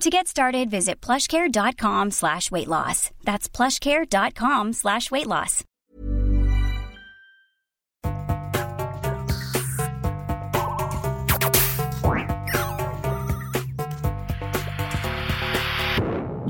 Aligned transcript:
To 0.00 0.10
get 0.10 0.26
started, 0.26 0.70
visit 0.70 1.00
plushcare.com 1.00 2.10
slash 2.10 2.50
weight 2.50 2.68
loss. 2.68 3.10
That's 3.24 3.48
plushcare.com 3.48 4.72
slash 4.72 5.10
weight 5.10 5.26
loss. 5.26 5.64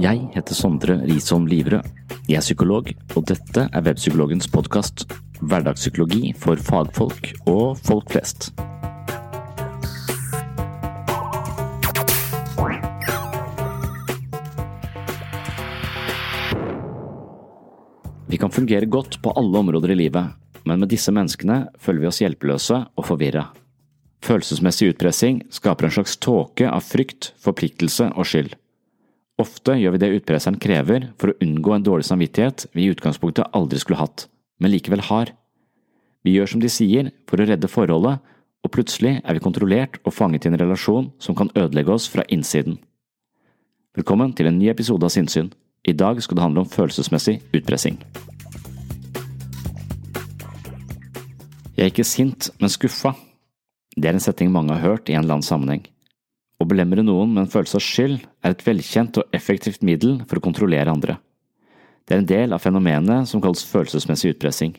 Jeg 0.02 0.18
heter 0.34 0.54
Sondre 0.54 0.96
Risholm 1.06 1.46
Livrød. 1.46 1.86
Jeg 2.28 2.36
er 2.36 2.40
psykolog, 2.40 2.88
og 3.16 3.28
dette 3.28 3.68
er 3.72 3.84
Webpsykologens 3.86 4.48
podkast. 4.50 5.06
Hverdagspsykologi 5.42 6.32
for 6.38 6.58
fagfolk 6.58 7.34
og 7.46 7.78
folk 7.78 8.10
flest. 8.10 8.50
Vi 18.32 18.38
kan 18.38 18.50
fungere 18.50 18.86
godt 18.88 19.18
på 19.22 19.30
alle 19.36 19.58
områder 19.58 19.90
i 19.92 19.94
livet, 19.94 20.24
men 20.64 20.80
med 20.80 20.88
disse 20.88 21.12
menneskene 21.12 21.66
føler 21.76 22.00
vi 22.00 22.08
oss 22.08 22.22
hjelpeløse 22.22 22.78
og 22.96 23.04
forvirra. 23.04 23.50
Følelsesmessig 24.24 24.88
utpressing 24.94 25.42
skaper 25.52 25.84
en 25.84 25.92
slags 25.98 26.16
tåke 26.16 26.64
av 26.64 26.80
frykt, 26.80 27.34
forpliktelse 27.44 28.08
og 28.16 28.30
skyld. 28.30 28.54
Ofte 29.42 29.76
gjør 29.76 29.98
vi 29.98 30.00
det 30.00 30.10
utpresseren 30.16 30.56
krever 30.64 31.10
for 31.20 31.34
å 31.34 31.36
unngå 31.44 31.76
en 31.76 31.84
dårlig 31.84 32.08
samvittighet 32.08 32.70
vi 32.72 32.86
i 32.86 32.94
utgangspunktet 32.94 33.52
aldri 33.52 33.84
skulle 33.84 34.00
hatt, 34.00 34.30
men 34.56 34.72
likevel 34.72 35.04
har. 35.10 35.36
Vi 36.24 36.32
gjør 36.32 36.54
som 36.54 36.64
de 36.64 36.72
sier 36.72 37.12
for 37.28 37.36
å 37.36 37.50
redde 37.52 37.68
forholdet, 37.68 38.22
og 38.64 38.72
plutselig 38.72 39.18
er 39.20 39.36
vi 39.36 39.44
kontrollert 39.44 40.00
og 40.06 40.16
fanget 40.16 40.48
i 40.48 40.54
en 40.54 40.62
relasjon 40.62 41.12
som 41.20 41.36
kan 41.36 41.52
ødelegge 41.52 41.92
oss 41.92 42.08
fra 42.08 42.24
innsiden. 42.32 42.80
Velkommen 43.92 44.32
til 44.32 44.48
en 44.48 44.56
ny 44.56 44.72
episode 44.72 45.04
av 45.04 45.12
Sinnsyn. 45.12 45.52
I 45.82 45.92
dag 45.98 46.20
skal 46.22 46.38
det 46.38 46.44
handle 46.44 46.62
om 46.62 46.70
følelsesmessig 46.70 47.40
utpressing. 47.56 47.96
Jeg 51.74 51.88
er 51.88 51.90
ikke 51.90 52.06
sint, 52.06 52.52
men 52.60 52.70
skuffa. 52.70 53.16
Det 53.96 54.06
er 54.06 54.14
en 54.14 54.22
setning 54.22 54.52
mange 54.54 54.76
har 54.76 54.84
hørt 54.84 55.10
i 55.10 55.16
en 55.16 55.24
eller 55.24 55.40
annen 55.40 55.46
sammenheng. 55.46 55.82
Å 56.62 56.66
belemre 56.68 57.02
noen 57.02 57.32
med 57.32 57.42
en 57.42 57.50
følelse 57.50 57.80
av 57.80 57.82
skyld 57.82 58.20
er 58.22 58.54
et 58.54 58.62
velkjent 58.62 59.18
og 59.18 59.34
effektivt 59.34 59.82
middel 59.82 60.20
for 60.30 60.38
å 60.38 60.44
kontrollere 60.44 60.92
andre. 60.92 61.16
Det 62.06 62.14
er 62.14 62.22
en 62.22 62.30
del 62.30 62.54
av 62.54 62.62
fenomenet 62.62 63.26
som 63.30 63.42
kalles 63.42 63.64
følelsesmessig 63.66 64.36
utpressing. 64.36 64.76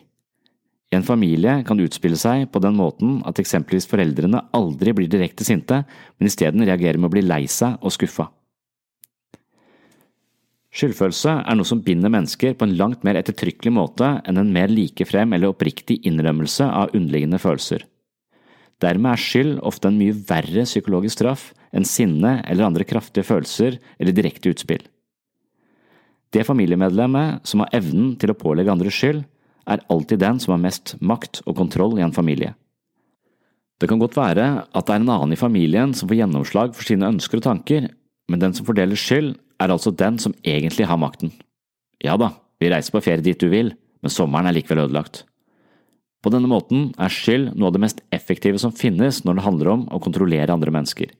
I 0.92 0.96
en 0.96 1.04
familie 1.04 1.58
kan 1.66 1.76
det 1.76 1.90
utspille 1.90 2.16
seg 2.20 2.46
på 2.54 2.62
den 2.64 2.78
måten 2.78 3.18
at 3.28 3.40
eksempelvis 3.42 3.88
foreldrene 3.90 4.40
aldri 4.56 4.96
blir 4.96 5.12
direkte 5.12 5.44
sinte, 5.44 5.82
men 6.16 6.30
isteden 6.30 6.64
reagerer 6.64 6.96
med 6.96 7.10
å 7.10 7.14
bli 7.16 7.24
lei 7.26 7.42
seg 7.50 7.76
og 7.84 7.92
skuffa. 7.92 8.30
Skyldfølelse 10.74 11.32
er 11.46 11.54
noe 11.54 11.68
som 11.68 11.82
binder 11.86 12.10
mennesker 12.10 12.56
på 12.58 12.66
en 12.66 12.74
langt 12.74 13.04
mer 13.06 13.14
ettertrykkelig 13.20 13.72
måte 13.76 14.08
enn 14.26 14.40
en 14.40 14.50
mer 14.54 14.72
likefrem 14.72 15.36
eller 15.36 15.52
oppriktig 15.52 16.00
innrømmelse 16.08 16.66
av 16.66 16.96
underliggende 16.96 17.38
følelser. 17.38 17.84
Dermed 18.82 19.12
er 19.12 19.22
skyld 19.22 19.52
ofte 19.62 19.88
en 19.88 20.00
mye 20.00 20.16
verre 20.26 20.64
psykologisk 20.66 21.20
straff 21.20 21.44
enn 21.74 21.86
sinne 21.86 22.40
eller 22.42 22.66
andre 22.66 22.86
kraftige 22.88 23.26
følelser 23.26 23.78
eller 24.00 24.16
direkte 24.16 24.50
utspill. 24.50 24.82
Det 26.34 26.42
familiemedlemmet 26.42 27.46
som 27.46 27.62
har 27.62 27.70
evnen 27.78 28.16
til 28.18 28.32
å 28.32 28.38
pålegge 28.38 28.74
andre 28.74 28.90
skyld, 28.90 29.22
er 29.70 29.80
alltid 29.88 30.20
den 30.20 30.40
som 30.42 30.56
har 30.56 30.60
mest 30.60 30.96
makt 31.00 31.40
og 31.46 31.54
kontroll 31.56 31.94
i 31.96 32.02
en 32.04 32.12
familie. 32.12 32.50
Det 33.80 33.88
kan 33.88 34.02
godt 34.02 34.18
være 34.18 34.48
at 34.66 34.86
det 34.86 34.92
er 34.92 35.00
en 35.00 35.12
annen 35.14 35.32
i 35.32 35.38
familien 35.38 35.94
som 35.96 36.10
får 36.10 36.18
gjennomslag 36.18 36.74
for 36.76 36.86
sine 36.86 37.08
ønsker 37.14 37.40
og 37.40 37.46
tanker, 37.46 37.86
men 38.28 38.42
den 38.42 38.52
som 38.56 38.66
fordeler 38.66 38.98
skyld, 38.98 39.36
er 39.60 39.72
altså 39.72 39.92
den 39.94 40.18
som 40.22 40.34
egentlig 40.44 40.88
har 40.88 41.00
makten. 41.00 41.32
Ja 42.04 42.16
da, 42.20 42.32
vi 42.60 42.70
reiser 42.72 42.94
på 42.94 43.02
ferie 43.04 43.24
dit 43.24 43.40
du 43.40 43.48
vil, 43.52 43.72
men 44.02 44.12
sommeren 44.12 44.48
er 44.50 44.56
likevel 44.56 44.84
ødelagt. 44.86 45.24
På 46.24 46.32
denne 46.32 46.48
måten 46.48 46.88
er 46.96 47.12
skyld 47.12 47.52
noe 47.52 47.68
av 47.68 47.76
det 47.76 47.82
mest 47.84 48.00
effektive 48.14 48.60
som 48.60 48.72
finnes 48.72 49.22
når 49.26 49.38
det 49.38 49.44
handler 49.44 49.72
om 49.74 49.84
å 49.92 50.00
kontrollere 50.00 50.54
andre 50.54 50.72
mennesker. 50.72 51.10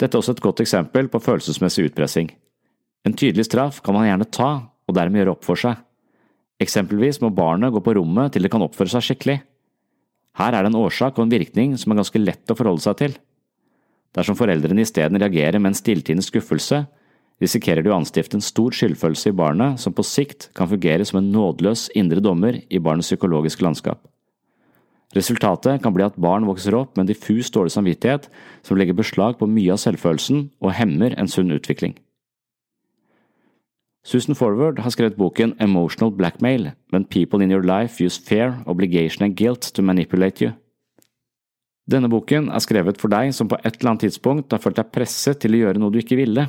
Dette 0.00 0.16
er 0.16 0.22
også 0.22 0.34
et 0.34 0.42
godt 0.42 0.62
eksempel 0.64 1.06
på 1.12 1.20
følelsesmessig 1.22 1.86
utpressing. 1.90 2.32
En 3.06 3.14
tydelig 3.14 3.46
straff 3.46 3.78
kan 3.84 3.94
man 3.94 4.08
gjerne 4.08 4.26
ta, 4.34 4.50
og 4.82 4.96
dermed 4.96 5.22
gjøre 5.22 5.36
opp 5.36 5.46
for 5.46 5.58
seg. 5.58 5.78
Eksempelvis 6.62 7.20
må 7.22 7.30
barnet 7.34 7.72
gå 7.74 7.82
på 7.82 7.94
rommet 7.98 8.34
til 8.34 8.42
det 8.42 8.50
kan 8.50 8.62
oppføre 8.64 8.90
seg 8.90 9.06
skikkelig. 9.06 9.38
Her 10.38 10.56
er 10.56 10.64
det 10.64 10.72
en 10.72 10.80
årsak 10.80 11.18
og 11.18 11.26
en 11.26 11.34
virkning 11.34 11.76
som 11.78 11.92
er 11.92 12.00
ganske 12.00 12.22
lett 12.22 12.50
å 12.50 12.56
forholde 12.58 12.82
seg 12.82 12.98
til. 12.98 13.16
Dersom 14.12 14.36
foreldrene 14.36 14.84
isteden 14.84 15.20
reagerer 15.20 15.58
med 15.58 15.72
en 15.72 15.78
stilltiende 15.78 16.24
skuffelse, 16.24 16.84
risikerer 17.42 17.82
de 17.82 17.90
å 17.90 17.96
anstifte 17.96 18.36
en 18.38 18.44
stor 18.44 18.74
skyldfølelse 18.76 19.32
i 19.32 19.36
barnet 19.36 19.80
som 19.80 19.94
på 19.96 20.04
sikt 20.06 20.50
kan 20.56 20.70
fungere 20.70 21.06
som 21.08 21.18
en 21.20 21.30
nådeløs 21.34 21.88
indre 21.98 22.22
dommer 22.22 22.60
i 22.68 22.80
barnets 22.80 23.10
psykologiske 23.10 23.64
landskap. 23.64 24.04
Resultatet 25.16 25.82
kan 25.84 25.92
bli 25.92 26.04
at 26.06 26.16
barn 26.20 26.46
vokser 26.48 26.76
opp 26.76 26.94
med 26.96 27.04
en 27.04 27.10
diffus 27.10 27.50
dårlig 27.52 27.74
samvittighet 27.74 28.30
som 28.64 28.78
legger 28.80 28.96
beslag 28.96 29.36
på 29.40 29.48
mye 29.48 29.74
av 29.74 29.82
selvfølelsen 29.82 30.46
og 30.62 30.72
hemmer 30.78 31.16
en 31.20 31.28
sunn 31.28 31.52
utvikling. 31.52 31.98
Susan 34.02 34.34
Forward 34.34 34.80
har 34.82 34.90
skrevet 34.90 35.18
boken 35.20 35.54
Emotional 35.62 36.10
Blackmail– 36.10 36.72
When 36.92 37.04
People 37.04 37.44
in 37.44 37.52
Your 37.52 37.62
Life 37.62 38.02
Use 38.02 38.18
Fear, 38.18 38.64
Obligation 38.66 39.24
and 39.24 39.36
Guilt 39.36 39.60
to 39.74 39.82
Manipulate 39.82 40.42
You. 40.42 40.56
Denne 41.92 42.08
boken 42.08 42.48
er 42.48 42.62
skrevet 42.64 43.00
for 43.00 43.12
deg 43.12 43.34
som 43.36 43.50
på 43.50 43.58
et 43.60 43.74
eller 43.76 43.92
annet 43.92 44.06
tidspunkt 44.06 44.54
har 44.54 44.62
følt 44.62 44.78
deg 44.78 44.92
presset 44.94 45.42
til 45.42 45.56
å 45.56 45.64
gjøre 45.66 45.80
noe 45.82 45.92
du 45.92 45.98
ikke 46.00 46.16
ville. 46.16 46.46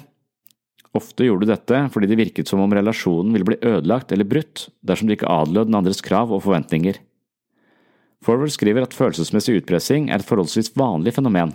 Ofte 0.96 1.26
gjorde 1.26 1.48
du 1.48 1.52
dette 1.52 1.80
fordi 1.92 2.08
det 2.08 2.20
virket 2.20 2.50
som 2.50 2.62
om 2.64 2.74
relasjonen 2.74 3.34
ville 3.34 3.48
bli 3.50 3.58
ødelagt 3.60 4.14
eller 4.14 4.30
brutt 4.30 4.68
dersom 4.86 5.10
du 5.10 5.16
ikke 5.18 5.32
adlød 5.32 5.68
den 5.68 5.80
andres 5.80 6.04
krav 6.06 6.32
og 6.32 6.46
forventninger. 6.46 7.00
Forward 8.24 8.54
skriver 8.56 8.86
at 8.86 8.96
følelsesmessig 8.96 9.58
utpressing 9.60 10.08
er 10.08 10.22
et 10.22 10.28
forholdsvis 10.28 10.72
vanlig 10.80 11.16
fenomen, 11.18 11.52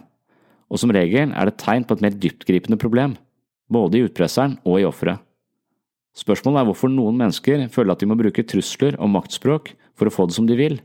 og 0.68 0.82
som 0.82 0.92
regel 0.92 1.32
er 1.32 1.48
det 1.48 1.56
tegn 1.62 1.86
på 1.88 1.96
et 1.96 2.04
mer 2.04 2.18
dyptgripende 2.18 2.76
problem, 2.80 3.16
både 3.72 3.96
i 3.96 4.04
utpresseren 4.04 4.58
og 4.68 4.82
i 4.82 4.84
offeret. 4.88 5.22
Spørsmålet 6.18 6.60
er 6.60 6.68
hvorfor 6.68 6.92
noen 6.92 7.16
mennesker 7.16 7.68
føler 7.72 7.94
at 7.94 8.02
de 8.02 8.08
må 8.10 8.18
bruke 8.18 8.44
trusler 8.44 8.98
og 8.98 9.12
maktspråk 9.14 9.72
for 9.96 10.10
å 10.10 10.12
få 10.12 10.26
det 10.28 10.36
som 10.36 10.48
de 10.50 10.58
vil. 10.58 10.80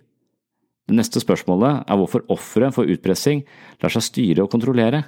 Det 0.90 0.98
neste 0.98 1.22
spørsmålet 1.24 1.86
er 1.88 2.00
hvorfor 2.00 2.26
offeret 2.34 2.76
for 2.76 2.90
utpressing 2.90 3.44
lar 3.82 3.94
seg 3.94 4.04
styre 4.04 4.46
og 4.46 4.52
kontrollere. 4.52 5.06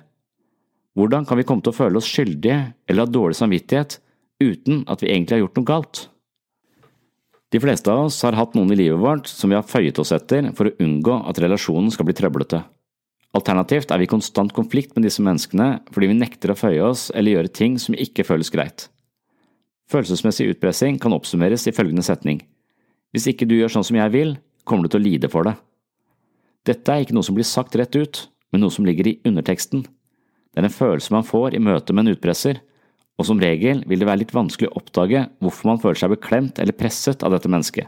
Hvordan 0.96 1.28
kan 1.28 1.40
vi 1.40 1.44
komme 1.48 1.66
til 1.66 1.74
å 1.74 1.76
føle 1.76 2.00
oss 2.00 2.08
skyldige 2.08 2.60
eller 2.88 3.04
ha 3.04 3.12
dårlig 3.12 3.36
samvittighet 3.42 3.98
uten 4.44 4.86
at 4.92 5.04
vi 5.04 5.12
egentlig 5.12 5.36
har 5.36 5.44
gjort 5.44 5.60
noe 5.60 5.68
galt? 5.68 6.06
De 7.52 7.60
fleste 7.62 7.92
av 7.92 8.08
oss 8.08 8.22
har 8.26 8.36
hatt 8.36 8.56
noen 8.56 8.72
i 8.74 8.80
livet 8.80 9.00
vårt 9.00 9.28
som 9.32 9.52
vi 9.52 9.58
har 9.60 9.68
føyet 9.68 10.00
oss 10.02 10.14
etter 10.16 10.50
for 10.56 10.70
å 10.70 10.78
unngå 10.84 11.20
at 11.30 11.40
relasjonen 11.44 11.92
skal 11.94 12.08
bli 12.08 12.16
trøblete. 12.18 12.64
Alternativt 13.36 13.92
er 13.92 14.00
vi 14.00 14.08
i 14.08 14.12
konstant 14.12 14.54
konflikt 14.56 14.96
med 14.96 15.06
disse 15.06 15.24
menneskene 15.24 15.70
fordi 15.92 16.10
vi 16.12 16.18
nekter 16.18 16.54
å 16.54 16.58
føye 16.60 16.84
oss 16.88 17.10
eller 17.12 17.36
gjøre 17.36 17.52
ting 17.60 17.78
som 17.82 17.98
ikke 18.00 18.26
føles 18.28 18.52
greit. 18.54 18.88
Følelsesmessig 19.92 20.48
utpressing 20.54 20.98
kan 21.02 21.14
oppsummeres 21.14 21.68
i 21.68 21.76
følgende 21.76 22.06
setning. 22.06 22.40
Hvis 23.14 23.28
ikke 23.32 23.48
du 23.48 23.58
gjør 23.58 23.76
sånn 23.76 23.86
som 23.88 24.00
jeg 24.00 24.14
vil, 24.16 24.38
kommer 24.66 24.86
du 24.86 24.94
til 24.96 25.02
å 25.02 25.06
lide 25.06 25.32
for 25.32 25.48
det. 25.48 25.56
Dette 26.66 26.92
er 26.92 27.06
ikke 27.06 27.16
noe 27.16 27.26
som 27.26 27.38
blir 27.38 27.48
sagt 27.48 27.78
rett 27.78 27.96
ut, 27.96 28.26
men 28.52 28.66
noe 28.66 28.74
som 28.74 28.86
ligger 28.88 29.08
i 29.08 29.20
underteksten. 29.28 29.86
Det 29.86 30.62
er 30.62 30.68
en 30.68 30.74
følelse 30.74 31.14
man 31.14 31.28
får 31.28 31.56
i 31.56 31.62
møte 31.62 31.94
med 31.94 32.06
en 32.06 32.16
utpresser, 32.16 32.62
og 33.16 33.28
som 33.30 33.40
regel 33.40 33.84
vil 33.88 34.02
det 34.02 34.08
være 34.10 34.24
litt 34.24 34.34
vanskelig 34.36 34.72
å 34.72 34.80
oppdage 34.82 35.28
hvorfor 35.44 35.70
man 35.70 35.82
føler 35.84 36.00
seg 36.02 36.16
beklemt 36.16 36.60
eller 36.60 36.76
presset 36.76 37.24
av 37.24 37.36
dette 37.36 37.52
mennesket. 37.52 37.88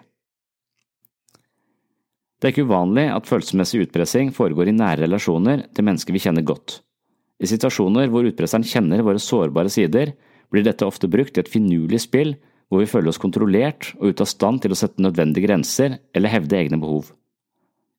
Det 2.38 2.48
er 2.48 2.54
ikke 2.54 2.68
uvanlig 2.70 3.08
at 3.10 3.26
følelsesmessig 3.26 3.88
utpressing 3.88 4.30
foregår 4.36 4.70
i 4.70 4.76
nære 4.78 5.08
relasjoner 5.08 5.66
til 5.74 5.88
mennesker 5.88 6.14
vi 6.14 6.22
kjenner 6.22 6.46
godt. 6.46 6.82
I 7.42 7.50
situasjoner 7.50 8.12
hvor 8.14 8.28
utpresseren 8.30 8.66
kjenner 8.66 9.02
våre 9.06 9.22
sårbare 9.22 9.72
sider, 9.74 10.14
blir 10.54 10.64
dette 10.64 10.86
ofte 10.86 11.10
brukt 11.12 11.36
i 11.36 11.42
et 11.42 11.50
finurlig 11.52 12.00
spill 12.06 12.36
hvor 12.68 12.84
vi 12.84 12.90
føler 12.90 13.12
oss 13.12 13.22
kontrollert 13.22 13.94
og 13.98 14.12
ute 14.12 14.26
av 14.26 14.32
stand 14.32 14.62
til 14.64 14.74
å 14.74 14.80
sette 14.80 15.04
nødvendige 15.04 15.48
grenser 15.48 16.00
eller 16.16 16.34
hevde 16.34 16.60
egne 16.60 16.80
behov. 16.82 17.14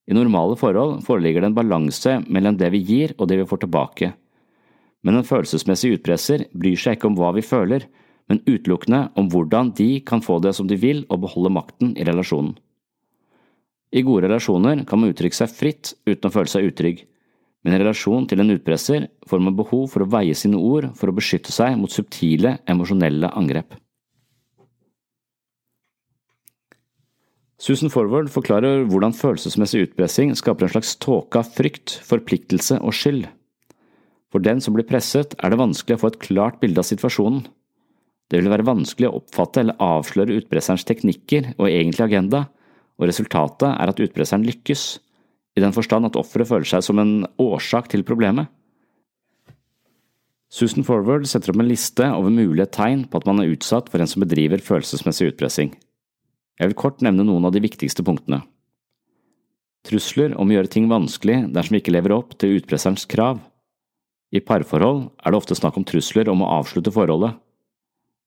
I 0.09 0.17
normale 0.17 0.57
forhold 0.57 1.03
foreligger 1.05 1.45
det 1.45 1.51
en 1.51 1.57
balanse 1.57 2.15
mellom 2.29 2.57
det 2.57 2.71
vi 2.73 2.81
gir 2.85 3.15
og 3.19 3.29
det 3.29 3.41
vi 3.43 3.49
får 3.49 3.65
tilbake. 3.65 4.13
Men 5.05 5.19
en 5.19 5.27
følelsesmessig 5.27 5.99
utpresser 5.99 6.47
bryr 6.53 6.81
seg 6.81 6.97
ikke 6.97 7.11
om 7.11 7.19
hva 7.19 7.35
vi 7.37 7.45
føler, 7.45 7.85
men 8.29 8.43
utelukkende 8.45 9.03
om 9.21 9.29
hvordan 9.33 9.73
de 9.77 10.01
kan 10.05 10.25
få 10.25 10.39
det 10.45 10.55
som 10.57 10.69
de 10.69 10.77
vil 10.81 11.05
og 11.09 11.23
beholde 11.25 11.53
makten 11.53 11.95
i 11.97 12.05
relasjonen. 12.09 12.57
I 13.89 14.05
gode 14.05 14.27
relasjoner 14.27 14.83
kan 14.89 15.01
man 15.01 15.15
uttrykke 15.15 15.37
seg 15.37 15.53
fritt 15.53 15.95
uten 16.05 16.29
å 16.29 16.33
føle 16.33 16.53
seg 16.53 16.67
utrygg, 16.69 17.07
men 17.65 17.75
i 17.75 17.81
relasjon 17.81 18.27
til 18.29 18.43
en 18.43 18.53
utpresser 18.53 19.09
får 19.29 19.41
man 19.45 19.57
behov 19.57 19.87
for 19.93 20.05
å 20.05 20.11
veie 20.13 20.37
sine 20.37 20.61
ord 20.61 20.91
for 20.97 21.11
å 21.11 21.17
beskytte 21.17 21.53
seg 21.53 21.77
mot 21.81 21.93
subtile, 21.93 22.59
emosjonelle 22.69 23.33
angrep. 23.37 23.77
Susan 27.59 27.91
Forward 27.91 28.31
forklarer 28.31 28.85
hvordan 28.87 29.17
følelsesmessig 29.19 29.89
utpressing 29.89 30.31
skaper 30.39 30.69
en 30.69 30.73
slags 30.77 30.93
tåke 31.03 31.41
av 31.41 31.49
frykt, 31.57 31.97
forpliktelse 32.07 32.79
og 32.79 32.95
skyld. 32.95 33.25
For 34.31 34.45
den 34.45 34.61
som 34.63 34.77
blir 34.77 34.87
presset, 34.87 35.35
er 35.43 35.51
det 35.51 35.59
vanskelig 35.59 35.97
å 35.97 36.03
få 36.05 36.13
et 36.13 36.21
klart 36.23 36.61
bilde 36.63 36.79
av 36.79 36.87
situasjonen. 36.87 37.49
Det 38.29 38.39
vil 38.39 38.53
være 38.53 38.67
vanskelig 38.69 39.09
å 39.09 39.19
oppfatte 39.23 39.65
eller 39.65 39.81
avsløre 39.83 40.37
utpresserens 40.39 40.85
teknikker 40.87 41.55
og 41.57 41.67
egentlige 41.71 42.07
agenda, 42.11 42.45
og 43.01 43.09
resultatet 43.11 43.73
er 43.73 43.91
at 43.91 44.03
utpresseren 44.05 44.47
lykkes, 44.47 44.85
i 45.59 45.65
den 45.65 45.75
forstand 45.75 46.07
at 46.07 46.19
offeret 46.21 46.47
føler 46.47 46.69
seg 46.69 46.85
som 46.87 47.01
en 47.03 47.25
årsak 47.43 47.89
til 47.91 48.05
problemet. 48.07 48.47
Susan 50.53 50.87
Forward 50.87 51.27
setter 51.29 51.51
opp 51.51 51.59
en 51.61 51.69
liste 51.69 52.07
over 52.15 52.31
mulige 52.33 52.71
tegn 52.79 53.03
på 53.11 53.19
at 53.19 53.27
man 53.29 53.43
er 53.43 53.51
utsatt 53.53 53.91
for 53.91 54.01
en 54.01 54.09
som 54.09 54.23
bedriver 54.23 54.63
følelsesmessig 54.65 55.33
utpressing. 55.33 55.75
Jeg 56.59 56.73
vil 56.73 56.79
kort 56.79 57.03
nevne 57.05 57.27
noen 57.27 57.47
av 57.47 57.55
de 57.55 57.63
viktigste 57.63 58.03
punktene. 58.07 58.43
Trusler 59.87 60.35
om 60.37 60.51
å 60.51 60.57
gjøre 60.57 60.73
ting 60.73 60.89
vanskelig 60.91 61.45
dersom 61.55 61.77
vi 61.77 61.83
ikke 61.83 61.95
lever 61.95 62.17
opp 62.17 62.35
til 62.41 62.59
utpresserens 62.59 63.07
krav. 63.09 63.39
I 64.35 64.43
parforhold 64.45 65.07
er 65.23 65.33
det 65.33 65.39
ofte 65.39 65.57
snakk 65.57 65.79
om 65.79 65.87
trusler 65.89 66.29
om 66.29 66.43
å 66.45 66.51
avslutte 66.59 66.93
forholdet. 66.93 67.39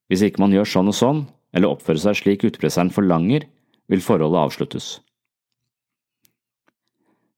Hvis 0.09 0.23
ikke 0.25 0.41
man 0.43 0.55
gjør 0.55 0.67
sånn 0.67 0.89
og 0.91 0.97
sånn, 0.97 1.21
eller 1.53 1.75
oppfører 1.75 2.01
seg 2.01 2.17
slik 2.21 2.47
utpresseren 2.47 2.91
forlanger, 2.95 3.45
vil 3.91 4.03
forholdet 4.03 4.41
avsluttes. 4.47 4.89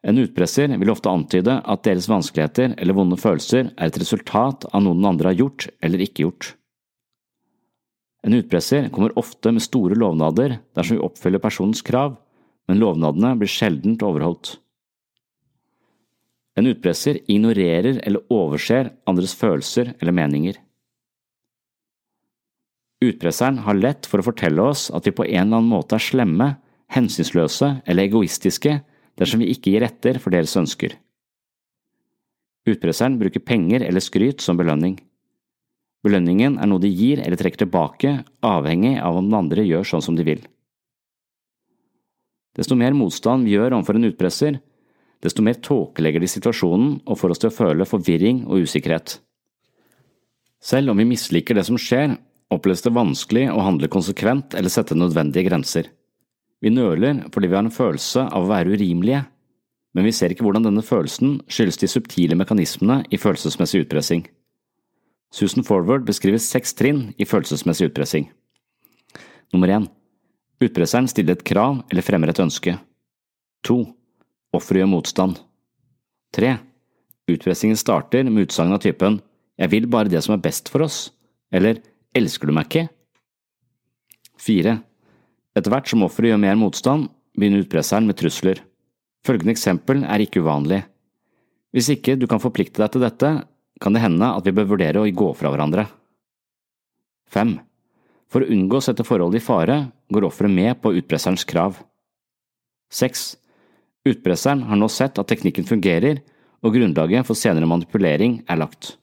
En 0.03 0.19
utpresser 0.19 0.71
vil 0.77 0.91
ofte 0.91 1.09
antyde 1.09 1.57
at 1.63 1.85
deres 1.87 2.09
vanskeligheter 2.11 2.75
eller 2.77 2.97
vonde 2.97 3.17
følelser 3.19 3.69
er 3.71 3.87
et 3.87 3.99
resultat 4.01 4.67
av 4.69 4.83
noe 4.83 4.97
den 4.99 5.07
andre 5.07 5.31
har 5.31 5.39
gjort 5.39 5.69
eller 5.81 6.03
ikke 6.03 6.27
gjort. 6.27 6.53
En 8.23 8.33
utpresser 8.37 8.87
kommer 8.89 9.15
ofte 9.19 9.51
med 9.51 9.63
store 9.65 9.97
lovnader 9.99 10.57
dersom 10.77 10.97
vi 10.97 11.03
oppfyller 11.03 11.43
personens 11.43 11.83
krav, 11.83 12.15
men 12.67 12.79
lovnadene 12.79 13.33
blir 13.39 13.51
sjeldent 13.51 14.03
overholdt. 14.05 14.55
En 16.55 16.69
utpresser 16.69 17.19
ignorerer 17.27 17.99
eller 18.05 18.23
overser 18.31 18.93
andres 19.09 19.33
følelser 19.35 19.95
eller 19.99 20.15
meninger. 20.15 20.59
Utpresseren 23.03 23.59
har 23.65 23.75
lett 23.75 24.07
for 24.07 24.21
å 24.21 24.27
fortelle 24.29 24.63
oss 24.63 24.87
at 24.95 25.07
vi 25.07 25.15
på 25.15 25.25
en 25.25 25.47
eller 25.47 25.59
annen 25.59 25.71
måte 25.73 25.97
er 25.97 26.05
slemme, 26.05 26.53
hensynsløse 26.93 27.81
eller 27.83 28.07
egoistiske 28.07 28.77
dersom 29.19 29.43
vi 29.43 29.49
ikke 29.51 29.73
gir 29.73 29.83
etter 29.83 30.19
for 30.21 30.31
deres 30.31 30.55
ønsker. 30.59 30.93
Utpresseren 32.69 33.17
bruker 33.19 33.43
penger 33.43 33.83
eller 33.83 34.03
skryt 34.03 34.39
som 34.45 34.55
belønning. 34.55 34.95
Belønningen 36.03 36.57
er 36.59 36.67
noe 36.67 36.83
de 36.83 36.91
gir 36.91 37.21
eller 37.23 37.39
trekker 37.39 37.63
tilbake, 37.63 38.17
avhengig 38.43 38.97
av 38.99 39.15
om 39.17 39.29
den 39.29 39.37
andre 39.39 39.63
gjør 39.63 39.87
sånn 39.87 40.03
som 40.03 40.17
de 40.19 40.25
vil. 40.27 40.41
Desto 42.53 42.75
mer 42.77 42.93
motstand 42.93 43.47
vi 43.47 43.55
gjør 43.55 43.77
overfor 43.77 43.97
en 43.97 44.09
utpresser, 44.11 44.59
desto 45.23 45.41
mer 45.45 45.57
tåkelegger 45.63 46.21
de 46.21 46.29
situasjonen 46.29 46.97
og 47.07 47.17
får 47.17 47.33
oss 47.33 47.41
til 47.41 47.49
å 47.49 47.55
føle 47.55 47.87
forvirring 47.87 48.43
og 48.49 48.67
usikkerhet. 48.67 49.17
Selv 50.63 50.91
om 50.91 50.99
vi 50.99 51.07
misliker 51.07 51.57
det 51.57 51.65
som 51.67 51.79
skjer, 51.79 52.17
oppleves 52.53 52.83
det 52.85 52.93
vanskelig 52.93 53.47
å 53.51 53.63
handle 53.63 53.89
konsekvent 53.91 54.53
eller 54.59 54.71
sette 54.71 54.97
nødvendige 54.99 55.47
grenser. 55.47 55.89
Vi 56.63 56.71
nøler 56.71 57.25
fordi 57.33 57.49
vi 57.49 57.57
har 57.57 57.65
en 57.65 57.73
følelse 57.73 58.27
av 58.27 58.45
å 58.45 58.51
være 58.51 58.75
urimelige, 58.75 59.23
men 59.93 60.07
vi 60.07 60.13
ser 60.15 60.33
ikke 60.33 60.45
hvordan 60.45 60.67
denne 60.67 60.83
følelsen 60.85 61.39
skyldes 61.51 61.79
de 61.81 61.89
subtile 61.91 62.37
mekanismene 62.39 63.03
i 63.11 63.19
følelsesmessig 63.19 63.85
utpressing. 63.85 64.23
Susan 65.33 65.65
Forward 65.65 66.05
beskriver 66.05 66.37
seks 66.41 66.75
trinn 66.77 67.07
i 67.17 67.25
følelsesmessig 67.25 67.89
utpressing. 67.89 68.27
Nummer 69.53 69.71
én. 69.73 69.87
Utpresseren 70.61 71.09
stiller 71.09 71.37
et 71.37 71.45
krav 71.47 71.81
eller 71.89 72.05
fremmer 72.05 72.29
et 72.29 72.41
ønske. 72.43 72.75
To. 73.65 73.79
Offeret 74.53 74.83
gjør 74.83 74.91
motstand. 74.91 75.39
Tre. 76.33 76.57
Utpressingen 77.29 77.79
starter 77.79 78.27
med 78.29 78.45
utsagn 78.45 78.75
av 78.75 78.83
typen 78.83 79.21
Jeg 79.57 79.69
vil 79.71 79.85
bare 79.87 80.11
det 80.11 80.21
som 80.25 80.33
er 80.35 80.41
best 80.43 80.69
for 80.69 80.85
oss, 80.85 81.11
eller 81.53 81.79
Elsker 82.13 82.49
du 82.49 82.53
meg 82.53 82.67
ikke? 82.69 82.89
Fire. 84.37 84.77
Etter 85.57 85.73
hvert 85.73 85.89
som 85.89 86.03
offeret 86.05 86.29
gjør 86.29 86.41
mer 86.43 86.57
motstand, 86.61 87.07
begynner 87.33 87.63
utpresseren 87.63 88.05
med 88.05 88.19
trusler. 88.19 88.61
Følgende 89.25 89.55
eksempel 89.55 90.03
er 90.05 90.21
ikke 90.21 90.43
uvanlig. 90.43 90.83
Hvis 91.73 91.89
ikke 91.89 92.17
du 92.19 92.27
kan 92.29 92.41
forplikte 92.43 92.83
deg 92.83 92.93
til 92.93 93.05
dette, 93.05 93.31
kan 93.83 93.95
det 93.95 94.03
hende 94.03 94.31
at 94.31 94.47
vi 94.47 94.55
bør 94.55 94.71
vurdere 94.73 95.03
å 95.03 95.11
gå 95.11 95.29
fra 95.35 95.51
hverandre. 95.51 95.85
5. 97.33 97.57
For 98.31 98.43
å 98.43 98.49
unngå 98.55 98.79
å 98.79 98.85
sette 98.85 99.05
forholdet 99.05 99.41
i 99.41 99.45
fare, 99.45 99.77
går 100.13 100.27
offeret 100.29 100.53
med 100.53 100.79
på 100.81 100.93
utpresserens 100.97 101.45
krav. 101.49 101.81
6. 102.93 103.25
Utpresseren 104.09 104.65
har 104.69 104.79
nå 104.79 104.89
sett 104.91 105.19
at 105.19 105.29
teknikken 105.29 105.67
fungerer, 105.67 106.21
og 106.63 106.77
grunnlaget 106.77 107.27
for 107.27 107.35
senere 107.35 107.67
manipulering 107.67 108.39
er 108.47 108.61
lagt. 108.61 108.95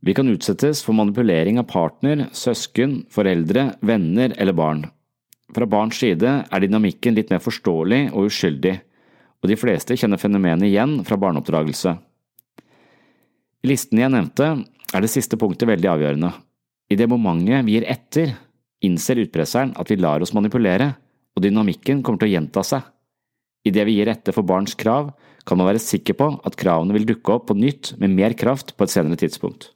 Vi 0.00 0.14
kan 0.16 0.30
utsettes 0.32 0.80
for 0.80 0.96
manipulering 0.96 1.58
av 1.60 1.68
partner, 1.68 2.30
søsken, 2.32 3.02
foreldre, 3.12 3.74
venner 3.84 4.32
eller 4.40 4.56
barn. 4.56 4.86
Fra 5.52 5.66
barns 5.68 5.98
side 6.00 6.30
er 6.46 6.62
dynamikken 6.62 7.18
litt 7.18 7.32
mer 7.32 7.42
forståelig 7.44 8.06
og 8.14 8.30
uskyldig, 8.30 8.78
og 9.40 9.50
de 9.50 9.58
fleste 9.60 9.96
kjenner 9.98 10.20
fenomenet 10.20 10.70
igjen 10.70 11.00
fra 11.04 11.18
barneoppdragelse. 11.20 11.98
I 13.60 13.68
listen 13.68 14.00
jeg 14.00 14.12
nevnte, 14.12 14.46
er 14.90 15.04
det 15.04 15.10
siste 15.12 15.36
punktet 15.40 15.68
veldig 15.68 15.90
avgjørende. 15.92 16.30
I 16.90 16.96
det 16.96 17.08
momentet 17.10 17.66
vi 17.66 17.76
gir 17.76 17.86
etter, 17.92 18.32
innser 18.80 19.20
utpresseren 19.20 19.74
at 19.78 19.90
vi 19.92 19.98
lar 20.00 20.24
oss 20.24 20.32
manipulere, 20.36 20.94
og 21.36 21.44
dynamikken 21.44 22.00
kommer 22.02 22.22
til 22.22 22.30
å 22.30 22.34
gjenta 22.34 22.64
seg. 22.66 22.86
Idet 23.68 23.84
vi 23.86 23.98
gir 23.98 24.08
etter 24.08 24.32
for 24.32 24.48
barns 24.48 24.74
krav, 24.80 25.12
kan 25.44 25.60
man 25.60 25.68
være 25.68 25.82
sikker 25.82 26.16
på 26.16 26.30
at 26.46 26.56
kravene 26.60 26.96
vil 26.96 27.06
dukke 27.08 27.34
opp 27.36 27.50
på 27.50 27.58
nytt 27.58 27.94
med 28.00 28.16
mer 28.16 28.34
kraft 28.38 28.72
på 28.76 28.86
et 28.86 28.92
senere 28.92 29.20
tidspunkt. 29.20 29.70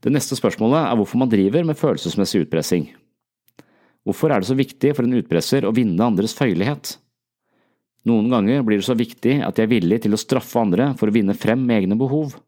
Det 0.00 0.12
neste 0.12 0.38
spørsmålet 0.38 0.80
er 0.80 0.96
hvorfor 0.96 1.20
man 1.20 1.28
driver 1.28 1.66
med 1.68 1.76
følelsesmessig 1.76 2.46
utpressing. 2.46 2.88
Hvorfor 4.08 4.32
er 4.32 4.40
det 4.40 4.48
så 4.48 4.56
viktig 4.56 4.94
for 4.96 5.04
en 5.04 5.18
utpresser 5.18 5.66
å 5.68 5.74
vinne 5.76 6.06
andres 6.08 6.32
føyelighet? 6.38 6.94
Noen 8.08 8.30
ganger 8.32 8.62
blir 8.64 8.80
det 8.80 8.86
så 8.86 8.96
viktig 8.96 9.40
at 9.44 9.58
de 9.58 9.66
er 9.66 9.72
villige 9.72 10.06
til 10.06 10.16
å 10.16 10.20
straffe 10.20 10.60
andre 10.60 10.92
for 10.96 11.10
å 11.10 11.14
vinne 11.14 11.36
frem 11.36 11.60
med 11.66 11.82
egne 11.82 11.98
behov. 12.00 12.38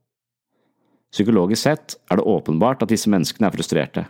Psykologisk 1.12 1.60
sett 1.66 1.96
er 2.08 2.18
det 2.18 2.28
åpenbart 2.28 2.84
at 2.84 2.92
disse 2.92 3.10
menneskene 3.12 3.50
er 3.50 3.56
frustrerte. 3.56 4.06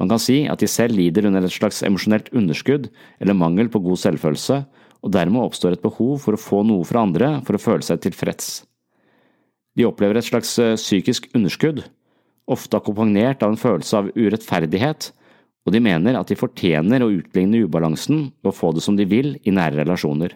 Man 0.00 0.10
kan 0.10 0.20
si 0.20 0.42
at 0.50 0.60
de 0.60 0.68
selv 0.68 0.98
lider 0.98 1.28
under 1.28 1.44
et 1.46 1.54
slags 1.54 1.80
emosjonelt 1.86 2.28
underskudd 2.36 2.90
eller 3.22 3.38
mangel 3.38 3.70
på 3.72 3.80
god 3.84 4.00
selvfølelse, 4.02 4.58
og 5.02 5.14
dermed 5.14 5.40
oppstår 5.42 5.76
et 5.76 5.84
behov 5.84 6.20
for 6.24 6.36
å 6.36 6.40
få 6.40 6.60
noe 6.66 6.84
fra 6.86 7.04
andre 7.06 7.36
for 7.46 7.56
å 7.56 7.62
føle 7.62 7.86
seg 7.86 8.02
tilfreds. 8.04 8.62
De 9.78 9.86
opplever 9.88 10.20
et 10.20 10.26
slags 10.26 10.52
eh, 10.60 10.76
psykisk 10.76 11.30
underskudd, 11.32 11.80
ofte 12.50 12.76
akkompagnert 12.76 13.42
av 13.42 13.54
en 13.54 13.60
følelse 13.60 14.02
av 14.02 14.10
urettferdighet, 14.12 15.08
og 15.62 15.74
de 15.74 15.82
mener 15.82 16.18
at 16.18 16.30
de 16.30 16.38
fortjener 16.38 17.04
å 17.04 17.10
utligne 17.12 17.62
ubalansen 17.66 18.26
å 18.42 18.54
få 18.54 18.72
det 18.74 18.82
som 18.84 18.96
de 18.98 19.06
vil 19.08 19.36
i 19.46 19.54
nære 19.54 19.82
relasjoner. 19.82 20.34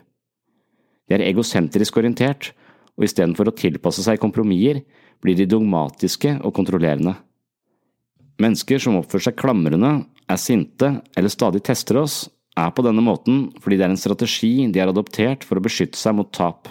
De 1.06 1.16
er 1.16 1.26
egosentrisk 1.26 1.98
orientert, 1.98 2.52
og 2.96 3.06
istedenfor 3.06 3.50
å 3.50 3.56
tilpasse 3.56 4.04
seg 4.06 4.20
kompromisser, 4.22 4.82
blir 5.22 5.36
de 5.38 5.48
dogmatiske 5.48 6.36
og 6.44 6.54
kontrollerende. 6.56 7.16
Mennesker 8.42 8.80
som 8.82 8.98
oppfører 8.98 9.30
seg 9.30 9.38
klamrende, 9.40 9.92
er 10.26 10.40
sinte 10.40 10.90
eller 11.16 11.32
stadig 11.32 11.62
tester 11.64 12.02
oss, 12.02 12.26
er 12.56 12.72
på 12.72 12.84
denne 12.84 13.04
måten 13.04 13.46
fordi 13.60 13.78
det 13.78 13.86
er 13.86 13.92
en 13.92 14.00
strategi 14.00 14.52
de 14.72 14.80
har 14.80 14.90
adoptert 14.90 15.44
for 15.44 15.58
å 15.58 15.64
beskytte 15.64 15.98
seg 16.00 16.16
mot 16.16 16.30
tap. 16.32 16.70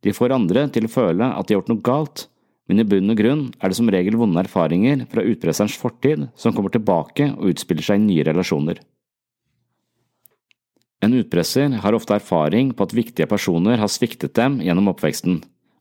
De 0.00 0.14
får 0.16 0.32
andre 0.32 0.64
til 0.72 0.86
å 0.86 0.92
føle 0.92 1.26
at 1.28 1.46
de 1.46 1.54
har 1.54 1.60
gjort 1.60 1.72
noe 1.72 1.84
galt, 1.84 2.26
men 2.70 2.84
i 2.84 2.86
bunn 2.86 3.10
og 3.10 3.18
grunn 3.18 3.40
er 3.58 3.72
det 3.72 3.76
som 3.80 3.88
regel 3.90 4.14
vonde 4.20 4.38
erfaringer 4.44 5.02
fra 5.10 5.24
utpresserens 5.26 5.74
fortid 5.74 6.28
som 6.38 6.54
kommer 6.54 6.70
tilbake 6.70 7.32
og 7.32 7.50
utspiller 7.50 7.82
seg 7.82 7.98
i 7.98 8.04
nye 8.04 8.26
relasjoner. 8.28 8.78
En 11.02 11.16
utpresser 11.18 11.74
har 11.82 11.96
ofte 11.96 12.14
erfaring 12.14 12.70
på 12.76 12.86
at 12.86 12.94
viktige 12.94 13.26
personer 13.26 13.80
har 13.80 13.90
sviktet 13.90 14.36
dem 14.38 14.60
gjennom 14.62 14.92
oppveksten, 14.92 15.40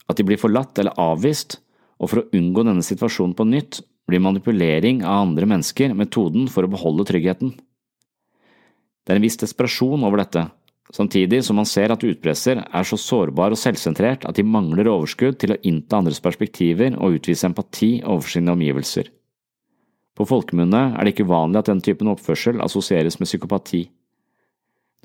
at 0.09 0.17
de 0.17 0.25
blir 0.25 0.41
forlatt 0.41 0.81
eller 0.81 0.97
avvist, 0.97 1.59
og 2.01 2.09
for 2.09 2.23
å 2.23 2.29
unngå 2.33 2.63
denne 2.65 2.85
situasjonen 2.87 3.35
på 3.37 3.45
nytt 3.45 3.83
blir 4.09 4.23
manipulering 4.25 5.03
av 5.03 5.27
andre 5.27 5.45
mennesker 5.51 5.93
metoden 5.93 6.49
for 6.49 6.65
å 6.65 6.71
beholde 6.71 7.05
tryggheten. 7.05 7.53
Det 9.05 9.13
er 9.13 9.19
en 9.19 9.27
viss 9.27 9.37
desperasjon 9.37 10.07
over 10.07 10.23
dette, 10.23 10.47
samtidig 10.95 11.43
som 11.45 11.59
man 11.59 11.67
ser 11.69 11.93
at 11.93 12.03
utpresser 12.05 12.61
er 12.63 12.87
så 12.87 12.97
sårbar 12.99 13.53
og 13.53 13.61
selvsentrert 13.61 14.25
at 14.29 14.37
de 14.37 14.45
mangler 14.45 14.89
overskudd 14.89 15.37
til 15.41 15.53
å 15.53 15.59
innta 15.67 15.99
andres 15.99 16.21
perspektiver 16.23 16.97
og 16.97 17.19
utvise 17.19 17.47
empati 17.49 17.99
overfor 18.03 18.35
sine 18.37 18.55
omgivelser. 18.55 19.09
På 20.17 20.27
folkemunne 20.27 20.81
er 20.97 21.05
det 21.05 21.13
ikke 21.13 21.29
uvanlig 21.29 21.61
at 21.61 21.69
den 21.71 21.83
typen 21.85 22.11
oppførsel 22.11 22.59
assosieres 22.65 23.19
med 23.21 23.29
psykopati. 23.29 23.85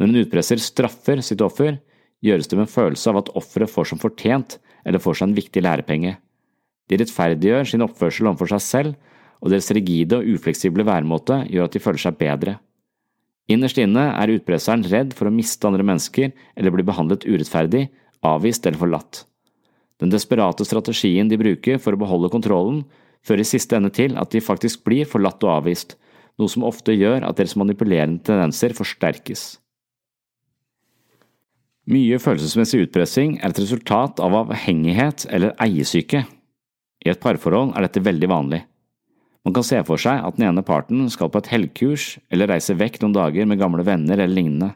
Når 0.01 0.11
en 0.11 0.23
utpresser 0.25 0.59
straffer 0.59 1.21
sitt 1.23 1.45
offer, 1.45 1.79
gjøres 2.25 2.49
det 2.51 2.59
med 2.59 2.67
en 2.67 2.73
følelse 2.73 3.13
av 3.13 3.21
at 3.21 3.31
offeret 3.39 3.71
får 3.71 3.93
som 3.93 4.01
fortjent 4.03 4.59
eller 4.85 5.03
får 5.03 5.21
seg 5.21 5.29
en 5.29 5.37
viktig 5.37 5.63
lærepenge. 5.63 6.17
De 6.91 6.99
rettferdiggjør 7.01 7.69
sin 7.69 7.85
oppførsel 7.85 8.29
overfor 8.29 8.57
seg 8.57 8.65
selv, 8.65 8.97
og 9.45 9.53
deres 9.53 9.71
rigide 9.77 10.19
og 10.19 10.29
ufleksible 10.35 10.87
væremåte 10.89 11.43
gjør 11.53 11.69
at 11.69 11.77
de 11.77 11.83
føler 11.85 12.01
seg 12.01 12.19
bedre. 12.19 12.57
Innerst 13.53 13.77
inne 13.81 14.07
er 14.17 14.33
utpresseren 14.33 14.85
redd 14.89 15.13
for 15.17 15.29
å 15.29 15.35
miste 15.35 15.69
andre 15.69 15.85
mennesker 15.85 16.33
eller 16.57 16.73
bli 16.73 16.85
behandlet 16.87 17.27
urettferdig, 17.29 17.89
avvist 18.25 18.65
eller 18.65 18.81
forlatt. 18.81 19.25
Den 20.01 20.13
desperate 20.13 20.65
strategien 20.67 21.29
de 21.29 21.39
bruker 21.39 21.77
for 21.83 21.95
å 21.95 22.01
beholde 22.01 22.33
kontrollen, 22.33 22.83
fører 23.25 23.45
i 23.45 23.49
siste 23.49 23.77
ende 23.77 23.93
til 23.95 24.17
at 24.21 24.33
de 24.33 24.43
faktisk 24.45 24.83
blir 24.89 25.09
forlatt 25.09 25.45
og 25.45 25.59
avvist, 25.59 25.95
noe 26.41 26.51
som 26.51 26.65
ofte 26.67 26.97
gjør 26.97 27.25
at 27.29 27.39
deres 27.39 27.55
manipulerende 27.61 28.25
tendenser 28.27 28.75
forsterkes. 28.77 29.45
Mye 31.85 32.17
følelsesmessig 32.17 32.87
utpressing 32.87 33.37
er 33.43 33.53
et 33.53 33.61
resultat 33.61 34.21
av 34.25 34.35
avhengighet 34.39 35.27
eller 35.29 35.53
eiesyke. 35.61 36.25
I 37.05 37.13
et 37.13 37.21
parforhold 37.21 37.75
er 37.77 37.85
dette 37.85 38.01
veldig 38.01 38.31
vanlig. 38.33 38.63
Man 39.45 39.53
kan 39.53 39.67
se 39.67 39.77
for 39.85 40.01
seg 40.01 40.23
at 40.25 40.39
den 40.39 40.47
ene 40.49 40.65
parten 40.65 41.05
skal 41.13 41.29
på 41.29 41.43
et 41.43 41.51
helgkurs 41.53 42.15
eller 42.33 42.49
reise 42.55 42.77
vekk 42.81 43.03
noen 43.03 43.17
dager 43.17 43.49
med 43.49 43.61
gamle 43.61 43.85
venner 43.85 44.17
eller 44.17 44.33
lignende. 44.33 44.71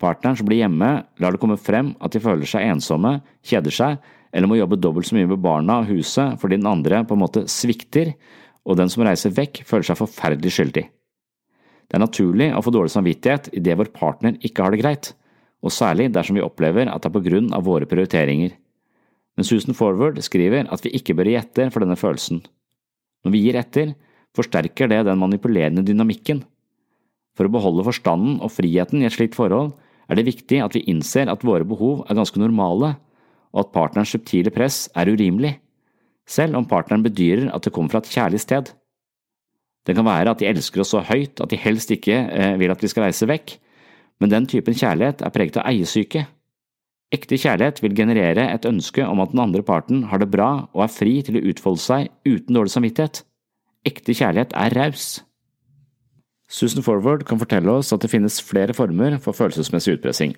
Partneren 0.00 0.38
som 0.38 0.48
blir 0.48 0.62
hjemme, 0.62 0.90
lar 1.20 1.34
det 1.34 1.40
komme 1.42 1.58
frem 1.60 1.92
at 2.00 2.14
de 2.14 2.22
føler 2.24 2.48
seg 2.48 2.64
ensomme, 2.70 3.18
kjeder 3.46 3.74
seg 3.76 4.00
eller 4.32 4.48
må 4.48 4.56
jobbe 4.56 4.80
dobbelt 4.80 5.06
så 5.06 5.18
mye 5.18 5.28
med 5.28 5.42
barna 5.44 5.82
og 5.82 5.92
huset 5.92 6.40
fordi 6.40 6.56
den 6.56 6.70
andre 6.70 7.02
på 7.04 7.14
en 7.14 7.22
måte 7.22 7.44
svikter, 7.52 8.14
og 8.64 8.78
den 8.78 8.88
som 8.88 9.04
reiser 9.04 9.34
vekk, 9.34 9.60
føler 9.68 9.84
seg 9.90 9.98
forferdelig 9.98 10.54
skyldig. 10.56 10.86
Det 11.90 11.98
er 11.98 12.02
naturlig 12.02 12.48
å 12.56 12.62
få 12.64 12.72
dårlig 12.72 12.94
samvittighet 12.94 13.50
idet 13.58 13.76
vår 13.76 13.92
partner 13.92 14.38
ikke 14.40 14.64
har 14.64 14.72
det 14.72 14.80
greit, 14.80 15.12
og 15.60 15.74
særlig 15.74 16.08
dersom 16.14 16.38
vi 16.38 16.46
opplever 16.46 16.88
at 16.88 17.02
det 17.02 17.10
er 17.10 17.16
på 17.18 17.24
grunn 17.26 17.52
av 17.52 17.66
våre 17.68 17.86
prioriteringer. 17.90 18.54
Men 19.36 19.46
Susan 19.46 19.76
Forward 19.76 20.22
skriver 20.24 20.70
at 20.72 20.84
vi 20.86 20.94
ikke 20.96 21.16
bør 21.18 21.28
gi 21.28 21.36
etter 21.42 21.70
for 21.74 21.84
denne 21.84 21.98
følelsen. 21.98 22.40
Når 23.22 23.34
vi 23.34 23.44
gir 23.44 23.58
etter, 23.60 23.94
forsterker 24.36 24.90
det 24.90 25.04
den 25.06 25.20
manipulerende 25.20 25.84
dynamikken. 25.86 26.42
For 27.36 27.48
å 27.48 27.52
beholde 27.52 27.86
forstanden 27.86 28.40
og 28.44 28.52
friheten 28.52 29.02
i 29.02 29.08
et 29.08 29.16
slikt 29.16 29.36
forhold 29.38 29.72
er 30.10 30.18
det 30.18 30.26
viktig 30.28 30.60
at 30.64 30.74
vi 30.76 30.84
innser 30.90 31.30
at 31.32 31.44
våre 31.46 31.66
behov 31.68 32.04
er 32.08 32.18
ganske 32.18 32.40
normale, 32.40 32.94
og 33.52 33.66
at 33.66 33.72
partnerens 33.74 34.12
subtile 34.12 34.52
press 34.52 34.86
er 34.96 35.10
urimelig, 35.12 35.56
selv 36.28 36.56
om 36.58 36.68
partneren 36.68 37.04
bedyrer 37.04 37.50
at 37.52 37.64
det 37.64 37.72
kommer 37.74 37.92
fra 37.92 38.02
et 38.02 38.12
kjærlig 38.12 38.40
sted. 38.42 38.70
Det 39.86 39.96
kan 39.98 40.06
være 40.06 40.32
at 40.32 40.40
de 40.40 40.48
elsker 40.48 40.82
oss 40.82 40.92
så 40.94 41.02
høyt 41.04 41.40
at 41.42 41.50
de 41.50 41.58
helst 41.58 41.90
ikke 41.92 42.14
eh, 42.14 42.54
vil 42.60 42.72
at 42.72 42.82
vi 42.82 42.90
skal 42.90 43.08
reise 43.08 43.28
vekk, 43.28 43.56
men 44.22 44.30
den 44.30 44.46
typen 44.46 44.76
kjærlighet 44.76 45.24
er 45.26 45.34
preget 45.34 45.58
av 45.58 45.66
eiesyke. 45.70 46.26
Ekte 47.12 47.36
kjærlighet 47.36 47.82
vil 47.84 47.96
generere 47.96 48.46
et 48.54 48.64
ønske 48.64 49.04
om 49.04 49.20
at 49.20 49.34
den 49.34 49.42
andre 49.42 49.60
parten 49.62 50.06
har 50.08 50.22
det 50.22 50.30
bra 50.32 50.68
og 50.72 50.86
er 50.86 50.94
fri 50.94 51.18
til 51.26 51.36
å 51.36 51.44
utfolde 51.50 51.82
seg 51.82 52.08
uten 52.24 52.56
dårlig 52.56 52.72
samvittighet. 52.72 53.20
Ekte 53.84 54.14
kjærlighet 54.16 54.54
er 54.56 54.76
raus. 54.78 55.20
Susan 56.48 56.84
Forward 56.84 57.26
kan 57.28 57.40
fortelle 57.40 57.72
oss 57.80 57.92
at 57.92 58.04
det 58.04 58.10
finnes 58.12 58.40
flere 58.44 58.76
former 58.76 59.18
for 59.20 59.36
følelsesmessig 59.36 59.98
utpressing. 59.98 60.32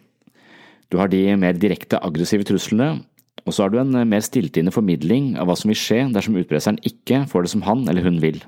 Du 0.90 0.98
har 0.98 1.10
de 1.10 1.22
mer 1.38 1.54
direkte 1.58 1.98
aggressive 2.02 2.46
truslene, 2.46 3.04
og 3.44 3.54
så 3.54 3.64
har 3.64 3.72
du 3.72 3.78
en 3.80 3.94
mer 4.08 4.24
stilltiende 4.24 4.74
formidling 4.74 5.34
av 5.38 5.48
hva 5.48 5.56
som 5.58 5.70
vil 5.70 5.78
skje 5.78 6.00
dersom 6.14 6.38
utpresseren 6.40 6.80
ikke 6.86 7.24
får 7.30 7.46
det 7.46 7.52
som 7.54 7.64
han 7.66 7.86
eller 7.90 8.06
hun 8.06 8.18
vil. 8.22 8.40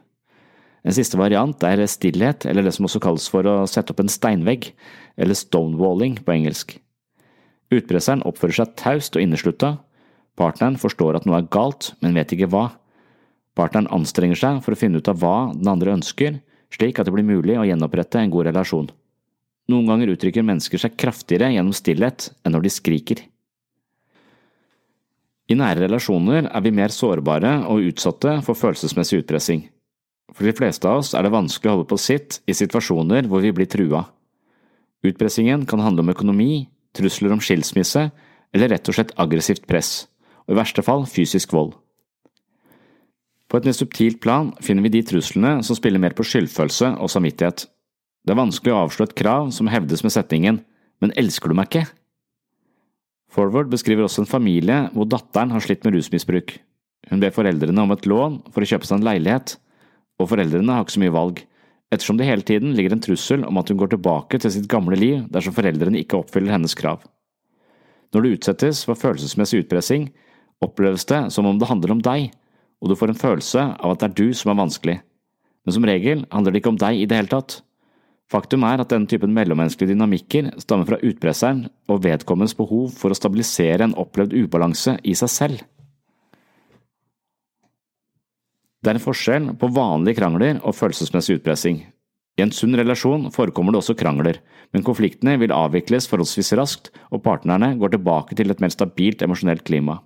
En 0.87 0.95
siste 0.95 1.19
variant 1.19 1.63
er 1.67 1.83
stillhet, 1.91 2.47
eller 2.47 2.63
det 2.63 2.75
som 2.77 2.87
også 2.87 3.03
kalles 3.03 3.27
for 3.31 3.47
å 3.51 3.57
sette 3.71 3.91
opp 3.91 4.03
en 4.03 4.11
steinvegg, 4.11 4.71
eller 5.19 5.35
stonewalling 5.35 6.21
på 6.23 6.37
engelsk. 6.37 6.77
Utpresseren 7.75 8.23
oppfører 8.29 8.61
seg 8.61 8.75
taust 8.79 9.17
og 9.19 9.25
inneslutta, 9.25 9.77
partneren 10.39 10.77
forstår 10.79 11.19
at 11.19 11.27
noe 11.27 11.41
er 11.41 11.49
galt, 11.51 11.95
men 12.03 12.15
vet 12.15 12.35
ikke 12.37 12.51
hva. 12.53 12.69
Partneren 13.59 13.89
anstrenger 13.95 14.39
seg 14.39 14.61
for 14.63 14.77
å 14.77 14.79
finne 14.79 15.01
ut 15.01 15.09
av 15.11 15.19
hva 15.23 15.53
den 15.55 15.71
andre 15.73 15.97
ønsker, 15.97 16.39
slik 16.75 17.01
at 17.01 17.09
det 17.09 17.15
blir 17.15 17.27
mulig 17.27 17.57
å 17.59 17.65
gjenopprette 17.67 18.21
en 18.21 18.33
god 18.35 18.51
relasjon. 18.51 18.91
Noen 19.67 19.89
ganger 19.91 20.13
uttrykker 20.13 20.47
mennesker 20.47 20.79
seg 20.79 20.99
kraftigere 21.01 21.51
gjennom 21.55 21.75
stillhet 21.75 22.29
enn 22.45 22.55
når 22.55 22.67
de 22.67 22.75
skriker. 22.75 23.23
I 25.47 25.55
nære 25.59 25.87
relasjoner 25.87 26.49
er 26.51 26.63
vi 26.63 26.75
mer 26.75 26.95
sårbare 26.95 27.53
og 27.71 27.87
utsatte 27.87 28.41
for 28.47 28.59
følelsesmessig 28.59 29.23
utpressing. 29.23 29.65
For 30.35 30.47
de 30.47 30.55
fleste 30.59 30.87
av 30.91 31.01
oss 31.01 31.13
er 31.15 31.23
det 31.23 31.35
vanskelig 31.35 31.71
å 31.71 31.75
holde 31.77 31.91
på 31.91 31.99
sitt 32.03 32.41
i 32.51 32.55
situasjoner 32.55 33.29
hvor 33.31 33.43
vi 33.45 33.55
blir 33.55 33.71
trua. 33.71 34.05
Utpressingen 35.07 35.63
kan 35.71 35.83
handle 35.85 36.03
om 36.03 36.11
økonomi, 36.11 36.67
trusler 36.97 37.35
om 37.35 37.43
skilsmisse 37.43 38.09
eller 38.57 38.73
rett 38.73 38.89
og 38.89 38.97
slett 38.97 39.15
aggressivt 39.21 39.67
press, 39.69 40.07
og 40.47 40.55
i 40.55 40.61
verste 40.61 40.85
fall 40.87 41.05
fysisk 41.11 41.53
vold. 41.57 41.75
På 43.47 43.61
et 43.61 43.67
mer 43.69 43.77
subtilt 43.77 44.19
plan 44.23 44.51
finner 44.65 44.87
vi 44.87 44.97
de 44.97 45.05
truslene 45.07 45.61
som 45.67 45.79
spiller 45.79 46.03
mer 46.03 46.17
på 46.19 46.27
skyldfølelse 46.27 46.97
og 46.99 47.13
samvittighet. 47.13 47.67
Det 48.27 48.35
er 48.35 48.41
vanskelig 48.41 48.75
å 48.75 48.81
avslå 48.87 49.07
et 49.07 49.19
krav 49.19 49.53
som 49.55 49.71
hevdes 49.71 50.03
med 50.03 50.15
setningen 50.15 50.65
Men 50.97 51.13
elsker 51.21 51.53
du 51.53 51.55
meg 51.55 51.69
ikke? 51.69 51.91
Forward 53.29 53.69
beskriver 53.69 54.07
også 54.07 54.23
en 54.23 54.31
familie 54.31 54.87
hvor 54.95 55.05
datteren 55.05 55.51
har 55.53 55.61
slitt 55.61 55.83
med 55.85 55.93
rusmisbruk. 55.93 56.55
Hun 57.11 57.21
ber 57.21 57.35
foreldrene 57.37 57.83
om 57.85 57.93
et 57.93 58.07
lån 58.09 58.39
for 58.49 58.65
å 58.65 58.69
kjøpe 58.71 58.89
seg 58.89 58.97
en 58.97 59.05
leilighet, 59.05 59.59
og 60.17 60.31
foreldrene 60.31 60.73
har 60.73 60.87
ikke 60.87 60.95
så 60.97 61.03
mye 61.03 61.13
valg 61.13 61.43
ettersom 61.93 62.19
det 62.19 62.27
hele 62.29 62.45
tiden 62.47 62.75
ligger 62.77 62.97
en 62.97 63.03
trussel 63.03 63.45
om 63.47 63.59
at 63.61 63.71
hun 63.71 63.79
går 63.81 63.93
tilbake 63.95 64.41
til 64.43 64.53
sitt 64.53 64.69
gamle 64.71 64.99
liv 64.99 65.27
dersom 65.33 65.55
foreldrene 65.57 66.01
ikke 66.03 66.19
oppfyller 66.19 66.57
hennes 66.57 66.75
krav. 66.79 67.05
Når 68.15 68.23
du 68.23 68.33
utsettes 68.35 68.83
for 68.87 68.99
følelsesmessig 68.99 69.65
utpressing, 69.65 70.09
oppleves 70.65 71.07
det 71.09 71.27
som 71.35 71.47
om 71.47 71.59
det 71.61 71.69
handler 71.71 71.95
om 71.95 72.03
deg, 72.03 72.31
og 72.81 72.91
du 72.91 72.97
får 72.99 73.13
en 73.13 73.21
følelse 73.21 73.63
av 73.77 73.93
at 73.93 74.03
det 74.03 74.09
er 74.09 74.19
du 74.19 74.35
som 74.37 74.53
er 74.53 74.61
vanskelig. 74.61 74.99
Men 75.67 75.75
som 75.75 75.87
regel 75.89 76.27
handler 76.31 76.55
det 76.55 76.63
ikke 76.63 76.75
om 76.75 76.81
deg 76.81 77.01
i 77.01 77.07
det 77.09 77.19
hele 77.19 77.33
tatt. 77.33 77.61
Faktum 78.31 78.65
er 78.67 78.83
at 78.83 78.91
denne 78.91 79.07
typen 79.11 79.35
mellommenneskelige 79.35 79.95
dynamikker 79.95 80.51
stammer 80.63 80.89
fra 80.89 80.99
utpresseren 80.99 81.67
og 81.91 82.03
vedkommendes 82.07 82.57
behov 82.59 82.91
for 82.99 83.15
å 83.15 83.19
stabilisere 83.19 83.87
en 83.87 83.95
opplevd 83.99 84.35
ubalanse 84.35 84.97
i 85.07 85.15
seg 85.19 85.31
selv. 85.31 85.63
Det 88.87 88.93
er 88.93 89.01
en 89.01 89.03
forskjell 89.03 89.47
på 89.59 89.67
vanlige 89.75 90.21
krangler 90.21 90.61
og 90.63 90.77
følelsesmessig 90.79 91.41
utpressing. 91.41 91.81
I 92.39 92.45
en 92.45 92.53
sunn 92.55 92.77
relasjon 92.79 93.25
forekommer 93.35 93.75
det 93.75 93.81
også 93.81 93.97
krangler, 93.99 94.37
men 94.71 94.85
konfliktene 94.87 95.33
vil 95.43 95.51
avvikles 95.51 96.07
forholdsvis 96.07 96.53
raskt, 96.55 96.93
og 97.11 97.25
partnerne 97.25 97.73
går 97.81 97.97
tilbake 97.97 98.39
til 98.39 98.55
et 98.55 98.63
mer 98.63 98.71
stabilt 98.71 99.25
emosjonelt 99.27 99.65
klima. 99.67 99.97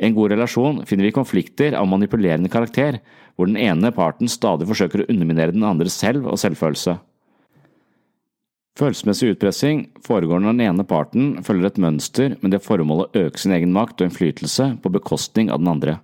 I 0.00 0.08
en 0.08 0.16
god 0.16 0.32
relasjon 0.32 0.80
finner 0.88 1.10
vi 1.10 1.12
konflikter 1.18 1.76
av 1.76 1.90
manipulerende 1.92 2.48
karakter, 2.48 3.02
hvor 3.36 3.52
den 3.52 3.60
ene 3.60 3.92
parten 3.92 4.32
stadig 4.32 4.70
forsøker 4.72 5.04
å 5.04 5.10
underminere 5.12 5.52
den 5.52 5.68
andre 5.68 5.92
selv 5.92 6.30
og 6.32 6.40
selvfølelse. 6.40 6.96
Følelsesmessig 8.80 9.34
utpressing 9.34 9.84
foregår 10.08 10.40
når 10.40 10.56
den 10.56 10.66
ene 10.70 10.88
parten 10.88 11.30
følger 11.44 11.74
et 11.74 11.84
mønster 11.84 12.40
med 12.40 12.56
det 12.56 12.64
formål 12.64 13.04
å 13.04 13.12
øke 13.26 13.44
sin 13.44 13.52
egen 13.52 13.76
makt 13.76 14.00
og 14.00 14.08
innflytelse 14.08 14.78
på 14.80 14.96
bekostning 14.96 15.52
av 15.52 15.60
den 15.60 15.74
andre. 15.76 16.00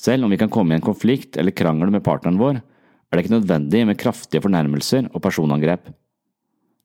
Selv 0.00 0.24
om 0.24 0.32
vi 0.32 0.38
kan 0.40 0.48
komme 0.52 0.72
i 0.72 0.78
en 0.78 0.84
konflikt 0.84 1.36
eller 1.36 1.52
krangel 1.52 1.90
med 1.92 2.04
partneren 2.06 2.40
vår, 2.40 2.60
er 2.60 3.16
det 3.18 3.24
ikke 3.24 3.34
nødvendig 3.34 3.82
med 3.88 3.98
kraftige 4.00 4.40
fornærmelser 4.40 5.10
og 5.10 5.20
personangrep. 5.20 5.90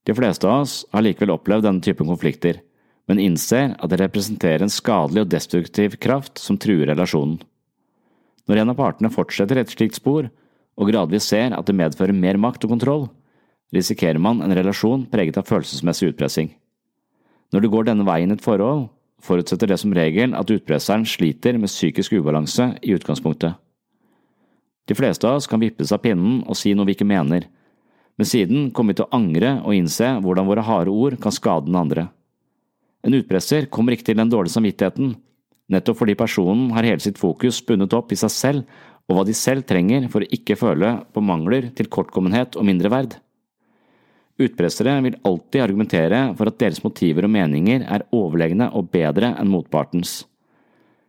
De 0.06 0.14
fleste 0.18 0.50
av 0.50 0.66
oss 0.66 0.80
har 0.92 1.06
likevel 1.06 1.32
opplevd 1.38 1.64
denne 1.66 1.86
typen 1.86 2.10
konflikter, 2.10 2.60
men 3.08 3.22
innser 3.22 3.76
at 3.78 3.92
det 3.92 4.02
representerer 4.02 4.66
en 4.66 4.74
skadelig 4.74 5.24
og 5.24 5.32
destruktiv 5.32 5.96
kraft 6.02 6.42
som 6.42 6.58
truer 6.60 6.90
relasjonen. 6.92 7.38
Når 8.50 8.62
en 8.62 8.74
av 8.74 8.78
partene 8.78 9.14
fortsetter 9.14 9.62
et 9.62 9.72
slikt 9.72 9.98
spor, 9.98 10.28
og 10.76 10.92
gradvis 10.92 11.30
ser 11.32 11.56
at 11.56 11.66
det 11.70 11.78
medfører 11.78 12.14
mer 12.14 12.38
makt 12.42 12.66
og 12.68 12.76
kontroll, 12.76 13.08
risikerer 13.74 14.20
man 14.22 14.44
en 14.44 14.54
relasjon 14.54 15.08
preget 15.10 15.40
av 15.40 15.48
følelsesmessig 15.48 16.12
utpressing. 16.12 16.52
Når 17.54 17.64
det 17.64 17.72
går 17.72 17.88
denne 17.88 18.06
veien 18.06 18.34
i 18.34 18.36
et 18.36 18.44
forhold, 18.44 18.90
forutsetter 19.24 19.72
det 19.72 19.78
som 19.82 19.94
regel 19.96 20.36
at 20.38 20.52
utpresseren 20.52 21.06
sliter 21.08 21.58
med 21.60 21.72
psykisk 21.72 22.18
ubalanse 22.18 22.74
i 22.82 22.96
utgangspunktet. 22.96 23.56
De 24.86 24.96
fleste 24.98 25.26
av 25.28 25.40
oss 25.40 25.48
kan 25.50 25.62
vippes 25.62 25.92
av 25.96 26.04
pinnen 26.04 26.44
og 26.46 26.58
si 26.60 26.74
noe 26.76 26.86
vi 26.86 26.94
ikke 26.98 27.08
mener, 27.10 27.48
men 28.16 28.30
siden 28.30 28.70
kommer 28.72 28.94
vi 28.94 29.02
til 29.02 29.08
å 29.08 29.18
angre 29.18 29.58
og 29.66 29.76
innse 29.76 30.12
hvordan 30.24 30.48
våre 30.48 30.64
harde 30.64 30.94
ord 30.94 31.18
kan 31.22 31.34
skade 31.36 31.68
den 31.68 31.80
andre. 31.80 32.08
En 33.06 33.18
utpresser 33.18 33.68
kommer 33.70 33.96
ikke 33.96 34.12
til 34.12 34.20
den 34.20 34.32
dårlige 34.32 34.56
samvittigheten, 34.56 35.16
nettopp 35.74 36.00
fordi 36.00 36.16
personen 36.18 36.70
har 36.76 36.88
hele 36.88 37.04
sitt 37.04 37.20
fokus 37.22 37.60
bundet 37.66 37.94
opp 37.98 38.14
i 38.14 38.20
seg 38.20 38.34
selv 38.34 38.80
og 39.06 39.18
hva 39.18 39.26
de 39.28 39.36
selv 39.38 39.66
trenger 39.70 40.08
for 40.10 40.26
å 40.26 40.32
ikke 40.34 40.58
føle 40.58 40.96
på 41.14 41.22
mangler, 41.22 41.70
tilkortkommenhet 41.78 42.58
og 42.58 42.66
mindreverd. 42.66 43.20
Utpressere 44.36 44.98
vil 45.06 45.16
alltid 45.24 45.64
argumentere 45.64 46.20
for 46.36 46.52
at 46.52 46.58
deres 46.60 46.82
motiver 46.84 47.24
og 47.24 47.32
meninger 47.32 47.86
er 47.88 48.04
overlegne 48.16 48.68
og 48.76 48.90
bedre 48.92 49.32
enn 49.40 49.52
motpartens. 49.52 50.26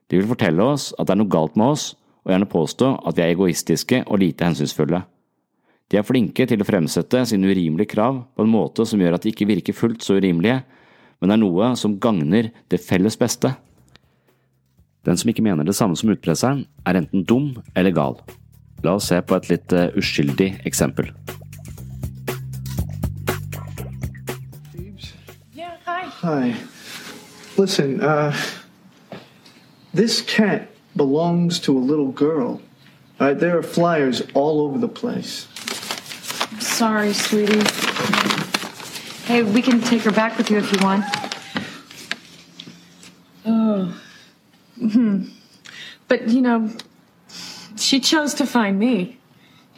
De 0.07 0.21
vil 0.21 0.29
fortelle 0.31 0.63
oss 0.63 0.93
at 0.95 1.09
det 1.09 1.17
er 1.17 1.21
noe 1.25 1.33
galt 1.33 1.57
med 1.59 1.75
oss, 1.75 1.89
og 2.23 2.31
gjerne 2.31 2.51
påstå 2.51 2.93
at 3.07 3.19
vi 3.19 3.25
er 3.25 3.33
egoistiske 3.35 4.03
og 4.07 4.23
lite 4.23 4.47
hensynsfulle. 4.47 5.03
De 5.91 5.99
er 5.99 6.07
flinke 6.07 6.47
til 6.47 6.63
å 6.63 6.67
fremsette 6.67 7.23
sine 7.31 7.51
urimelige 7.51 7.93
krav 7.95 8.23
på 8.35 8.47
en 8.47 8.51
måte 8.51 8.87
som 8.87 9.03
gjør 9.03 9.19
at 9.19 9.27
de 9.27 9.35
ikke 9.35 9.47
virker 9.51 9.75
fullt 9.75 10.07
så 10.07 10.19
urimelige, 10.19 10.61
men 11.23 11.33
er 11.33 11.41
noe 11.41 11.73
som 11.79 11.97
gagner 12.03 12.53
det 12.71 12.83
felles 12.83 13.19
beste. 13.19 13.53
Den 15.07 15.19
som 15.19 15.31
ikke 15.31 15.45
mener 15.47 15.67
det 15.67 15.77
samme 15.79 15.99
som 15.99 16.11
utpresseren, 16.11 16.65
er 16.87 16.99
enten 16.99 17.27
dum 17.27 17.53
eller 17.75 17.95
gal. 17.95 18.19
La 18.83 18.99
oss 18.99 19.11
se 19.11 19.19
på 19.23 19.39
et 19.39 19.51
litt 19.51 19.75
uh, 19.75 19.89
uskyldig 19.99 20.51
eksempel. 20.67 21.13
Hi. 26.27 26.51
Hi. 26.51 26.57
Listen, 27.57 28.01
uh, 28.01 28.37
this 29.95 30.21
cat 30.21 30.69
belongs 30.97 31.61
to 31.61 31.77
a 31.77 31.79
little 31.79 32.11
girl. 32.11 32.61
All 33.21 33.29
right, 33.29 33.39
there 33.39 33.57
are 33.57 33.63
flyers 33.63 34.23
all 34.35 34.61
over 34.61 34.77
the 34.77 34.89
place. 34.89 35.47
I'm 36.53 36.61
Sorry, 36.61 37.13
sweetie. 37.13 37.63
Hey, 39.25 39.43
we 39.43 39.63
can 39.63 39.81
take 39.81 40.03
her 40.03 40.11
back 40.11 40.37
with 40.37 40.51
you 40.51 40.59
if 40.59 40.73
you 40.73 40.79
want. 40.83 41.05
Oh. 43.47 43.97
Hmm. 44.79 45.29
But, 46.09 46.29
you 46.29 46.41
know, 46.41 46.71
she 47.77 48.01
chose 48.01 48.35
to 48.35 48.47
find 48.47 48.79
me. 48.79 49.19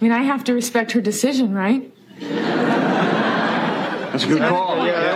I 0.00 0.04
mean, 0.04 0.12
I 0.12 0.22
have 0.22 0.44
to 0.44 0.54
respect 0.54 0.92
her 0.92 1.00
decision, 1.00 1.54
right? 1.54 1.92
That's 4.18 4.24
a 4.24 4.28
good 4.28 4.40
call. 4.40 4.67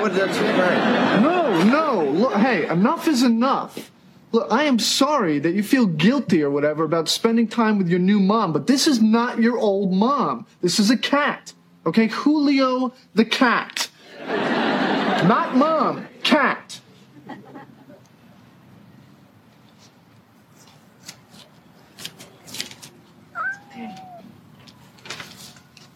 Yeah, 0.02 0.08
that 0.08 0.28
would, 0.28 0.36
that's 0.36 0.38
right. 0.38 1.20
No, 1.22 1.62
no. 1.64 2.10
Look, 2.10 2.34
hey, 2.34 2.68
enough 2.68 3.08
is 3.08 3.22
enough. 3.22 3.90
Look, 4.32 4.50
I 4.50 4.64
am 4.64 4.78
sorry 4.78 5.38
that 5.40 5.52
you 5.52 5.62
feel 5.62 5.86
guilty 5.86 6.42
or 6.42 6.50
whatever 6.50 6.84
about 6.84 7.08
spending 7.08 7.46
time 7.46 7.76
with 7.76 7.88
your 7.88 7.98
new 7.98 8.18
mom, 8.18 8.52
but 8.52 8.66
this 8.66 8.86
is 8.86 9.02
not 9.02 9.38
your 9.38 9.58
old 9.58 9.92
mom. 9.92 10.46
This 10.62 10.78
is 10.78 10.90
a 10.90 10.96
cat. 10.96 11.52
Okay? 11.84 12.06
Julio 12.06 12.94
the 13.14 13.26
cat. 13.26 13.90
not 14.26 15.54
mom, 15.56 16.08
cat. 16.22 16.80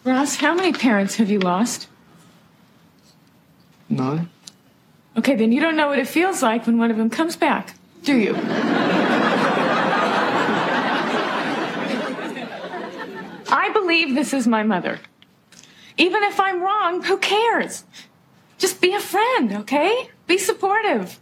Ross, 0.03 0.37
how 0.37 0.53
many 0.53 0.71
parents 0.71 1.15
have 1.15 1.29
you 1.29 1.39
lost? 1.39 1.87
None. 3.89 4.29
Okay, 5.17 5.35
then 5.35 5.51
you 5.51 5.59
don't 5.61 5.75
know 5.75 5.87
what 5.87 5.99
it 5.99 6.07
feels 6.07 6.43
like 6.43 6.67
when 6.67 6.77
one 6.77 6.91
of 6.91 6.97
them 6.97 7.09
comes 7.09 7.35
back, 7.35 7.75
do 8.03 8.15
you? 8.15 8.35
I 13.49 13.69
believe 13.73 14.13
this 14.13 14.33
is 14.33 14.47
my 14.47 14.63
mother. 14.63 14.99
Even 15.97 16.21
if 16.23 16.39
I'm 16.39 16.61
wrong, 16.61 17.03
who 17.03 17.17
cares? 17.17 17.83
Just 18.57 18.81
be 18.81 18.93
a 18.93 18.99
friend, 18.99 19.53
okay? 19.53 20.09
Be 20.27 20.37
supportive. 20.37 21.19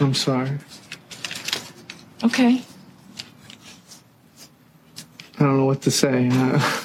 I'm 0.00 0.14
sorry. 0.14 0.58
Okay. 2.24 2.62
I 5.38 5.42
don't 5.44 5.56
know 5.56 5.64
what 5.66 5.82
to 5.82 5.90
say. 5.90 6.30
Uh, 6.32 6.84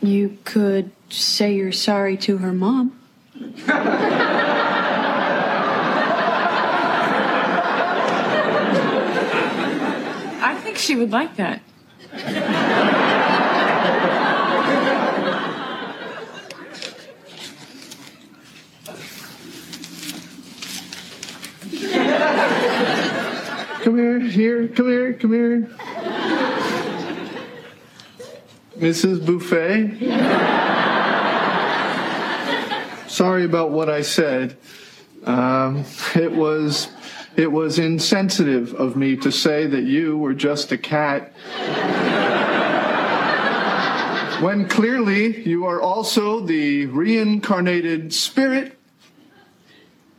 You 0.00 0.38
could 0.44 0.92
say 1.10 1.54
you're 1.54 1.72
sorry 1.72 2.16
to 2.18 2.38
her 2.38 2.52
mom. 2.52 2.98
I 10.40 10.60
think 10.62 10.78
she 10.78 10.94
would 10.94 11.10
like 11.10 11.34
that. 11.36 11.62
come 23.82 23.96
here, 23.96 24.20
here, 24.20 24.68
come 24.68 24.88
here, 24.88 25.12
come 25.14 25.32
here. 25.32 25.68
Mrs. 28.78 29.24
Buffet. 29.26 29.98
Sorry 33.08 33.44
about 33.44 33.70
what 33.70 33.88
I 33.88 34.02
said. 34.02 34.56
Um, 35.24 35.84
it 36.14 36.32
was 36.32 36.88
it 37.36 37.50
was 37.50 37.78
insensitive 37.78 38.74
of 38.74 38.96
me 38.96 39.16
to 39.16 39.30
say 39.30 39.66
that 39.66 39.82
you 39.82 40.16
were 40.18 40.34
just 40.34 40.72
a 40.72 40.78
cat. 40.78 41.32
when 44.40 44.68
clearly 44.68 45.42
you 45.48 45.64
are 45.66 45.80
also 45.80 46.40
the 46.40 46.86
reincarnated 46.86 48.12
spirit 48.14 48.78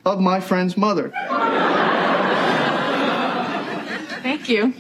of 0.06 0.20
my 0.20 0.40
friend's 0.40 0.76
mother. 0.76 1.14
Thank 4.22 4.50
you. 4.50 4.74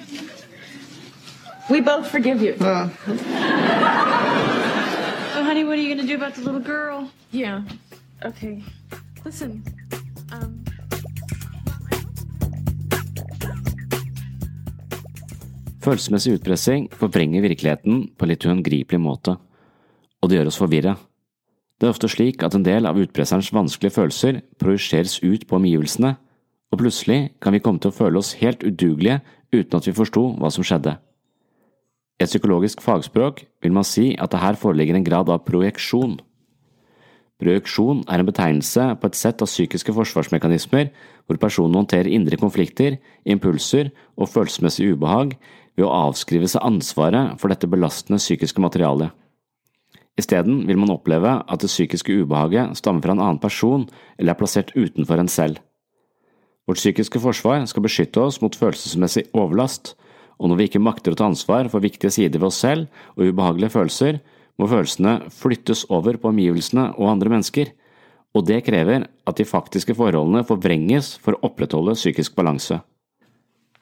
We 1.69 1.81
both 1.81 2.07
forgive 2.07 2.41
you. 2.41 2.53
Uh, 2.59 2.89
So, 5.39 5.45
honey, 5.45 5.63
what 5.63 5.77
are 5.77 5.81
you 5.81 5.95
going 5.95 6.05
to 6.05 6.07
do 6.07 6.15
about 6.15 6.35
the 6.35 6.41
little 6.41 6.59
girl? 6.59 7.09
Yeah. 7.31 7.61
Okay. 8.25 8.61
Listen. 9.23 9.63
Um. 10.33 10.65
Følelsesmessig 15.79 16.33
utpressing 16.33 16.89
forvrenger 16.91 17.45
virkeligheten 17.45 18.01
på 18.19 18.27
litt 18.27 18.43
uangripelig 18.43 18.99
måte, 18.99 19.37
og 20.19 20.27
det 20.27 20.41
gjør 20.41 20.51
oss 20.51 20.59
forvirra. 20.59 20.97
Det 21.79 21.87
er 21.87 21.93
ofte 21.95 22.11
slik 22.11 22.43
at 22.43 22.57
en 22.57 22.65
del 22.67 22.89
av 22.89 22.99
utpresserens 22.99 23.53
vanskelige 23.55 23.95
følelser 23.95 24.41
projiseres 24.59 25.21
ut 25.23 25.47
på 25.47 25.55
omgivelsene, 25.55 26.17
og 26.67 26.83
plutselig 26.83 27.29
kan 27.39 27.55
vi 27.55 27.63
komme 27.63 27.79
til 27.79 27.93
å 27.93 27.95
føle 27.95 28.19
oss 28.19 28.35
helt 28.41 28.67
udugelige 28.67 29.21
uten 29.55 29.79
at 29.79 29.87
vi 29.87 29.95
forsto 29.95 30.33
hva 30.35 30.51
som 30.51 30.67
skjedde. 30.67 30.99
I 32.19 32.25
et 32.25 32.31
psykologisk 32.33 32.81
fagspråk 32.83 33.45
vil 33.63 33.71
man 33.71 33.87
si 33.87 34.11
at 34.19 34.33
det 34.33 34.41
her 34.41 34.57
foreligger 34.59 34.97
en 34.97 35.05
grad 35.07 35.29
av 35.31 35.45
projeksjon. 35.47 36.17
Projeksjon 37.39 38.01
er 38.11 38.19
en 38.19 38.27
betegnelse 38.27 38.89
på 38.99 39.07
et 39.07 39.15
sett 39.15 39.39
av 39.39 39.47
psykiske 39.47 39.93
forsvarsmekanismer 39.95 40.89
hvor 41.23 41.39
personen 41.39 41.77
håndterer 41.79 42.11
indre 42.11 42.35
konflikter, 42.41 42.97
impulser 43.23 43.93
og 44.19 44.27
følelsesmessig 44.27 44.89
ubehag 44.91 45.37
ved 45.77 45.85
å 45.87 45.93
avskrive 46.09 46.49
seg 46.51 46.65
ansvaret 46.67 47.39
for 47.39 47.47
dette 47.47 47.69
belastende 47.71 48.19
psykiske 48.19 48.59
materialet. 48.59 49.15
Isteden 50.19 50.65
vil 50.67 50.81
man 50.81 50.91
oppleve 50.91 51.37
at 51.39 51.63
det 51.63 51.71
psykiske 51.71 52.11
ubehaget 52.19 52.75
stammer 52.75 53.05
fra 53.05 53.15
en 53.15 53.23
annen 53.23 53.39
person 53.39 53.87
eller 54.17 54.33
er 54.33 54.41
plassert 54.41 54.75
utenfor 54.75 55.23
en 55.23 55.31
selv. 55.31 55.63
Vårt 56.67 56.83
psykiske 56.83 57.23
forsvar 57.23 57.63
skal 57.71 57.87
beskytte 57.87 58.19
oss 58.27 58.41
mot 58.43 58.59
følelsesmessig 58.59 59.29
overlast, 59.31 59.95
og 60.39 60.49
når 60.49 60.59
vi 60.59 60.67
ikke 60.69 60.81
makter 60.83 61.13
å 61.13 61.19
ta 61.19 61.27
ansvar 61.27 61.67
for 61.71 61.83
viktige 61.83 62.13
sider 62.15 62.39
ved 62.39 62.49
oss 62.49 62.61
selv 62.63 62.87
og 63.17 63.27
ubehagelige 63.27 63.73
følelser, 63.75 64.19
må 64.59 64.67
følelsene 64.67 65.31
flyttes 65.31 65.85
over 65.91 66.19
på 66.19 66.31
omgivelsene 66.31 66.89
og 66.97 67.11
andre 67.13 67.31
mennesker, 67.35 67.71
og 68.35 68.45
det 68.47 68.61
krever 68.67 69.07
at 69.27 69.39
de 69.39 69.47
faktiske 69.47 69.95
forholdene 69.97 70.45
forvrenges 70.47 71.15
for 71.23 71.35
å 71.35 71.49
opprettholde 71.49 71.97
psykisk 71.97 72.35
balanse. 72.37 72.79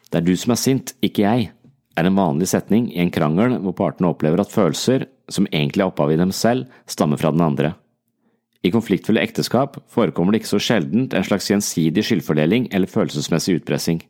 Det 0.08 0.22
er 0.22 0.26
du 0.26 0.36
som 0.40 0.54
er 0.54 0.62
sint, 0.62 0.94
ikke 1.04 1.26
jeg, 1.26 1.50
er 1.98 2.08
en 2.08 2.18
vanlig 2.18 2.48
setning 2.52 2.88
i 2.94 3.02
en 3.02 3.12
krangel 3.12 3.58
hvor 3.64 3.76
partene 3.78 4.12
opplever 4.12 4.42
at 4.42 4.54
følelser, 4.54 5.08
som 5.34 5.50
egentlig 5.50 5.84
er 5.84 5.92
opphavet 5.92 6.16
i 6.16 6.22
dem 6.22 6.32
selv, 6.36 6.70
stammer 6.88 7.20
fra 7.20 7.34
den 7.34 7.44
andre. 7.44 7.74
I 8.66 8.72
konfliktfulle 8.74 9.22
ekteskap 9.22 9.78
forekommer 9.92 10.34
det 10.34 10.42
ikke 10.42 10.56
så 10.56 10.62
sjeldent 10.64 11.14
en 11.16 11.26
slags 11.26 11.50
gjensidig 11.52 12.06
skyldfordeling 12.06 12.70
eller 12.76 12.90
følelsesmessig 12.90 13.60
utpressing. 13.60 14.02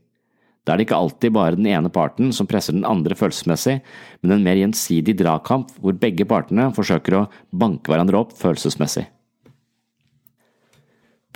Da 0.68 0.74
er 0.74 0.82
det 0.82 0.90
ikke 0.90 0.98
alltid 1.00 1.32
bare 1.32 1.56
den 1.56 1.70
ene 1.72 1.88
parten 1.88 2.34
som 2.36 2.48
presser 2.50 2.76
den 2.76 2.84
andre 2.84 3.16
følelsesmessig, 3.16 3.78
men 4.20 4.34
en 4.36 4.44
mer 4.44 4.60
gjensidig 4.60 5.14
dragkamp 5.16 5.70
hvor 5.80 5.96
begge 5.96 6.28
partene 6.28 6.66
forsøker 6.76 7.16
å 7.16 7.28
banke 7.56 7.88
hverandre 7.88 8.20
opp 8.20 8.34
følelsesmessig. 8.36 9.06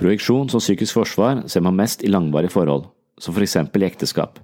Projeksjon 0.01 0.49
som 0.51 0.59
psykisk 0.59 0.97
forsvar 0.97 1.45
ser 1.47 1.63
man 1.63 1.77
mest 1.79 2.03
i 2.03 2.11
langvarige 2.11 2.51
forhold, 2.57 2.89
som 3.21 3.31
for 3.37 3.45
eksempel 3.45 3.85
i 3.85 3.87
ekteskap. 3.87 4.41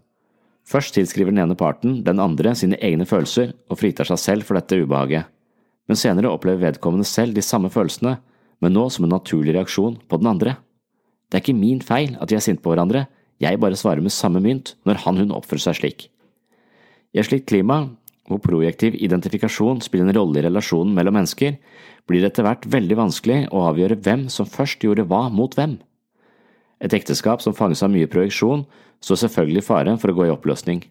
Først 0.68 0.96
tilskriver 0.96 1.36
den 1.36 1.44
ene 1.44 1.60
parten 1.60 2.00
den 2.08 2.24
andre 2.24 2.56
sine 2.56 2.80
egne 2.80 3.08
følelser 3.10 3.52
og 3.68 3.82
fritar 3.82 4.08
seg 4.08 4.22
selv 4.24 4.48
for 4.48 4.56
dette 4.56 4.80
ubehaget, 4.80 5.28
men 5.88 6.00
senere 6.00 6.32
opplever 6.32 6.70
vedkommende 6.70 7.08
selv 7.08 7.36
de 7.36 7.44
samme 7.44 7.72
følelsene, 7.74 8.18
men 8.64 8.76
nå 8.76 8.88
som 8.94 9.04
en 9.04 9.16
naturlig 9.18 9.56
reaksjon 9.56 10.00
på 10.08 10.20
den 10.22 10.32
andre. 10.32 10.56
Det 11.28 11.40
er 11.40 11.44
ikke 11.44 11.60
min 11.60 11.84
feil 11.84 12.16
at 12.22 12.32
vi 12.32 12.40
er 12.40 12.44
sinte 12.44 12.64
på 12.64 12.72
hverandre, 12.72 13.06
jeg 13.44 13.60
bare 13.62 13.78
svarer 13.78 14.02
med 14.02 14.14
samme 14.14 14.42
mynt 14.44 14.76
når 14.88 15.04
han 15.06 15.22
hun 15.22 15.34
oppfører 15.36 15.68
seg 15.68 15.80
slik. 15.82 16.08
I 17.14 17.22
et 17.22 17.30
slikt 17.30 17.48
klima, 17.50 17.84
hvor 18.28 18.42
projektiv 18.44 18.98
identifikasjon 19.00 19.80
spiller 19.86 20.10
en 20.10 20.18
rolle 20.18 20.42
i 20.42 20.46
relasjonen 20.48 20.96
mellom 20.96 21.16
mennesker, 21.20 21.56
blir 22.08 22.24
det 22.24 22.32
etter 22.34 22.48
hvert 22.48 22.66
veldig 22.72 22.98
vanskelig 23.00 23.40
å 23.56 23.68
avgjøre 23.70 24.00
hvem 24.04 24.28
som 24.34 24.50
først 24.50 24.84
gjorde 24.84 25.08
hva 25.08 25.28
mot 25.32 25.56
hvem. 25.56 25.78
Et 26.84 26.94
ekteskap 26.94 27.42
som 27.42 27.56
fanges 27.58 27.82
av 27.84 27.92
mye 27.94 28.10
projeksjon, 28.12 28.66
står 29.04 29.22
selvfølgelig 29.24 29.64
i 29.64 29.68
fare 29.68 29.96
for 30.02 30.12
å 30.12 30.18
gå 30.18 30.28
i 30.28 30.34
oppløsning. 30.34 30.84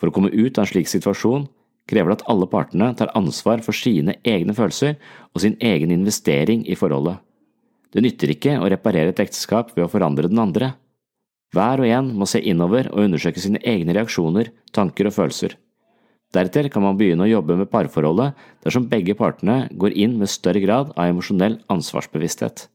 For 0.00 0.10
å 0.10 0.14
komme 0.14 0.32
ut 0.32 0.58
av 0.58 0.64
en 0.64 0.70
slik 0.70 0.90
situasjon 0.90 1.46
krever 1.90 2.12
det 2.12 2.20
at 2.20 2.28
alle 2.30 2.48
partene 2.50 2.90
tar 2.98 3.12
ansvar 3.18 3.62
for 3.64 3.76
sine 3.76 4.16
egne 4.28 4.54
følelser 4.56 4.96
og 5.32 5.42
sin 5.44 5.56
egen 5.60 5.92
investering 5.94 6.64
i 6.68 6.78
forholdet. 6.78 7.18
Det 7.92 8.04
nytter 8.04 8.32
ikke 8.32 8.56
å 8.60 8.68
reparere 8.72 9.12
et 9.12 9.20
ekteskap 9.20 9.74
ved 9.76 9.84
å 9.84 9.90
forandre 9.92 10.30
den 10.30 10.40
andre. 10.40 10.72
Hver 11.52 11.82
og 11.82 11.88
en 11.88 12.12
må 12.16 12.26
se 12.28 12.40
innover 12.40 12.88
og 12.92 13.04
undersøke 13.04 13.40
sine 13.42 13.60
egne 13.68 13.92
reaksjoner, 13.92 14.48
tanker 14.72 15.10
og 15.10 15.16
følelser. 15.18 15.58
Deretter 16.32 16.70
kan 16.72 16.80
man 16.84 16.96
begynne 16.96 17.26
å 17.26 17.28
jobbe 17.28 17.58
med 17.60 17.68
parforholdet 17.68 18.38
dersom 18.64 18.88
begge 18.88 19.12
partene 19.18 19.66
går 19.76 19.92
inn 20.00 20.14
med 20.20 20.32
større 20.32 20.62
grad 20.64 20.94
av 20.96 21.10
emosjonell 21.10 21.58
ansvarsbevissthet. 21.72 22.70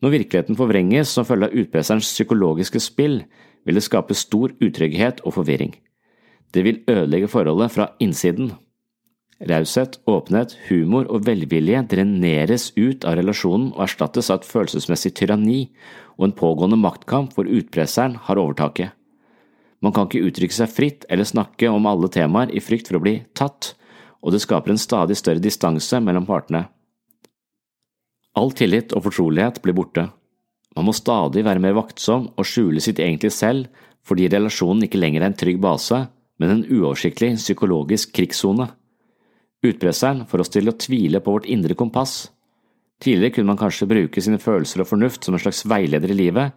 Når 0.00 0.14
virkeligheten 0.14 0.56
forvrenges 0.56 1.12
som 1.12 1.26
følge 1.28 1.50
av 1.50 1.60
utpresserens 1.60 2.08
psykologiske 2.08 2.80
spill, 2.80 3.20
vil 3.66 3.76
det 3.76 3.84
skape 3.84 4.16
stor 4.16 4.54
utrygghet 4.64 5.20
og 5.26 5.34
forvirring. 5.36 5.74
Det 6.54 6.64
vil 6.64 6.80
ødelegge 6.88 7.28
forholdet 7.28 7.74
fra 7.74 7.90
innsiden. 8.00 8.54
Raushet, 9.38 10.00
åpenhet, 10.10 10.56
humor 10.66 11.06
og 11.14 11.22
velvilje 11.28 11.84
dreneres 11.86 12.72
ut 12.74 13.04
av 13.06 13.20
relasjonen 13.20 13.68
og 13.76 13.84
erstattes 13.84 14.32
av 14.34 14.40
et 14.40 14.48
følelsesmessig 14.48 15.12
tyranni 15.20 15.60
og 16.16 16.24
en 16.26 16.34
pågående 16.40 16.78
maktkamp 16.80 17.36
hvor 17.36 17.46
utpresseren 17.46 18.16
har 18.26 18.40
overtaket. 18.42 18.90
Man 19.78 19.94
kan 19.94 20.08
ikke 20.08 20.24
uttrykke 20.26 20.56
seg 20.56 20.72
fritt 20.74 21.06
eller 21.06 21.28
snakke 21.28 21.70
om 21.70 21.86
alle 21.86 22.10
temaer 22.10 22.50
i 22.50 22.62
frykt 22.62 22.90
for 22.90 22.98
å 22.98 23.04
bli 23.04 23.20
tatt, 23.38 23.76
og 24.18 24.34
det 24.34 24.42
skaper 24.42 24.74
en 24.74 24.82
stadig 24.82 25.14
større 25.20 25.42
distanse 25.42 26.00
mellom 26.02 26.26
partene. 26.26 26.64
All 28.34 28.50
tillit 28.58 28.90
og 28.90 29.04
fortrolighet 29.06 29.62
blir 29.62 29.76
borte. 29.78 30.08
Man 30.74 30.86
må 30.88 30.94
stadig 30.94 31.44
være 31.46 31.62
mer 31.62 31.78
vaktsom 31.78 32.32
og 32.34 32.46
skjule 32.46 32.82
sitt 32.82 32.98
egentlige 32.98 33.34
selv 33.34 33.86
fordi 34.08 34.26
relasjonen 34.32 34.86
ikke 34.86 34.98
lenger 34.98 35.22
er 35.22 35.30
en 35.30 35.36
trygg 35.36 35.58
base, 35.60 36.06
men 36.40 36.50
en 36.50 36.66
uoversiktlig 36.66 37.34
psykologisk 37.36 38.14
krigssone. 38.16 38.70
Utpresseren 39.66 40.22
får 40.30 40.44
oss 40.44 40.52
til 40.54 40.70
å 40.70 40.76
tvile 40.78 41.18
på 41.22 41.34
vårt 41.34 41.48
indre 41.50 41.74
kompass. 41.74 42.28
Tidligere 43.02 43.34
kunne 43.34 43.52
man 43.52 43.58
kanskje 43.58 43.88
bruke 43.90 44.22
sine 44.22 44.38
følelser 44.42 44.84
og 44.84 44.90
fornuft 44.90 45.26
som 45.26 45.34
en 45.34 45.42
slags 45.42 45.64
veileder 45.66 46.12
i 46.14 46.18
livet, 46.18 46.54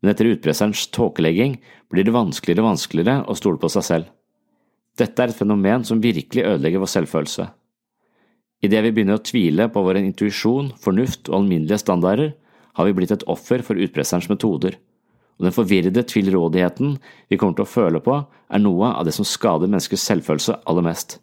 men 0.00 0.10
etter 0.10 0.32
utpresserens 0.32 0.88
tåkelegging 0.94 1.58
blir 1.92 2.06
det 2.06 2.14
vanskeligere 2.14 2.64
og 2.64 2.72
vanskeligere 2.72 3.22
å 3.30 3.36
stole 3.38 3.60
på 3.62 3.70
seg 3.70 3.86
selv. 3.86 4.10
Dette 4.98 5.22
er 5.22 5.30
et 5.30 5.38
fenomen 5.38 5.86
som 5.86 6.02
virkelig 6.02 6.46
ødelegger 6.46 6.82
vår 6.82 6.92
selvfølelse. 6.96 7.46
Idet 8.66 8.82
vi 8.84 8.92
begynner 8.96 9.20
å 9.20 9.24
tvile 9.24 9.70
på 9.72 9.82
vår 9.86 10.02
intuisjon, 10.02 10.74
fornuft 10.82 11.30
og 11.30 11.38
alminnelige 11.40 11.80
standarder, 11.84 12.34
har 12.76 12.86
vi 12.86 12.96
blitt 12.96 13.14
et 13.14 13.26
offer 13.30 13.62
for 13.66 13.78
utpresserens 13.78 14.28
metoder, 14.30 14.76
og 15.38 15.46
den 15.46 15.56
forvirrede 15.56 16.04
tvilrådigheten 16.04 16.98
vi 17.30 17.38
kommer 17.40 17.56
til 17.56 17.64
å 17.64 17.72
føle 17.72 18.02
på, 18.04 18.18
er 18.26 18.60
noe 18.60 18.92
av 18.92 19.06
det 19.06 19.14
som 19.16 19.26
skader 19.26 19.70
menneskers 19.70 20.04
selvfølelse 20.10 20.60
aller 20.68 20.84
mest. 20.84 21.20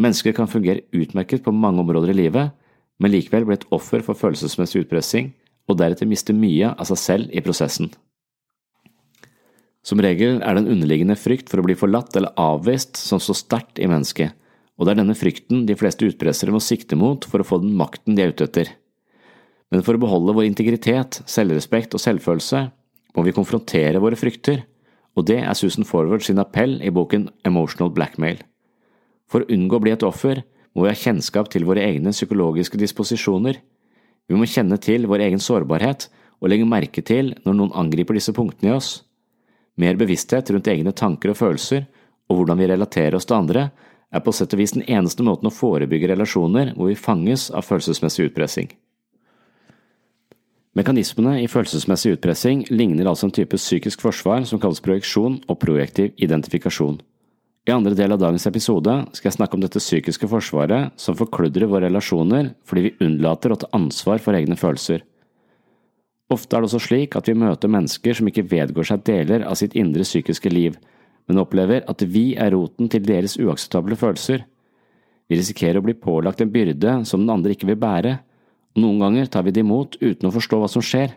Mennesker 0.00 0.32
kan 0.36 0.48
fungere 0.48 0.86
utmerket 0.96 1.44
på 1.44 1.52
mange 1.52 1.82
områder 1.82 2.14
i 2.14 2.20
livet, 2.22 2.54
men 3.00 3.12
likevel 3.12 3.46
bli 3.48 3.58
et 3.58 3.66
offer 3.74 4.04
for 4.04 4.16
følelsesmessig 4.16 4.84
utpressing, 4.84 5.32
og 5.68 5.78
deretter 5.80 6.08
miste 6.08 6.34
mye 6.36 6.72
av 6.72 6.88
seg 6.88 7.00
selv 7.00 7.34
i 7.36 7.42
prosessen. 7.44 7.90
Som 9.86 10.00
regel 10.04 10.42
er 10.44 10.56
det 10.56 10.64
en 10.64 10.72
underliggende 10.74 11.16
frykt 11.16 11.48
for 11.48 11.60
å 11.60 11.64
bli 11.64 11.76
forlatt 11.78 12.16
eller 12.16 12.36
avvist 12.40 12.98
som 13.00 13.20
står 13.22 13.38
sterkt 13.38 13.80
i 13.80 13.88
mennesket, 13.88 14.36
og 14.76 14.86
det 14.86 14.94
er 14.94 15.00
denne 15.02 15.16
frykten 15.16 15.64
de 15.68 15.76
fleste 15.76 16.08
utpressere 16.08 16.52
må 16.52 16.60
sikte 16.64 16.96
mot 16.96 17.24
for 17.28 17.42
å 17.42 17.46
få 17.46 17.60
den 17.62 17.76
makten 17.76 18.16
de 18.16 18.24
er 18.24 18.34
ute 18.34 18.48
etter. 18.48 18.72
Men 19.70 19.84
for 19.86 19.96
å 19.96 20.02
beholde 20.02 20.34
vår 20.36 20.48
integritet, 20.48 21.20
selvrespekt 21.28 21.94
og 21.96 22.02
selvfølelse 22.02 22.66
må 23.16 23.24
vi 23.26 23.34
konfrontere 23.36 24.00
våre 24.02 24.18
frykter, 24.18 24.64
og 25.16 25.26
det 25.28 25.40
er 25.42 25.56
Susan 25.58 25.86
Forward 25.86 26.24
sin 26.24 26.40
appell 26.42 26.78
i 26.84 26.92
boken 26.94 27.28
Emotional 27.48 27.92
Blackmail. 27.92 28.40
For 29.30 29.44
å 29.44 29.52
unngå 29.54 29.78
å 29.78 29.84
bli 29.84 29.92
et 29.94 30.06
offer 30.06 30.42
må 30.74 30.84
vi 30.84 30.90
ha 30.90 30.98
kjennskap 30.98 31.50
til 31.52 31.66
våre 31.68 31.84
egne 31.86 32.12
psykologiske 32.14 32.78
disposisjoner. 32.80 33.60
Vi 34.26 34.38
må 34.38 34.46
kjenne 34.46 34.78
til 34.82 35.06
vår 35.10 35.26
egen 35.28 35.42
sårbarhet 35.42 36.08
og 36.40 36.50
legge 36.50 36.66
merke 36.66 37.04
til 37.06 37.34
når 37.44 37.56
noen 37.56 37.76
angriper 37.78 38.18
disse 38.18 38.34
punktene 38.34 38.72
i 38.72 38.76
oss. 38.76 38.90
Mer 39.80 39.98
bevissthet 39.98 40.50
rundt 40.50 40.68
egne 40.70 40.92
tanker 40.96 41.32
og 41.32 41.38
følelser 41.38 41.86
og 42.30 42.38
hvordan 42.38 42.60
vi 42.60 42.68
relaterer 42.70 43.16
oss 43.18 43.26
til 43.26 43.40
andre, 43.40 43.70
er 44.10 44.22
på 44.22 44.32
sett 44.34 44.54
og 44.54 44.60
vis 44.60 44.74
den 44.74 44.86
eneste 44.90 45.22
måten 45.26 45.50
å 45.50 45.54
forebygge 45.54 46.10
relasjoner 46.10 46.72
hvor 46.76 46.90
vi 46.90 46.98
fanges 46.98 47.48
av 47.54 47.66
følelsesmessig 47.66 48.30
utpressing. 48.30 48.70
Mekanismene 50.78 51.40
i 51.42 51.48
følelsesmessig 51.50 52.16
utpressing 52.16 52.64
ligner 52.70 53.10
altså 53.10 53.26
en 53.26 53.34
type 53.34 53.58
psykisk 53.58 54.02
forsvar 54.02 54.46
som 54.46 54.62
kalles 54.62 54.82
projeksjon 54.82 55.40
og 55.50 55.58
projektiv 55.62 56.14
identifikasjon. 56.22 57.00
I 57.70 57.72
andre 57.72 57.94
del 57.94 58.10
av 58.10 58.18
dagens 58.18 58.48
episode 58.48 58.92
skal 59.14 59.28
jeg 59.28 59.36
snakke 59.36 59.54
om 59.54 59.60
dette 59.62 59.78
psykiske 59.78 60.26
forsvaret 60.26 60.90
som 60.98 61.14
forkludrer 61.14 61.68
våre 61.70 61.86
relasjoner 61.86 62.48
fordi 62.66 62.82
vi 62.88 63.06
unnlater 63.06 63.54
å 63.54 63.58
ta 63.62 63.68
ansvar 63.76 64.18
for 64.18 64.34
egne 64.34 64.56
følelser. 64.58 65.04
Ofte 66.34 66.56
er 66.56 66.64
det 66.64 66.66
også 66.66 66.80
slik 66.88 67.14
at 67.14 67.30
vi 67.30 67.36
møter 67.38 67.70
mennesker 67.70 68.18
som 68.18 68.26
ikke 68.26 68.48
vedgår 68.50 68.90
seg 68.90 69.06
deler 69.06 69.46
av 69.46 69.54
sitt 69.60 69.78
indre 69.78 70.02
psykiske 70.02 70.50
liv, 70.50 70.82
men 71.30 71.38
opplever 71.44 71.86
at 71.86 72.02
vi 72.02 72.32
er 72.34 72.50
roten 72.56 72.90
til 72.90 73.06
deres 73.06 73.38
uakseptable 73.38 73.94
følelser. 74.02 74.42
Vi 75.30 75.38
risikerer 75.38 75.78
å 75.78 75.86
bli 75.86 75.94
pålagt 75.94 76.42
en 76.42 76.50
byrde 76.50 77.00
som 77.06 77.22
den 77.22 77.30
andre 77.38 77.54
ikke 77.54 77.70
vil 77.70 77.78
bære, 77.78 78.18
og 78.74 78.82
noen 78.82 79.02
ganger 79.04 79.30
tar 79.30 79.46
vi 79.46 79.54
det 79.54 79.62
imot 79.62 80.00
uten 80.02 80.26
å 80.26 80.34
forstå 80.34 80.58
hva 80.58 80.74
som 80.74 80.82
skjer. 80.82 81.14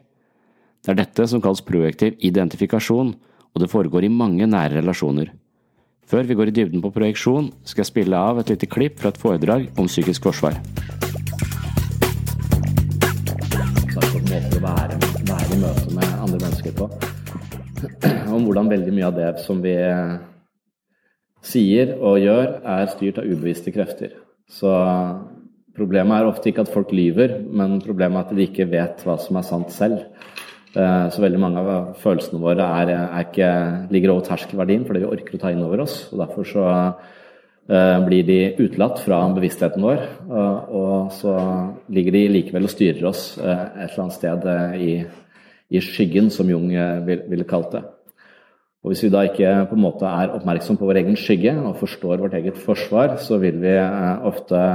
Det 0.86 0.94
er 0.94 1.02
dette 1.02 1.32
som 1.32 1.42
kalles 1.42 1.66
projektiv 1.66 2.14
identifikasjon, 2.22 3.16
og 3.54 3.64
det 3.64 3.74
foregår 3.74 4.06
i 4.06 4.18
mange 4.22 4.46
nære 4.46 4.84
relasjoner. 4.84 5.34
Før 6.10 6.28
vi 6.28 6.36
går 6.36 6.52
i 6.52 6.56
dybden 6.56 6.82
på 6.84 6.92
projeksjon, 6.94 7.52
skal 7.64 7.84
jeg 7.84 7.90
spille 7.90 8.18
av 8.20 8.42
et 8.42 8.50
lite 8.52 8.68
klipp 8.68 9.00
fra 9.00 9.14
et 9.14 9.20
foredrag 9.22 9.70
om 9.80 9.88
psykisk 9.88 10.28
forsvar. 10.28 10.60
Å 14.04 14.60
være, 14.64 14.98
være 15.28 15.48
i 15.56 15.60
møte 15.62 15.96
med 15.96 16.12
andre 16.18 16.40
mennesker 16.42 16.76
på. 16.78 16.90
Om 18.34 18.46
hvordan 18.48 18.72
veldig 18.72 18.94
mye 18.96 19.10
av 19.10 19.18
det 19.18 19.32
som 19.44 19.60
vi 19.64 19.76
sier 21.44 21.96
og 22.00 22.20
gjør, 22.24 22.60
er 22.76 22.92
styrt 22.92 23.20
av 23.22 23.28
ubevisste 23.28 23.74
krefter. 23.76 24.16
Så 24.48 24.72
problemet 25.76 26.20
er 26.20 26.30
ofte 26.30 26.52
ikke 26.52 26.66
at 26.68 26.72
folk 26.74 26.94
lyver, 26.96 27.38
men 27.44 27.80
problemet 27.84 28.20
er 28.20 28.28
at 28.28 28.38
de 28.38 28.48
ikke 28.48 28.70
vet 28.72 29.04
hva 29.08 29.18
som 29.22 29.40
er 29.40 29.48
sant 29.48 29.74
selv. 29.76 30.04
Eh, 30.74 31.08
så 31.14 31.22
veldig 31.22 31.38
mange 31.42 31.62
av 31.62 31.90
følelsene 32.02 32.42
våre 32.42 32.66
er, 32.82 32.92
er 32.98 33.26
ikke, 33.28 33.50
ligger 33.94 34.16
over 34.16 34.26
terskelverdien 34.26 34.88
for 34.88 34.98
det 34.98 35.04
vi 35.04 35.12
orker 35.12 35.38
å 35.38 35.42
ta 35.44 35.52
inn 35.54 35.62
over 35.62 35.84
oss. 35.86 36.08
og 36.10 36.24
Derfor 36.24 36.48
så 36.50 36.64
uh, 36.66 38.00
blir 38.08 38.26
de 38.26 38.40
utelatt 38.58 39.04
fra 39.06 39.20
bevisstheten 39.36 39.86
vår, 39.86 40.02
uh, 40.32 40.74
og 40.74 41.12
så 41.14 41.36
ligger 41.94 42.18
de 42.18 42.24
likevel 42.34 42.66
og 42.66 42.74
styrer 42.74 43.06
oss 43.12 43.26
et 43.38 43.84
eller 43.86 44.02
annet 44.02 44.18
sted 44.18 44.50
i, 44.82 44.96
i, 45.70 45.84
skyggen, 45.84 46.32
som 46.34 46.50
Jung 46.50 46.66
ville 47.06 47.30
vil 47.30 47.46
kalt 47.50 47.76
det. 47.78 47.84
Og 48.84 48.92
Hvis 48.92 49.06
vi 49.06 49.14
da 49.14 49.22
ikke 49.30 49.54
på 49.70 49.78
en 49.78 49.86
måte 49.86 50.10
er 50.10 50.34
oppmerksom 50.34 50.76
på 50.80 50.90
vår 50.90 51.04
egen 51.04 51.16
skygge 51.16 51.54
og 51.62 51.78
forstår 51.80 52.26
vårt 52.26 52.34
eget 52.36 52.58
forsvar, 52.60 53.20
så 53.22 53.38
vil 53.40 53.62
vi 53.62 53.78
ofte 54.26 54.66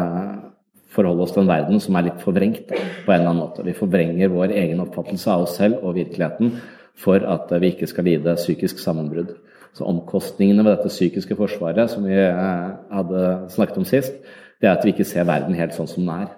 forholde 0.98 1.24
oss 1.24 1.34
til 1.34 1.44
en 1.44 1.52
verden 1.52 1.82
som 1.82 1.96
er 1.96 2.08
litt 2.10 2.24
forvrengt 2.24 2.72
på 2.72 3.12
en 3.12 3.14
eller 3.14 3.30
annen 3.30 3.44
måte. 3.44 3.64
Vi 3.66 3.76
forvrenger 3.78 4.34
vår 4.34 4.56
egen 4.58 4.82
oppfattelse 4.84 5.30
av 5.32 5.46
oss 5.46 5.56
selv 5.60 5.84
og 5.84 5.96
virkeligheten 5.98 6.58
for 6.98 7.22
at 7.22 7.52
vi 7.62 7.72
ikke 7.72 7.88
skal 7.90 8.08
lide 8.08 8.34
psykisk 8.38 8.82
sammenbrudd. 8.82 9.36
Så 9.76 9.86
omkostningene 9.86 10.64
ved 10.64 10.74
dette 10.74 10.90
psykiske 10.90 11.36
forsvaret 11.38 11.92
som 11.92 12.06
vi 12.08 12.16
eh, 12.18 12.68
hadde 12.90 13.24
snakket 13.54 13.78
om 13.78 13.86
sist, 13.86 14.16
det 14.58 14.66
er 14.66 14.74
at 14.74 14.84
vi 14.86 14.94
ikke 14.94 15.06
ser 15.06 15.28
verden 15.28 15.54
helt 15.54 15.76
sånn 15.76 15.90
som 15.90 16.02
den 16.02 16.24
er. 16.24 16.32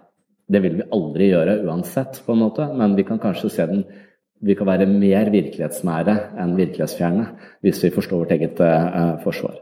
Det 0.50 0.60
vil 0.64 0.80
vi 0.80 0.88
aldri 0.92 1.30
gjøre 1.30 1.60
uansett, 1.64 2.20
på 2.26 2.34
en 2.34 2.42
måte, 2.42 2.66
men 2.76 2.98
vi 2.98 3.06
kan 3.08 3.22
kanskje 3.22 3.52
se 3.54 3.68
den 3.70 3.84
Vi 4.40 4.54
kan 4.56 4.64
være 4.64 4.86
mer 4.88 5.28
virkelighetsnære 5.28 6.14
enn 6.40 6.54
virkelighetsfjerne 6.56 7.26
hvis 7.60 7.82
vi 7.84 7.90
forstår 7.92 8.22
vårt 8.22 8.32
eget 8.32 8.62
uh, 8.64 9.20
forsvar. 9.20 9.58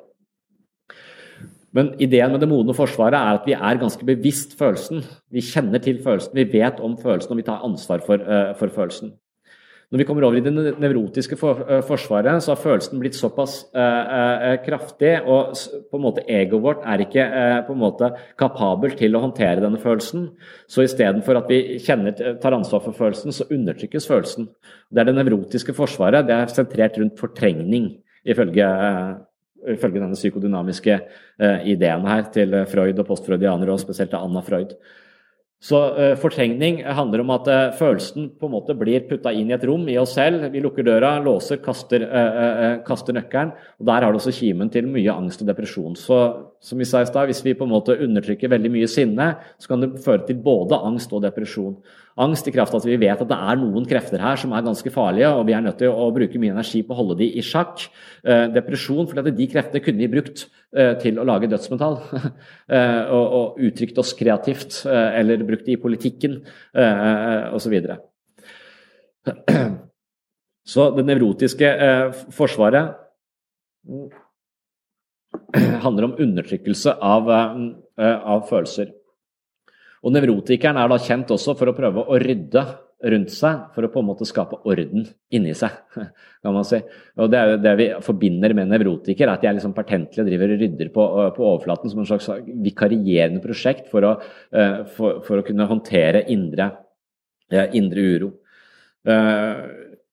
Men 1.76 1.92
ideen 2.00 2.32
med 2.32 2.40
det 2.40 2.48
modne 2.48 2.74
forsvaret 2.76 3.18
er 3.18 3.38
at 3.38 3.46
vi 3.48 3.56
er 3.56 3.80
ganske 3.80 4.06
bevisst 4.08 4.56
følelsen. 4.58 5.02
Vi 5.30 5.44
kjenner 5.44 5.82
til 5.84 6.00
følelsen, 6.04 6.36
vi 6.38 6.48
vet 6.58 6.80
om 6.80 6.96
følelsen, 7.00 7.34
og 7.34 7.40
vi 7.42 7.48
tar 7.48 7.64
ansvar 7.66 8.04
for, 8.06 8.22
uh, 8.24 8.54
for 8.56 8.72
følelsen. 8.72 9.12
Når 9.88 10.02
vi 10.02 10.04
kommer 10.04 10.24
over 10.26 10.36
i 10.36 10.42
det 10.44 10.52
nevrotiske 10.52 11.36
eh, 11.48 11.78
forsvaret, 11.88 12.42
så 12.44 12.52
har 12.52 12.60
følelsen 12.60 13.00
blitt 13.00 13.16
såpass 13.16 13.54
eh, 13.72 14.10
eh, 14.50 14.56
kraftig, 14.60 15.14
og 15.24 15.54
på 15.88 15.96
en 15.96 16.04
måte 16.04 16.24
egoet 16.28 16.64
vårt 16.66 16.82
er 16.84 17.06
ikke 17.06 17.24
eh, 17.24 17.60
på 17.64 17.72
en 17.72 17.80
måte 17.80 18.10
kapabel 18.36 18.92
til 18.98 19.16
å 19.16 19.22
håndtere 19.22 19.62
denne 19.64 19.80
følelsen. 19.80 20.26
Så 20.68 20.84
istedenfor 20.84 21.40
at 21.40 21.48
vi 21.48 21.78
kjenner, 21.80 22.36
tar 22.42 22.58
ansvar 22.58 22.84
for 22.84 22.98
følelsen, 23.00 23.32
så 23.32 23.48
undertrykkes 23.48 24.10
følelsen. 24.10 24.50
Det 24.92 25.00
er 25.00 25.08
det 25.08 25.16
nevrotiske 25.22 25.72
forsvaret. 25.80 26.28
Det 26.28 26.36
er 26.36 26.52
sentrert 26.52 27.00
rundt 27.00 27.16
fortrengning, 27.24 27.88
ifølge, 28.28 28.68
eh, 28.68 29.16
ifølge 29.74 30.00
denne 30.00 30.18
psykodynamiske 30.18 30.94
eh, 30.94 31.68
ideen 31.72 32.06
her 32.08 32.28
til 32.34 32.54
Freud 32.70 32.98
og 32.98 33.08
postfreudianere, 33.08 33.74
og 33.74 33.82
spesielt 33.82 34.12
til 34.14 34.22
Anna 34.22 34.44
Freud. 34.46 34.76
Så 35.58 35.78
uh, 35.90 36.12
fortrengning 36.22 36.84
handler 36.86 37.24
om 37.24 37.32
at 37.34 37.48
uh, 37.50 37.72
følelsen 37.74 38.28
på 38.38 38.46
en 38.46 38.52
måte 38.52 38.76
blir 38.78 39.08
putta 39.08 39.32
inn 39.34 39.48
i 39.50 39.56
et 39.56 39.64
rom 39.66 39.88
i 39.90 39.96
oss 39.98 40.12
selv. 40.14 40.44
Vi 40.52 40.62
lukker 40.62 40.86
døra, 40.86 41.16
låser, 41.22 41.58
kaster, 41.64 42.04
uh, 42.06 42.76
kaster 42.86 43.16
nøkkelen. 43.16 43.50
og 43.80 43.88
Der 43.88 44.06
har 44.06 44.14
det 44.14 44.20
også 44.20 44.36
kimen 44.36 44.70
til 44.70 44.86
mye 44.86 45.10
angst 45.10 45.42
og 45.42 45.50
depresjon. 45.50 45.98
Så 45.98 46.20
som 46.60 46.78
vi 46.78 46.86
sa 46.88 47.02
i 47.02 47.06
stad, 47.06 47.26
Hvis 47.26 47.44
vi 47.44 47.54
på 47.54 47.64
en 47.64 47.70
måte 47.70 47.94
undertrykker 47.94 48.50
veldig 48.50 48.70
mye 48.70 48.88
sinne, 48.90 49.36
så 49.58 49.68
kan 49.68 49.80
det 49.80 50.02
føre 50.02 50.26
til 50.26 50.36
både 50.42 50.74
angst 50.74 51.12
og 51.12 51.22
depresjon. 51.22 51.76
Angst 52.18 52.48
i 52.48 52.52
kraft 52.52 52.74
av 52.74 52.80
at 52.82 52.88
vi 52.88 52.98
vet 52.98 53.20
at 53.22 53.30
det 53.30 53.38
er 53.38 53.58
noen 53.60 53.86
krefter 53.86 54.18
her 54.18 54.36
som 54.40 54.52
er 54.52 54.64
ganske 54.66 54.90
farlige, 54.90 55.30
og 55.30 55.46
vi 55.46 55.54
er 55.54 55.62
nødt 55.62 55.78
til 55.78 55.94
å 55.94 56.08
bruke 56.14 56.40
mye 56.42 56.50
energi 56.56 56.82
på 56.82 56.94
å 56.94 56.98
holde 56.98 57.18
de 57.20 57.28
i 57.38 57.44
sjakk. 57.46 57.84
Eh, 58.24 58.48
depresjon, 58.50 59.06
fordi 59.06 59.34
de 59.38 59.46
kreftene 59.52 59.84
kunne 59.84 60.02
vi 60.02 60.10
brukt 60.10 60.48
eh, 60.74 60.96
til 60.98 61.20
å 61.22 61.26
lage 61.28 61.50
dødsmetall. 61.52 62.00
eh, 62.74 63.14
og, 63.14 63.60
uttrykt 63.68 63.98
oss 64.02 64.14
kreativt, 64.18 64.80
eller 64.88 65.46
brukt 65.46 65.66
det 65.66 65.76
i 65.76 65.80
politikken, 65.80 66.40
osv. 67.54 67.74
Så, 69.26 69.34
så 70.74 70.88
det 70.96 71.06
nevrotiske 71.06 71.70
forsvaret 72.34 72.96
handler 75.84 76.08
om 76.08 76.16
undertrykkelse 76.18 76.98
av, 77.04 77.30
eh, 77.30 78.18
av 78.18 78.46
følelser. 78.48 78.92
Og 80.04 80.14
Nevrotikeren 80.14 80.78
er 80.78 80.90
da 80.90 80.98
kjent 81.02 81.32
også 81.34 81.56
for 81.58 81.70
å 81.70 81.76
prøve 81.76 82.04
å 82.06 82.20
rydde 82.22 82.62
rundt 83.12 83.30
seg, 83.30 83.68
for 83.74 83.86
å 83.86 83.90
på 83.92 84.00
en 84.02 84.08
måte 84.08 84.26
skape 84.26 84.58
orden 84.66 85.04
inni 85.34 85.54
seg. 85.58 85.74
kan 86.42 86.54
man 86.54 86.66
si. 86.66 86.80
Og 87.18 87.30
Det 87.30 87.38
er 87.38 87.52
jo 87.52 87.60
det 87.62 87.74
vi 87.78 87.86
forbinder 88.02 88.54
med 88.58 88.72
nevrotikere, 88.72 89.34
at 89.34 89.44
de 89.44 89.50
er 89.50 89.58
liksom 89.58 89.74
pertentlige 89.76 90.24
og 90.24 90.30
driver 90.30 90.54
og 90.54 90.64
rydder 90.64 90.90
på, 90.94 91.06
på, 91.36 91.46
overflaten 91.52 91.92
som 91.92 92.02
en 92.02 92.10
slags 92.10 92.28
vikarierende 92.66 93.42
prosjekt 93.44 93.90
for 93.92 94.06
å, 94.06 94.16
eh, 94.50 94.80
for, 94.96 95.22
for 95.26 95.40
å 95.40 95.46
kunne 95.46 95.68
håndtere 95.70 96.24
indre, 96.34 96.72
eh, 97.52 97.70
indre 97.78 98.08
uro. 98.16 98.32
Eh, 99.06 99.62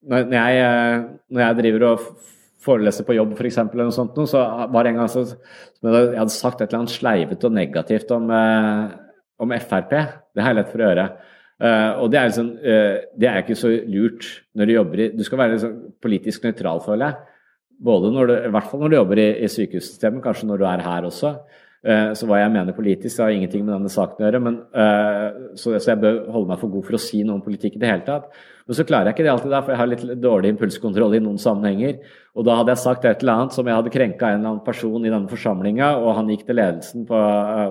når 0.06 0.38
jeg, 0.38 1.06
når 1.34 1.41
jeg 1.41 1.60
driver 1.63 1.88
og 1.89 2.10
foreleser 2.65 3.06
på 3.08 3.15
jobb, 3.15 3.38
f.eks., 3.38 3.62
eller 3.62 3.88
noe 3.88 3.95
sånt, 3.95 4.17
så 4.28 4.41
var 4.73 4.84
det 4.84 4.91
en 4.91 5.01
gang 5.04 5.10
så, 5.12 5.23
jeg 5.86 6.17
hadde 6.17 6.34
sagt 6.34 6.62
et 6.62 6.69
eller 6.69 6.84
annet 6.84 6.95
sleivete 6.95 7.49
og 7.49 7.56
negativt 7.56 8.13
om 8.15 8.32
om 9.41 9.56
Frp. 9.60 9.93
Det 10.36 10.43
har 10.43 10.54
jeg 10.54 10.60
lett 10.60 10.71
for 10.71 10.82
å 10.82 10.89
gjøre. 10.89 11.06
Uh, 11.56 11.91
og 12.04 12.10
det 12.12 12.19
er, 12.19 12.30
liksom, 12.30 12.49
uh, 12.60 12.95
det 13.15 13.28
er 13.30 13.38
ikke 13.41 13.56
så 13.56 13.71
lurt 13.88 14.25
når 14.60 14.67
du 14.67 14.73
jobber 14.73 14.99
i 14.99 15.12
Du 15.15 15.21
skal 15.23 15.39
være 15.39 15.54
liksom 15.54 15.75
politisk 16.04 16.43
nøytral, 16.43 16.82
føler 16.84 17.06
jeg. 17.06 17.36
Både 17.86 18.12
når 18.12 18.28
du, 18.28 18.34
I 18.36 18.51
hvert 18.56 18.67
fall 18.71 18.84
når 18.84 18.91
du 18.91 18.97
jobber 18.97 19.21
i, 19.23 19.30
i 19.43 19.51
sykehussystemet, 19.51 20.23
kanskje 20.23 20.49
når 20.49 20.60
du 20.60 20.65
er 20.67 20.84
her 20.84 21.08
også. 21.08 21.32
Uh, 21.86 22.12
så 22.17 22.26
hva 22.26 22.41
jeg 22.41 22.54
mener 22.56 22.74
politisk, 22.74 23.21
har 23.21 23.36
ingenting 23.36 23.62
med 23.65 23.76
denne 23.76 23.93
saken 23.93 24.24
å 24.24 24.28
gjøre. 24.28 24.43
Men, 24.48 24.60
så, 25.54 25.76
så, 25.78 25.91
jeg 25.91 26.02
bør 26.02 26.24
holde 26.34 26.50
meg 26.50 26.62
for 26.62 26.74
god 26.74 26.89
for 26.89 26.98
å 26.98 27.02
si 27.06 27.21
noe 27.24 27.38
om 27.38 27.45
politikk 27.45 27.78
i 27.78 27.82
det 27.84 27.91
hele 27.91 28.06
tatt. 28.08 28.30
Men 28.65 28.78
så 28.80 28.84
klarer 28.89 29.12
jeg 29.12 29.13
ikke 29.13 29.26
det 29.28 29.30
alltid, 29.30 29.52
da, 29.54 29.60
for 29.62 29.74
jeg 29.76 29.78
har 29.78 29.89
litt 29.91 30.04
dårlig 30.24 30.52
impulskontroll 30.56 31.13
i 31.13 31.21
noen 31.21 31.38
sammenhenger. 31.41 32.00
Og 32.34 32.48
da 32.48 32.56
hadde 32.58 32.74
jeg 32.74 32.82
sagt 32.82 33.04
et 33.06 33.21
eller 33.21 33.43
annet 33.43 33.54
som 33.54 33.67
jeg 33.69 33.78
hadde 33.78 33.91
krenka 33.93 34.32
en 34.32 34.39
eller 34.39 34.50
annen 34.56 34.63
person 34.65 35.06
i 35.06 35.12
denne 35.12 35.30
forsamlinga, 35.30 35.91
og 36.02 36.17
han 36.17 36.32
gikk 36.34 36.48
til 36.48 36.58
ledelsen 36.58 37.06
på, 37.06 37.19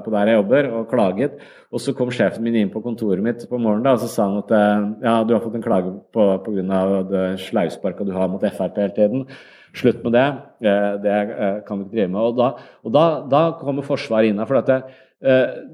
på, 0.04 0.12
der 0.14 0.30
jeg 0.30 0.38
jobber 0.38 0.68
og 0.70 0.86
klaget. 0.92 1.34
Og 1.74 1.82
så 1.82 1.96
kom 1.98 2.12
sjefen 2.14 2.46
min 2.46 2.60
inn 2.60 2.70
på 2.70 2.84
kontoret 2.84 3.26
mitt 3.26 3.42
på 3.50 3.58
morgenen 3.58 3.88
da, 3.88 3.96
og 3.96 4.04
så 4.04 4.12
sa 4.12 4.28
han 4.30 4.38
at 4.44 4.54
eh, 4.54 4.86
ja, 5.08 5.16
du 5.26 5.34
har 5.34 5.42
fått 5.42 5.58
en 5.58 5.66
klage 5.66 5.90
pga. 6.14 7.26
slausparka 7.42 8.06
du 8.06 8.14
har 8.14 8.30
mot 8.30 8.46
Frp 8.46 8.78
hele 8.78 8.94
tiden. 8.94 9.26
Slutt 9.74 10.04
med 10.04 10.14
det. 10.14 10.26
Eh, 10.62 10.92
det 11.02 11.14
eh, 11.14 11.56
kan 11.66 11.80
du 11.80 11.84
ikke 11.84 11.96
drive 11.96 12.12
med. 12.12 12.20
Og 12.20 12.36
da, 12.38 12.50
og 12.84 12.94
da, 12.94 13.06
da 13.30 13.42
kommer 13.58 13.82
Forsvaret 13.86 14.30
inn 14.30 14.38
her. 14.38 14.46
for 14.46 14.60
at 14.60 14.70
det, 14.70 14.82
Eh, 14.84 15.03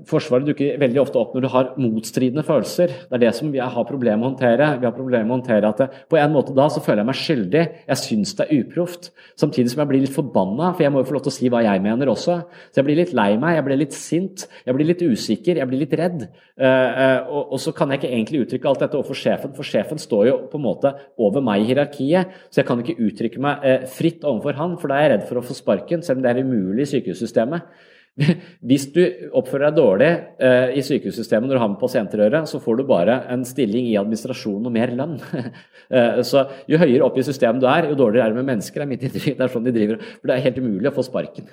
forsvaret 0.07 0.47
dukker 0.47 0.77
veldig 0.79 1.01
ofte 1.03 1.19
opp 1.19 1.33
når 1.35 1.43
du 1.43 1.49
har 1.51 1.71
motstridende 1.81 2.45
følelser. 2.47 2.93
Det 3.09 3.17
er 3.17 3.23
det 3.25 3.33
som 3.35 3.51
vi 3.51 3.59
har 3.59 3.87
problemer 3.89 4.21
med 4.21 4.27
å 4.27 4.31
håndtere. 4.31 4.69
Vi 4.79 4.87
har 4.87 4.95
problemer 4.95 5.27
med 5.27 5.35
å 5.35 5.39
håndtere 5.41 5.71
at 5.71 5.81
det, 5.83 5.89
På 6.11 6.19
en 6.21 6.35
måte 6.35 6.55
da 6.55 6.69
så 6.71 6.83
føler 6.85 7.03
jeg 7.03 7.09
meg 7.09 7.19
skyldig. 7.19 7.65
Jeg 7.89 8.01
syns 8.05 8.35
det 8.39 8.47
er 8.47 8.63
uproft. 8.63 9.11
Samtidig 9.41 9.73
som 9.73 9.83
jeg 9.83 9.91
blir 9.91 10.05
litt 10.05 10.15
forbanna, 10.15 10.71
for 10.75 10.87
jeg 10.87 10.95
må 10.95 11.03
jo 11.03 11.09
få 11.11 11.17
lov 11.19 11.27
til 11.27 11.33
å 11.33 11.37
si 11.39 11.51
hva 11.51 11.65
jeg 11.67 11.83
mener 11.83 12.13
også. 12.13 12.39
Så 12.71 12.81
jeg 12.81 12.89
blir 12.89 13.01
litt 13.01 13.15
lei 13.17 13.33
meg, 13.43 13.57
jeg 13.59 13.67
blir 13.67 13.83
litt 13.83 13.99
sint, 13.99 14.47
jeg 14.67 14.79
blir 14.79 14.91
litt 14.93 15.03
usikker, 15.03 15.63
jeg 15.63 15.71
blir 15.73 15.83
litt 15.83 15.99
redd. 15.99 16.27
Uh, 16.61 17.27
og, 17.41 17.57
så 17.63 17.73
kan 17.75 17.91
jeg 17.91 18.03
ikke 18.03 18.13
egentlig 18.13 18.45
uttrykke 18.45 18.71
alt 18.71 18.83
dette 18.85 18.99
overfor 18.99 19.19
sjefen, 19.19 19.55
for 19.57 19.67
sjefen 19.67 20.01
står 20.01 20.27
jo 20.29 20.35
på 20.53 20.61
en 20.61 20.67
måte 20.67 20.95
over 21.19 21.43
meg 21.45 21.65
i 21.65 21.71
hierarkiet. 21.73 22.37
Så 22.53 22.63
jeg 22.63 22.71
kan 22.71 22.83
ikke 22.85 23.01
uttrykke 23.03 23.43
meg 23.43 23.89
fritt 23.91 24.23
overfor 24.23 24.61
han, 24.61 24.77
for 24.79 24.93
da 24.93 25.01
er 25.01 25.09
jeg 25.09 25.17
redd 25.17 25.31
for 25.31 25.41
å 25.41 25.47
få 25.47 25.57
sparken, 25.59 26.05
selv 26.07 26.21
om 26.21 26.27
det 26.27 26.35
er 26.35 26.45
umulig 26.45 26.87
i 26.87 26.93
sykehussystemet. 26.95 27.89
Hvis 28.69 28.87
du 28.95 29.01
oppfører 29.39 29.69
deg 29.69 29.79
dårlig 29.79 30.11
eh, 30.43 30.75
i 30.77 30.85
sykehussystemet 30.85 31.49
når 31.49 31.57
du 31.57 31.63
har 31.63 31.71
med 31.73 32.17
gjøre, 32.27 32.43
så 32.51 32.61
får 32.63 32.81
du 32.81 32.85
bare 32.89 33.17
en 33.33 33.45
stilling 33.49 33.89
i 33.89 33.97
administrasjonen 34.01 34.69
og 34.69 34.75
mer 34.75 34.93
lønn. 34.97 35.17
eh, 35.97 36.21
så 36.27 36.45
Jo 36.71 36.81
høyere 36.83 37.07
opp 37.07 37.19
i 37.21 37.27
systemet 37.27 37.63
du 37.63 37.69
er, 37.71 37.91
jo 37.93 37.99
dårligere 38.03 38.29
er 38.29 38.35
det 38.35 38.43
med 38.43 38.51
mennesker. 38.53 38.83
Det 38.83 38.87
er 38.87 38.93
mitt. 38.93 39.07
Det 39.25 39.47
er 39.47 39.53
sånn 39.53 39.67
de 39.69 39.75
driver. 39.77 40.03
For 40.19 40.31
det 40.31 40.37
er 40.37 40.47
helt 40.49 40.63
umulig 40.63 40.91
å 40.91 40.97
få 40.97 41.07
sparken. 41.07 41.51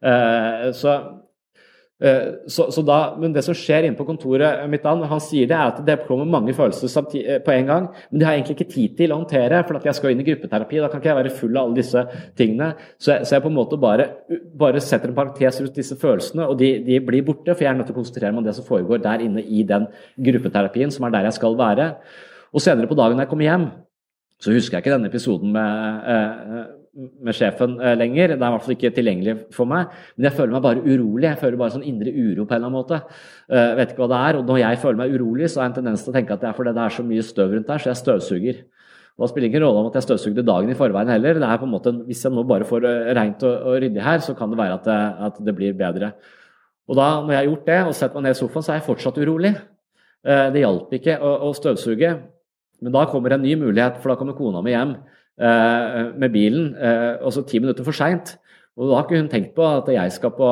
Eh, 0.00 0.70
så 0.76 0.96
så, 2.00 2.70
så 2.72 2.82
da, 2.86 2.98
men 3.20 3.34
det 3.34 3.42
som 3.44 3.56
skjer 3.56 3.84
inne 3.84 3.98
på 3.98 4.06
kontoret 4.08 4.62
mitt, 4.72 4.86
han 4.86 5.20
sier 5.20 5.48
det, 5.50 5.56
er 5.56 5.72
at 5.74 5.82
det 5.84 5.98
kommer 6.06 6.28
mange 6.28 6.54
følelser 6.56 6.88
eh, 7.20 7.42
på 7.44 7.52
en 7.52 7.68
gang. 7.68 7.88
Men 8.08 8.22
de 8.22 8.26
har 8.26 8.38
egentlig 8.38 8.56
ikke 8.56 8.72
tid 8.72 8.94
til 9.02 9.12
å 9.12 9.18
håndtere, 9.20 9.60
for 9.68 9.76
at 9.76 9.88
jeg 9.88 9.98
skal 9.98 10.14
inn 10.14 10.22
i 10.22 10.26
gruppeterapi. 10.30 10.80
Da 10.80 10.88
kan 10.88 11.02
ikke 11.02 11.10
jeg 11.12 11.18
være 11.18 11.34
full 11.42 11.58
av 11.58 11.68
alle 11.68 11.80
disse 11.82 12.04
tingene. 12.40 12.70
Så 12.96 13.12
jeg, 13.12 13.28
så 13.28 13.36
jeg 13.36 13.44
på 13.44 13.52
en 13.52 13.58
måte 13.58 13.80
bare, 13.80 14.08
bare, 14.62 14.80
setter 14.84 15.12
en 15.12 15.18
parentes 15.18 15.60
rundt 15.60 15.76
disse 15.76 15.98
følelsene, 16.00 16.48
og 16.48 16.56
de, 16.62 16.72
de, 16.86 17.02
blir 17.04 17.26
borte. 17.26 17.52
For 17.52 17.66
jeg 17.66 17.74
er 17.74 17.78
nødt 17.82 17.90
til 17.92 17.98
å 17.98 18.00
konsentrere 18.00 18.32
meg 18.32 18.44
om 18.44 18.48
det 18.48 18.56
som 18.56 18.68
foregår 18.70 19.04
der 19.04 19.26
inne 19.26 19.44
i 19.44 19.66
den 19.68 19.86
gruppeterapien, 20.30 20.94
som 20.94 21.04
er 21.04 21.16
der 21.18 21.28
jeg 21.28 21.36
skal 21.36 21.60
være. 21.60 21.92
Og 22.56 22.64
senere 22.64 22.88
på 22.88 22.96
dagen 22.98 23.20
når 23.20 23.28
jeg 23.28 23.34
kommer 23.34 23.50
hjem, 23.50 23.70
så 24.40 24.56
husker 24.56 24.78
jeg 24.78 24.86
ikke 24.86 24.96
denne 24.96 25.12
episoden 25.12 25.52
med 25.52 26.08
eh, 26.08 26.60
med 26.96 27.36
sjefen 27.36 27.76
eh, 27.78 27.94
lenger. 27.98 28.34
Det 28.34 28.40
er 28.40 28.48
i 28.48 28.54
hvert 28.56 28.64
fall 28.66 28.74
ikke 28.74 28.92
tilgjengelig 28.96 29.36
for 29.54 29.70
meg. 29.70 29.92
Men 30.16 30.28
jeg 30.28 30.36
føler 30.38 30.56
meg 30.56 30.64
bare 30.64 30.82
urolig. 30.82 31.28
Jeg 31.28 31.40
føler 31.42 31.60
bare 31.60 31.74
sånn 31.76 31.86
indre 31.86 32.10
uro 32.14 32.44
på 32.44 32.56
en 32.56 32.58
eller 32.58 32.66
annen 32.66 32.78
måte. 32.78 33.00
Jeg 33.50 33.78
vet 33.78 33.94
ikke 33.94 34.04
hva 34.04 34.10
det 34.10 34.20
er. 34.26 34.40
Og 34.40 34.50
når 34.50 34.60
jeg 34.64 34.82
føler 34.82 35.00
meg 35.02 35.14
urolig, 35.14 35.48
så 35.50 35.60
har 35.60 35.68
jeg 35.68 35.74
en 35.74 35.78
tendens 35.80 36.04
til 36.04 36.12
å 36.12 36.16
tenke 36.18 36.34
at 36.34 36.42
det 36.42 36.50
er 36.50 36.58
fordi 36.58 36.74
det 36.76 36.84
er 36.84 36.96
så 36.96 37.06
mye 37.06 37.26
støv 37.26 37.56
rundt 37.56 37.70
der, 37.70 37.82
så 37.82 37.92
jeg 37.92 38.00
støvsuger. 38.02 38.60
Og 39.20 39.26
det 39.26 39.30
spiller 39.34 39.50
ingen 39.50 39.64
rolle 39.66 39.82
om 39.82 39.88
at 39.90 39.96
jeg 39.98 40.06
støvsugde 40.06 40.46
dagen 40.48 40.72
i 40.72 40.78
forveien 40.78 41.10
heller. 41.12 41.36
Det 41.36 41.48
er 41.48 41.58
på 41.60 41.66
en 41.68 41.74
måte, 41.74 41.92
Hvis 42.08 42.24
jeg 42.24 42.32
nå 42.32 42.44
bare 42.48 42.64
får 42.64 42.86
uh, 42.88 43.10
rent 43.18 43.42
og, 43.44 43.54
og, 43.68 43.74
ryddig 43.84 44.02
her, 44.02 44.22
så 44.24 44.34
kan 44.34 44.48
det 44.48 44.58
være 44.58 44.78
at 44.78 44.86
det, 44.88 45.00
at 45.26 45.40
det, 45.44 45.54
blir 45.54 45.76
bedre. 45.76 46.12
Og 46.88 46.96
da, 46.96 47.08
når 47.20 47.34
jeg 47.34 47.40
har 47.40 47.48
gjort 47.50 47.66
det 47.66 47.80
og 47.84 47.94
setter 47.94 48.16
meg 48.16 48.24
ned 48.24 48.36
i 48.36 48.40
sofaen, 48.40 48.64
så 48.64 48.72
er 48.72 48.80
jeg 48.80 48.86
fortsatt 48.88 49.20
urolig. 49.20 49.52
Det 50.24 50.60
hjalp 50.60 50.90
ikke 50.96 51.18
å, 51.20 51.34
å 51.48 51.50
støvsuge. 51.56 52.10
Men 52.80 52.96
da 52.96 53.04
kommer 53.12 53.36
en 53.36 53.44
ny 53.44 53.54
mulighet, 53.60 54.00
for 54.00 54.12
da 54.12 54.16
kommer 54.20 54.36
kona 54.36 54.64
mi 54.64 54.72
hjem. 54.72 54.96
Eh, 55.40 56.00
med 56.20 56.34
bilen, 56.34 56.74
eh, 56.76 57.16
og 57.24 57.32
så 57.32 57.40
ti 57.48 57.58
minutter 57.62 57.84
for 57.86 57.96
seint. 57.96 58.34
Og 58.76 58.90
da 58.90 58.98
har 58.98 59.06
ikke 59.06 59.20
hun 59.22 59.30
tenkt 59.32 59.54
på 59.56 59.64
at 59.64 59.88
jeg 59.88 60.12
skal 60.12 60.34
på, 60.36 60.48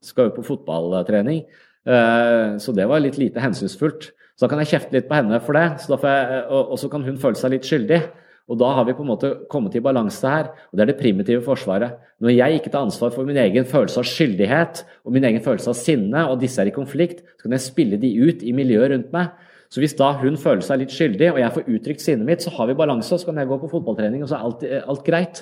skal 0.00 0.30
på 0.32 0.44
fotballtrening. 0.46 1.42
Eh, 1.84 2.56
så 2.56 2.72
det 2.72 2.88
var 2.88 3.02
litt 3.04 3.18
lite 3.20 3.42
hensynsfullt. 3.42 4.12
Så 4.34 4.46
da 4.46 4.48
kan 4.48 4.62
jeg 4.62 4.72
kjefte 4.72 4.96
litt 4.96 5.10
på 5.10 5.18
henne 5.18 5.42
for 5.44 5.52
det, 5.52 5.76
så 5.84 5.98
jeg, 6.00 6.40
og, 6.48 6.72
så 6.80 6.88
kan 6.90 7.04
hun 7.04 7.20
føle 7.20 7.36
seg 7.36 7.52
litt 7.52 7.68
skyldig. 7.68 8.00
Og 8.48 8.58
da 8.60 8.72
har 8.76 8.88
vi 8.88 8.96
på 8.96 9.04
en 9.04 9.12
måte 9.12 9.30
kommet 9.52 9.76
i 9.76 9.84
balanse 9.84 10.28
her, 10.28 10.48
og 10.68 10.76
det 10.76 10.82
er 10.84 10.90
det 10.90 10.98
primitive 10.98 11.44
forsvaret. 11.44 11.94
Når 12.20 12.32
jeg 12.34 12.58
ikke 12.58 12.72
tar 12.72 12.88
ansvar 12.88 13.12
for 13.12 13.28
min 13.28 13.38
egen 13.40 13.68
følelse 13.68 14.00
av 14.00 14.08
skyldighet 14.08 14.82
og 15.04 15.14
min 15.16 15.24
egen 15.28 15.44
følelse 15.44 15.70
av 15.72 15.78
sinne, 15.78 16.26
og 16.28 16.40
disse 16.40 16.60
er 16.60 16.72
i 16.72 16.74
konflikt, 16.74 17.22
så 17.36 17.46
kan 17.46 17.56
jeg 17.56 17.64
spille 17.68 18.00
de 18.00 18.10
ut 18.24 18.44
i 18.44 18.56
miljøet 18.56 18.92
rundt 18.92 19.14
meg. 19.16 19.32
Så 19.74 19.82
hvis 19.82 19.96
da 19.98 20.12
hun 20.20 20.36
føler 20.38 20.62
seg 20.62 20.84
litt 20.84 20.92
skyldig, 20.94 21.32
og 21.32 21.40
jeg 21.42 21.54
får 21.56 21.70
uttrykt 21.74 22.02
sinnet 22.04 22.28
mitt, 22.28 22.44
så 22.44 22.52
har 22.54 22.68
vi 22.70 22.76
balanse, 22.78 23.16
så 23.18 23.26
kan 23.26 23.40
jeg 23.40 23.50
gå 23.50 23.58
på 23.58 23.72
fotballtrening, 23.72 24.22
og 24.22 24.30
så 24.30 24.38
er 24.38 24.46
alt, 24.46 24.62
alt 24.94 25.02
greit. 25.06 25.40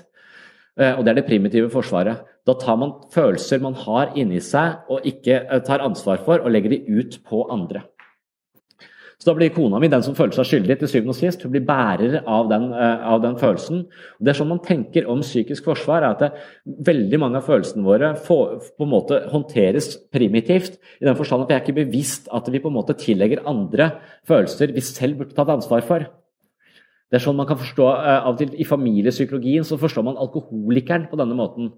Eh, 0.81 0.95
og 0.97 1.05
det 1.05 1.13
er 1.13 1.19
det 1.21 1.27
primitive 1.27 1.69
forsvaret. 1.73 2.23
Da 2.49 2.55
tar 2.57 2.79
man 2.81 2.95
følelser 3.13 3.61
man 3.61 3.77
har 3.77 4.15
inni 4.17 4.41
seg 4.41 4.89
og 4.89 5.05
ikke 5.09 5.43
eh, 5.43 5.61
tar 5.67 5.85
ansvar 5.85 6.23
for, 6.25 6.41
og 6.41 6.55
legger 6.55 6.73
de 6.73 6.81
ut 6.89 7.19
på 7.29 7.45
andre. 7.53 7.85
Så 9.23 9.29
da 9.29 9.37
blir 9.39 9.53
kona 9.55 9.79
mi 9.79 9.87
den 9.87 10.03
som 10.03 10.17
føler 10.19 10.35
seg 10.35 10.49
skyldig 10.49 10.77
til 10.81 10.89
syvende 10.91 11.13
og 11.15 11.15
sist. 11.15 11.45
Hun 11.47 11.53
blir 11.55 11.63
bærer 11.63 12.25
av 12.27 12.49
den, 12.51 12.65
uh, 12.75 13.05
av 13.13 13.21
den 13.23 13.37
følelsen. 13.39 13.85
Det 14.19 14.33
er 14.33 14.39
sånn 14.41 14.49
man 14.51 14.59
tenker 14.65 15.07
om 15.07 15.21
psykisk 15.23 15.69
forsvar, 15.69 16.03
er 16.03 16.17
at 16.17 16.25
det, 16.25 16.31
veldig 16.89 17.21
mange 17.23 17.39
av 17.39 17.47
følelsene 17.47 17.87
våre 17.87 18.09
får, 18.19 18.73
på 18.75 18.83
en 18.83 18.91
måte 18.91 19.21
håndteres 19.31 19.93
primitivt. 20.11 20.81
I 20.99 21.07
den 21.07 21.15
forstand 21.21 21.45
at 21.45 21.53
vi 21.53 21.55
er 21.55 21.63
ikke 21.63 21.77
bevisst 21.77 22.27
at 22.35 22.51
vi 22.51 22.65
på 22.65 22.73
en 22.73 22.75
måte 22.81 22.99
tillegger 22.99 23.45
andre 23.47 23.93
følelser 24.27 24.75
vi 24.75 24.83
selv 24.83 25.23
burde 25.23 25.39
tatt 25.39 25.55
ansvar 25.55 25.87
for. 25.87 26.09
Det 27.07 27.21
er 27.21 27.23
sånn 27.23 27.39
man 27.39 27.47
kan 27.47 27.63
forstå, 27.63 27.87
uh, 27.95 28.19
av 28.25 28.35
og 28.35 28.43
til 28.43 28.59
I 28.59 28.67
familiepsykologien 28.67 29.71
så 29.71 29.79
forstår 29.79 30.11
man 30.11 30.19
alkoholikeren 30.19 31.07
på 31.13 31.23
denne 31.23 31.39
måten. 31.39 31.71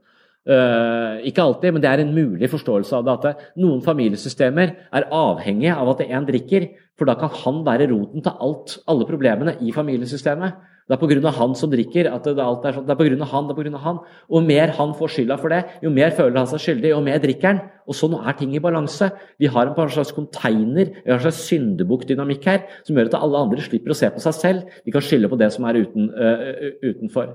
Uh, 0.44 1.24
ikke 1.24 1.40
alltid, 1.40 1.72
men 1.72 1.80
det 1.80 1.88
er 1.88 2.02
en 2.02 2.12
mulig 2.12 2.50
forståelse 2.52 2.98
av 2.98 3.06
det. 3.06 3.14
At 3.14 3.56
noen 3.60 3.80
familiesystemer 3.84 4.74
er 4.92 5.08
avhengig 5.08 5.72
av 5.72 5.94
at 5.94 6.04
en 6.04 6.28
drikker, 6.28 6.68
for 6.98 7.08
da 7.08 7.16
kan 7.18 7.32
han 7.42 7.64
være 7.66 7.88
roten 7.90 8.22
til 8.22 8.44
alt, 8.44 8.78
alle 8.90 9.08
problemene 9.08 9.56
i 9.64 9.72
familiesystemet. 9.74 10.60
Det 10.84 10.98
er 10.98 11.00
pga. 11.00 11.30
han 11.32 11.54
som 11.54 11.70
drikker. 11.70 12.12
at 12.12 12.24
Det, 12.24 12.38
alt 12.38 12.64
er 12.64 12.72
sånn, 12.76 12.84
det 12.86 12.92
er 12.92 12.96
pga. 13.00 13.24
han, 13.24 13.46
det 13.48 13.56
er 13.56 13.70
pga. 13.70 13.78
han. 13.78 13.98
Og 14.28 14.42
mer 14.44 14.68
han 14.68 14.92
får 14.94 15.08
skylda 15.14 15.38
for 15.40 15.48
det, 15.48 15.64
jo 15.82 15.90
mer 15.90 16.10
føler 16.10 16.36
han 16.36 16.46
seg 16.46 16.60
skyldig, 16.60 16.90
jo 16.90 17.00
mer 17.00 17.18
drikker 17.18 17.48
han. 17.48 17.60
Og 17.88 17.96
sånn 17.96 18.18
er 18.20 18.36
ting 18.36 18.52
i 18.54 18.60
balanse. 18.60 19.10
Vi 19.40 19.46
har 19.46 19.72
en 19.72 19.88
slags 19.88 20.12
container, 20.12 20.92
vi 20.92 21.10
har 21.10 21.16
en 21.16 21.24
slags 21.24 21.48
syndebukkdynamikk 21.48 22.44
her, 22.44 22.60
som 22.84 22.96
gjør 22.96 23.08
at 23.08 23.20
alle 23.22 23.38
andre 23.38 23.64
slipper 23.64 23.90
å 23.92 23.96
se 23.96 24.10
på 24.12 24.20
seg 24.20 24.34
selv. 24.34 24.78
De 24.84 24.92
kan 24.92 25.04
skylde 25.04 25.28
på 25.32 25.40
det 25.40 25.52
som 25.52 25.64
er 25.64 25.80
uten, 25.80 26.10
uh, 26.12 26.76
utenfor. 26.84 27.32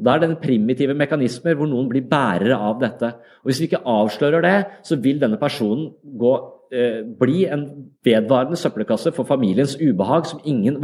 Og 0.00 0.06
Da 0.06 0.16
er 0.16 0.22
det 0.24 0.40
primitive 0.40 0.96
mekanismer 0.96 1.58
hvor 1.58 1.68
noen 1.68 1.90
blir 1.90 2.08
bærere 2.08 2.56
av 2.56 2.80
dette. 2.80 3.12
Og 3.44 3.50
Hvis 3.50 3.60
vi 3.60 3.68
ikke 3.68 3.84
avslører 3.84 4.42
det, 4.42 4.56
så 4.82 4.96
vil 4.96 5.20
denne 5.20 5.36
personen 5.36 5.92
gå, 6.02 6.34
eh, 6.72 7.02
bli 7.04 7.44
en 7.46 7.66
vedvarende 8.04 8.56
søppelkasse 8.56 9.12
for 9.12 9.28
familiens 9.28 9.76
ubehag 9.76 10.26
som, 10.26 10.40
ingen, 10.44 10.80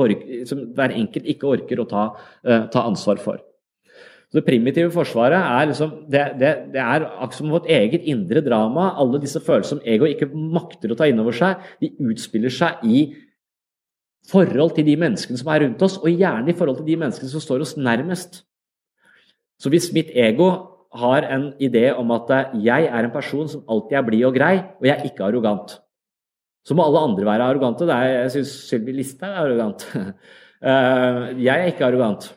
som 0.46 0.58
hver 0.76 0.92
enkelt 0.92 1.24
ikke 1.24 1.48
orker 1.48 1.80
å 1.80 1.88
ta, 1.88 2.10
eh, 2.44 2.66
ta 2.68 2.84
ansvar 2.84 3.18
for. 3.18 3.40
Det 4.34 4.44
primitive 4.44 4.90
forsvaret 4.90 5.38
er, 5.38 5.68
liksom, 5.70 5.92
det, 6.10 6.24
det, 6.40 6.50
det 6.74 6.80
er 6.82 7.06
akkurat 7.06 7.36
som 7.38 7.52
vårt 7.54 7.68
eget 7.70 8.02
indre 8.04 8.42
drama. 8.44 8.90
Alle 8.98 9.20
disse 9.22 9.40
følelsene 9.40 9.80
som 9.80 9.86
ego 9.86 10.04
ikke 10.04 10.28
makter 10.34 10.92
å 10.92 10.98
ta 10.98 11.06
inn 11.08 11.22
over 11.22 11.32
seg, 11.32 11.62
de 11.80 11.92
utspiller 12.10 12.52
seg 12.52 12.82
i 12.84 13.06
forhold 14.26 14.74
til 14.74 14.86
de 14.88 14.96
menneskene 14.98 15.38
som 15.38 15.52
er 15.54 15.62
rundt 15.62 15.82
oss, 15.86 16.00
og 16.02 16.10
gjerne 16.10 16.50
i 16.50 16.56
forhold 16.58 16.80
til 16.80 16.88
de 16.90 16.98
menneskene 17.04 17.30
som 17.30 17.42
står 17.42 17.62
oss 17.64 17.76
nærmest. 17.78 18.42
Så 19.60 19.72
hvis 19.72 19.88
mitt 19.94 20.10
ego 20.12 20.50
har 20.96 21.26
en 21.32 21.50
idé 21.62 21.88
om 21.96 22.10
at 22.14 22.30
jeg 22.62 22.88
er 22.88 23.04
en 23.04 23.12
person 23.12 23.48
som 23.48 23.64
alltid 23.68 23.98
er 23.98 24.06
blid 24.06 24.24
og 24.28 24.36
grei, 24.36 24.54
og 24.80 24.88
jeg 24.88 24.96
er 24.96 25.08
ikke 25.08 25.26
arrogant, 25.26 25.78
så 26.66 26.74
må 26.74 26.86
alle 26.86 27.04
andre 27.08 27.26
være 27.28 27.46
arrogante. 27.50 27.86
Er, 27.86 28.08
jeg 28.24 28.32
syns 28.34 28.54
Sylvi 28.70 28.96
Listhaug 28.96 29.32
er 29.32 29.44
arrogant. 29.44 29.86
Eh, 30.56 31.42
jeg 31.44 31.52
er 31.52 31.66
ikke 31.68 31.84
arrogant. 31.84 32.30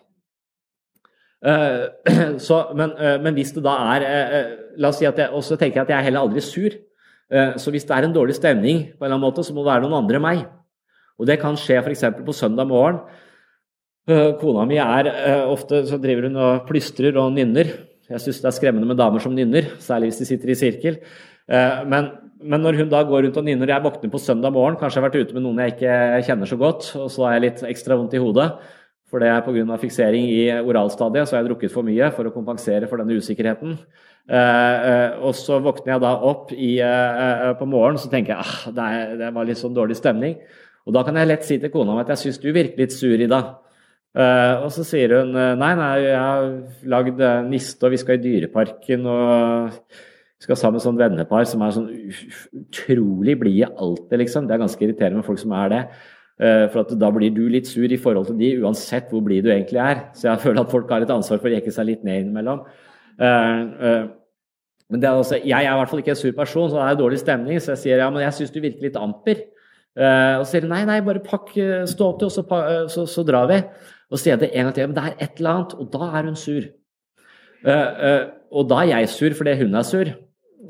Eh, 1.47 1.85
så, 2.47 2.57
men, 2.75 2.91
eh, 2.99 3.15
men, 3.23 3.31
hvis 3.33 3.53
det 3.55 3.63
da 3.63 3.77
er 3.93 4.03
La 4.75 4.91
oss 4.91 4.99
si 4.99 5.07
at 5.07 5.17
jeg 5.17 5.31
også 5.33 5.55
tenker 5.57 5.81
at 5.81 5.89
jeg 5.89 5.95
er 5.95 6.03
heller 6.03 6.27
aldri 6.27 6.43
sur. 6.43 6.75
Så 7.31 7.71
hvis 7.71 7.87
det 7.87 7.95
er 7.95 8.05
en 8.05 8.13
dårlig 8.13 8.35
stemning, 8.35 8.83
på 8.91 9.05
en 9.05 9.07
eller 9.07 9.15
annen 9.15 9.23
måte, 9.23 9.45
så 9.47 9.55
må 9.55 9.63
det 9.63 9.71
være 9.71 9.85
noen 9.85 10.01
andre 10.01 10.19
enn 10.19 10.25
meg. 10.25 10.43
Og 11.15 11.31
det 11.31 11.39
kan 11.39 11.57
skje 11.57 11.79
f.eks. 11.79 12.03
på 12.27 12.35
søndag 12.35 12.67
morgen 12.67 12.99
Eh, 13.07 13.27
kona 14.39 14.65
mi 14.67 14.79
er 14.81 15.09
eh, 15.11 15.43
ofte 15.49 15.83
så 15.89 15.99
driver 16.01 16.29
hun 16.29 16.39
og 16.39 16.65
plystrer 16.69 17.17
og 17.19 17.33
nynner. 17.35 17.71
Jeg 18.09 18.23
syns 18.23 18.41
det 18.41 18.49
er 18.49 18.55
skremmende 18.55 18.89
med 18.89 18.97
damer 18.97 19.21
som 19.21 19.35
nynner, 19.35 19.69
særlig 19.83 20.09
hvis 20.09 20.23
de 20.23 20.27
sitter 20.31 20.51
i 20.51 20.57
sirkel. 20.57 20.97
Eh, 21.49 21.83
men, 21.89 22.09
men 22.41 22.65
når 22.65 22.81
hun 22.81 22.91
da 22.91 23.03
går 23.05 23.25
rundt 23.25 23.39
og 23.41 23.45
nynner 23.45 23.73
Jeg 23.73 23.85
våkner 23.85 24.11
på 24.13 24.21
søndag 24.21 24.53
morgen, 24.55 24.77
kanskje 24.79 24.99
jeg 24.99 25.03
har 25.03 25.09
vært 25.09 25.29
ute 25.29 25.37
med 25.37 25.45
noen 25.45 25.61
jeg 25.63 25.75
ikke 25.75 26.27
kjenner 26.27 26.49
så 26.49 26.59
godt, 26.59 26.91
og 26.99 27.09
så 27.13 27.25
har 27.27 27.37
jeg 27.37 27.45
litt 27.47 27.65
ekstra 27.71 27.97
vondt 27.99 28.15
i 28.17 28.21
hodet. 28.23 28.51
For 29.09 29.21
det 29.21 29.29
er 29.33 29.41
pga. 29.41 29.77
fiksering 29.81 30.27
i 30.29 30.43
oralstadiet, 30.61 31.25
så 31.25 31.35
har 31.35 31.41
jeg 31.41 31.49
drukket 31.49 31.73
for 31.73 31.85
mye 31.85 32.11
for 32.13 32.29
å 32.29 32.33
kompensere 32.33 32.85
for 32.89 33.01
denne 33.01 33.17
usikkerheten. 33.17 33.77
og 34.29 35.33
så 35.33 35.57
våkner 35.65 35.95
jeg 35.95 36.03
da 36.03 36.11
opp 36.29 36.51
i, 36.53 36.75
på 37.57 37.65
morgenen 37.65 37.97
så 37.97 38.11
tenker 38.11 38.35
jeg 38.35 38.45
ah, 38.45 38.69
det, 38.69 39.17
det 39.17 39.31
var 39.33 39.49
litt 39.49 39.57
sånn 39.57 39.73
dårlig 39.73 39.97
stemning. 39.97 40.37
Og 40.85 40.93
da 40.93 41.03
kan 41.05 41.17
jeg 41.19 41.29
lett 41.29 41.45
si 41.45 41.57
til 41.61 41.69
kona 41.73 41.93
mi 41.93 42.01
at 42.01 42.13
jeg 42.15 42.23
syns 42.23 42.39
du 42.41 42.51
virker 42.53 42.81
litt 42.81 42.93
sur 42.95 43.17
i 43.17 43.29
dag. 43.29 43.57
Uh, 44.17 44.65
og 44.65 44.71
så 44.73 44.81
sier 44.89 45.11
hun 45.19 45.35
eh, 45.37 45.51
nei, 45.53 45.73
nei, 45.77 45.89
jeg 46.01 46.17
har 46.17 46.47
lagd 46.89 47.19
uh, 47.21 47.43
niste, 47.45 47.83
og 47.85 47.93
vi 47.93 47.99
skal 48.01 48.17
i 48.17 48.21
Dyreparken 48.23 49.03
og 49.05 49.75
vi 49.85 50.47
skal 50.47 50.57
sammen 50.57 50.79
med 50.79 50.85
sånn 50.87 50.97
vennepar 50.97 51.45
som 51.45 51.61
er 51.61 51.75
sånn 51.75 51.91
utrolig 52.57 53.35
blide 53.37 53.69
alltid, 53.69 54.15
liksom. 54.23 54.47
Det 54.49 54.55
er 54.55 54.63
ganske 54.63 54.81
irriterende 54.81 55.21
med 55.21 55.27
folk 55.27 55.41
som 55.41 55.53
er 55.59 55.69
det. 55.73 55.81
Uh, 56.41 56.65
for 56.73 56.95
da 57.03 57.11
blir 57.13 57.35
du 57.35 57.43
litt 57.53 57.69
sur 57.69 57.85
i 57.85 57.99
forhold 58.01 58.31
til 58.31 58.39
de, 58.39 58.49
uansett 58.63 59.11
hvor 59.13 59.21
blid 59.27 59.45
du 59.45 59.51
egentlig 59.53 59.83
er. 59.83 60.01
Så 60.17 60.31
jeg 60.31 60.41
føler 60.47 60.63
at 60.63 60.73
folk 60.73 60.89
har 60.95 61.05
et 61.05 61.13
ansvar 61.13 61.43
for 61.43 61.51
å 61.51 61.53
jekke 61.53 61.75
seg 61.75 61.91
litt 61.91 62.07
ned 62.07 62.23
innimellom. 62.23 62.65
men 63.19 65.03
det 65.03 65.05
er 65.05 65.21
også, 65.21 65.37
jeg 65.43 65.59
er 65.59 65.69
i 65.69 65.77
hvert 65.77 65.91
fall 65.91 66.01
ikke 66.01 66.15
en 66.15 66.21
sur 66.23 66.33
person, 66.33 66.71
så 66.71 66.79
det 66.79 66.87
er 66.87 66.99
dårlig 67.03 67.21
stemning. 67.21 67.61
Så 67.61 67.75
jeg 67.75 67.83
sier 67.83 68.01
ja, 68.01 68.09
men 68.09 68.25
jeg 68.25 68.39
syns 68.39 68.55
du 68.55 68.59
virker 68.63 68.89
litt 68.89 68.97
amper. 68.97 69.45
og 69.99 70.43
så 70.47 70.49
sier 70.55 70.65
hun 70.65 70.73
nei, 70.73 70.81
nei, 70.89 71.01
bare 71.05 71.21
pakk, 71.21 71.53
stå 71.93 72.09
opp 72.09 72.23
til, 72.23 72.31
og 72.31 72.33
så, 72.33 72.89
så, 72.95 73.05
så 73.05 73.27
drar 73.27 73.51
vi. 73.53 73.61
Og 74.09 74.21
sier 74.21 74.39
det 74.41 74.49
en 74.53 74.67
gang 74.67 74.75
til, 74.75 74.89
men 74.89 74.97
det 74.97 75.05
er 75.05 75.19
et 75.21 75.37
eller 75.37 75.55
annet, 75.55 75.75
og 75.77 75.89
da 75.93 76.09
er 76.17 76.29
hun 76.29 76.37
sur. 76.39 76.65
Uh, 77.59 77.71
uh, 77.71 78.23
og 78.55 78.69
da 78.69 78.81
er 78.81 78.93
jeg 78.93 79.09
sur 79.13 79.35
fordi 79.37 79.57
hun 79.59 79.75
er 79.75 79.85
sur. 79.85 80.13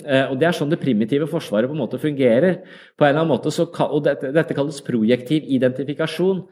Uh, 0.05 0.25
og 0.31 0.39
Det 0.39 0.47
er 0.47 0.57
sånn 0.57 0.71
det 0.71 0.81
primitive 0.81 1.27
forsvaret 1.29 1.69
på 1.69 1.75
en 1.77 1.83
måte 1.83 2.01
fungerer. 2.01 2.59
På 2.97 3.05
en 3.05 3.13
eller 3.13 3.23
annen 3.23 3.31
måte 3.31 3.53
så, 3.53 3.67
og 3.69 4.03
dette, 4.05 4.33
dette 4.35 4.57
kalles 4.57 4.81
projektiv 4.85 5.47
identifikasjon. 5.47 6.43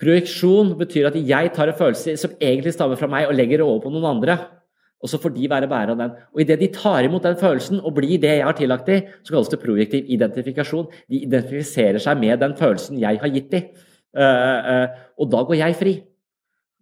Projeksjon 0.00 0.72
betyr 0.80 1.10
at 1.10 1.18
jeg 1.18 1.52
tar 1.52 1.68
en 1.68 1.76
følelse 1.76 2.16
som 2.16 2.32
egentlig 2.40 2.72
stammer 2.72 2.96
fra 2.96 3.10
meg, 3.10 3.28
og 3.28 3.36
legger 3.36 3.60
det 3.60 3.66
over 3.66 3.84
på 3.84 3.92
noen 3.92 4.08
andre. 4.14 4.38
Og 5.00 5.08
så 5.08 5.20
får 5.20 5.32
de 5.32 5.48
være 5.48 5.68
bærer 5.68 5.92
av 5.94 6.00
den. 6.00 6.16
Og 6.32 6.42
idet 6.44 6.58
de 6.60 6.68
tar 6.72 7.04
imot 7.04 7.24
den 7.24 7.36
følelsen 7.40 7.80
og 7.80 7.94
blir 7.96 8.20
det 8.20 8.34
jeg 8.36 8.44
har 8.44 8.56
tillagt 8.56 8.88
dem, 8.88 9.12
så 9.24 9.32
kalles 9.32 9.52
det 9.52 9.60
projektiv 9.62 10.08
identifikasjon. 10.12 10.90
De 11.08 11.22
identifiserer 11.24 12.00
seg 12.04 12.20
med 12.20 12.40
den 12.40 12.56
følelsen 12.56 13.00
jeg 13.00 13.20
har 13.20 13.32
gitt 13.32 13.48
dem. 13.52 13.70
og 15.16 15.30
da 15.32 15.42
går 15.48 15.56
jeg 15.56 15.76
fri. 15.80 15.94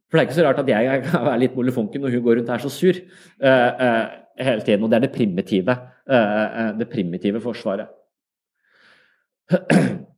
For 0.09 0.17
det 0.17 0.23
er 0.23 0.29
ikke 0.29 0.39
så 0.39 0.47
rart 0.47 0.63
at 0.63 0.73
jeg 0.73 1.05
kan 1.05 1.27
være 1.31 1.43
litt 1.45 1.57
molefonken 1.59 2.05
når 2.05 2.17
hun 2.17 2.25
går 2.25 2.41
rundt 2.41 2.53
her 2.55 2.65
så 2.65 2.73
sur 2.73 2.97
uh, 2.97 3.71
uh, 3.87 4.05
hele 4.41 4.65
tiden. 4.65 4.85
Og 4.85 4.91
det 4.91 4.99
er 4.99 5.07
det 5.07 5.15
primitive, 5.15 5.79
uh, 6.09 6.71
det 6.79 6.89
primitive 6.93 7.43
forsvaret. 7.45 7.91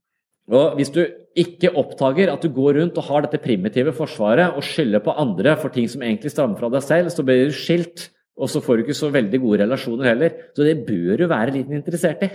Og 0.50 0.74
hvis 0.78 0.90
du 0.90 1.04
ikke 1.38 1.70
oppdager 1.78 2.32
at 2.32 2.42
du 2.42 2.50
går 2.50 2.80
rundt 2.80 2.96
og 2.98 3.06
har 3.06 3.22
dette 3.22 3.38
primitive 3.42 3.92
forsvaret 3.94 4.56
og 4.58 4.66
skylder 4.66 5.02
på 5.04 5.14
andre 5.14 5.54
for 5.60 5.70
ting 5.70 5.86
som 5.90 6.02
egentlig 6.02 6.32
stammer 6.32 6.58
fra 6.58 6.70
deg 6.72 6.82
selv, 6.82 7.12
så 7.14 7.22
blir 7.26 7.44
du 7.46 7.54
skilt, 7.54 8.08
og 8.34 8.50
så 8.50 8.62
får 8.64 8.80
du 8.80 8.82
ikke 8.82 8.98
så 8.98 9.12
veldig 9.14 9.38
gode 9.42 9.60
relasjoner 9.62 10.10
heller. 10.10 10.34
Så 10.56 10.66
det 10.66 10.80
bør 10.88 11.20
du 11.20 11.28
være 11.30 11.54
litt 11.54 11.70
interessert 11.70 12.24
i. 12.26 12.32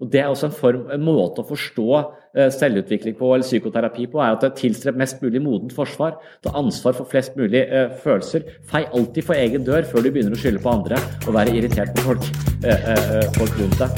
Og 0.00 0.10
Det 0.10 0.20
er 0.20 0.26
også 0.26 0.48
en, 0.48 0.54
form, 0.56 0.86
en 0.90 1.04
måte 1.04 1.42
å 1.42 1.46
forstå 1.46 1.88
eh, 2.34 2.48
selvutvikling 2.50 3.14
på, 3.18 3.28
eller 3.34 3.46
psykoterapi 3.46 4.08
på, 4.10 4.18
er 4.18 4.34
at 4.34 4.42
det 4.42 4.56
tilstreber 4.58 4.98
mest 4.98 5.20
mulig 5.22 5.42
modent 5.44 5.74
forsvar. 5.76 6.16
Ta 6.42 6.54
ansvar 6.58 6.96
for 6.96 7.06
flest 7.10 7.36
mulig 7.38 7.60
eh, 7.68 7.92
følelser. 8.02 8.48
Fei 8.70 8.82
alltid 8.88 9.28
for 9.28 9.38
egen 9.38 9.66
dør 9.68 9.86
før 9.86 10.02
du 10.02 10.10
begynner 10.10 10.34
å 10.34 10.40
skylde 10.40 10.62
på 10.64 10.72
andre 10.72 10.98
og 11.26 11.36
være 11.36 11.54
irritert 11.54 11.94
på 11.94 12.06
folk, 12.08 12.26
eh, 12.64 12.88
eh, 12.94 13.06
eh 13.20 13.30
folk 13.36 13.60
rundt 13.60 13.78
deg. 13.84 13.90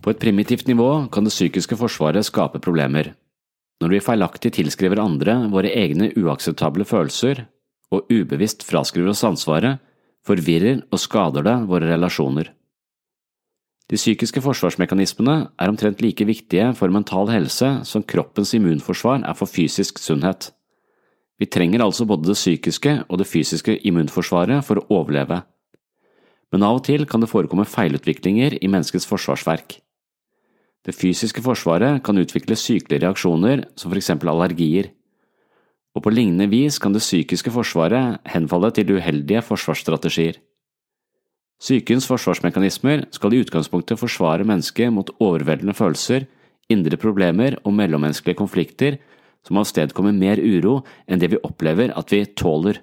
På 0.00 0.14
et 0.14 0.22
primitivt 0.22 0.70
nivå 0.70 0.90
kan 1.12 1.26
det 1.26 1.34
psykiske 1.34 1.76
forsvaret 1.76 2.24
skape 2.24 2.62
problemer. 2.62 3.12
Når 3.80 3.96
vi 3.96 4.04
feilaktig 4.04 4.54
tilskriver 4.60 5.00
andre 5.02 5.36
våre 5.52 5.72
egne 5.72 6.12
uakseptable 6.14 6.86
følelser, 6.88 7.46
og 7.90 8.06
ubevisst 8.12 8.62
fraskriver 8.62 9.10
oss 9.10 9.24
ansvaret, 9.26 9.80
forvirrer 10.30 10.84
og 10.88 11.02
skader 11.02 11.46
det 11.46 11.58
våre 11.68 11.90
relasjoner. 11.90 12.52
De 13.90 13.98
psykiske 13.98 14.38
forsvarsmekanismene 14.44 15.36
er 15.58 15.70
omtrent 15.72 15.98
like 16.04 16.22
viktige 16.22 16.68
for 16.78 16.94
mental 16.94 17.26
helse 17.32 17.72
som 17.88 18.06
kroppens 18.06 18.54
immunforsvar 18.54 19.24
er 19.26 19.34
for 19.34 19.50
fysisk 19.50 19.98
sunnhet. 19.98 20.52
Vi 21.42 21.48
trenger 21.50 21.82
altså 21.82 22.06
både 22.06 22.28
det 22.28 22.38
psykiske 22.38 22.92
og 23.08 23.18
det 23.18 23.26
fysiske 23.26 23.74
immunforsvaret 23.88 24.62
for 24.62 24.78
å 24.78 25.00
overleve. 25.00 25.40
Men 26.54 26.66
av 26.66 26.78
og 26.78 26.84
til 26.86 27.06
kan 27.08 27.22
det 27.22 27.30
forekomme 27.30 27.66
feilutviklinger 27.66 28.60
i 28.60 28.70
menneskets 28.70 29.08
forsvarsverk. 29.10 29.80
Det 30.86 30.94
fysiske 30.94 31.42
forsvaret 31.42 32.02
kan 32.06 32.18
utvikle 32.20 32.56
sykelige 32.58 33.02
reaksjoner 33.02 33.66
som 33.74 33.90
for 33.90 33.98
eksempel 33.98 34.30
allergier 34.30 34.92
og 35.96 36.04
på 36.04 36.12
lignende 36.14 36.46
vis 36.50 36.78
kan 36.78 36.94
det 36.94 37.02
psykiske 37.02 37.52
forsvaret 37.54 38.20
henfalle 38.30 38.70
til 38.74 38.94
uheldige 38.96 39.42
forsvarsstrategier. 39.42 40.38
Psykens 41.60 42.06
forsvarsmekanismer 42.08 43.04
skal 43.12 43.34
i 43.34 43.40
utgangspunktet 43.44 44.00
forsvare 44.00 44.46
mennesket 44.48 44.92
mot 44.94 45.10
overveldende 45.20 45.74
følelser, 45.76 46.24
indre 46.70 46.96
problemer 46.96 47.58
og 47.64 47.74
mellommenneskelige 47.76 48.38
konflikter 48.38 48.96
som 49.44 49.58
avstedkommer 49.60 50.14
mer 50.16 50.40
uro 50.40 50.80
enn 51.08 51.20
det 51.20 51.32
vi 51.34 51.42
opplever 51.44 51.92
at 51.98 52.14
vi 52.14 52.22
tåler. 52.38 52.80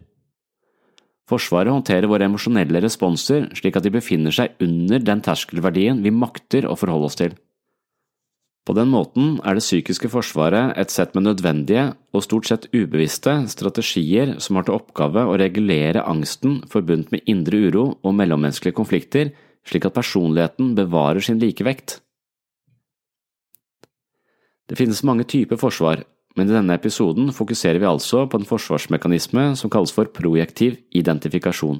Forsvaret 1.27 1.73
håndterer 1.73 2.07
våre 2.07 2.27
emosjonelle 2.29 2.79
responser 2.83 3.49
slik 3.57 3.75
at 3.75 3.87
de 3.87 3.91
befinner 3.97 4.35
seg 4.35 4.53
under 4.63 5.01
den 5.03 5.23
terskelverdien 5.25 5.99
vi 6.03 6.13
makter 6.13 6.67
å 6.69 6.77
forholde 6.79 7.09
oss 7.09 7.19
til. 7.19 7.33
På 8.67 8.73
den 8.75 8.89
måten 8.91 9.37
er 9.47 9.55
det 9.55 9.63
psykiske 9.63 10.09
forsvaret 10.11 10.73
et 10.75 10.91
sett 10.91 11.13
med 11.15 11.23
nødvendige 11.23 11.93
og 12.11 12.25
stort 12.25 12.49
sett 12.49 12.67
ubevisste 12.73 13.37
strategier 13.47 14.33
som 14.43 14.59
har 14.59 14.67
til 14.67 14.75
oppgave 14.75 15.23
å 15.23 15.37
regulere 15.39 16.03
angsten 16.03 16.59
forbundet 16.67 17.13
med 17.15 17.31
indre 17.31 17.61
uro 17.69 17.85
og 18.03 18.17
mellommenneskelige 18.19 18.75
konflikter, 18.75 19.31
slik 19.63 19.87
at 19.87 19.95
personligheten 19.95 20.75
bevarer 20.75 21.23
sin 21.23 21.39
likevekt. 21.39 22.01
Det 24.67 24.75
finnes 24.75 25.03
mange 25.07 25.23
typer 25.23 25.55
forsvar, 25.55 26.03
men 26.35 26.51
i 26.51 26.55
denne 26.59 26.75
episoden 26.75 27.31
fokuserer 27.31 27.79
vi 27.79 27.87
altså 27.87 28.25
på 28.27 28.41
en 28.41 28.51
forsvarsmekanisme 28.51 29.53
som 29.55 29.71
kalles 29.71 29.95
for 29.95 30.11
projektiv 30.11 30.75
identifikasjon. 30.91 31.79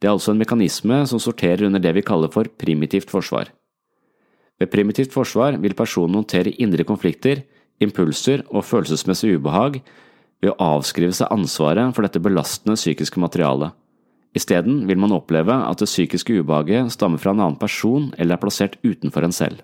Det 0.00 0.08
er 0.08 0.16
altså 0.16 0.32
en 0.32 0.40
mekanisme 0.40 1.04
som 1.04 1.20
sorterer 1.20 1.68
under 1.68 1.84
det 1.84 1.92
vi 2.00 2.02
kaller 2.06 2.32
for 2.32 2.48
primitivt 2.48 3.12
forsvar. 3.12 3.52
Ved 4.62 4.70
primitivt 4.70 5.10
forsvar 5.10 5.56
vil 5.58 5.74
personen 5.74 6.20
håndtere 6.20 6.54
indre 6.62 6.86
konflikter, 6.86 7.40
impulser 7.82 8.44
og 8.52 8.62
følelsesmessig 8.62 9.34
ubehag 9.40 9.80
ved 10.38 10.52
å 10.52 10.58
avskrive 10.76 11.16
seg 11.16 11.32
ansvaret 11.34 11.90
for 11.96 12.06
dette 12.06 12.22
belastende 12.22 12.78
psykiske 12.78 13.18
materialet. 13.18 13.74
Isteden 14.38 14.84
vil 14.86 15.00
man 15.02 15.16
oppleve 15.16 15.56
at 15.66 15.82
det 15.82 15.90
psykiske 15.90 16.38
ubehaget 16.38 16.94
stammer 16.94 17.18
fra 17.18 17.34
en 17.34 17.42
annen 17.42 17.58
person 17.58 18.12
eller 18.16 18.36
er 18.36 18.44
plassert 18.44 18.78
utenfor 18.86 19.26
en 19.26 19.34
selv. 19.34 19.58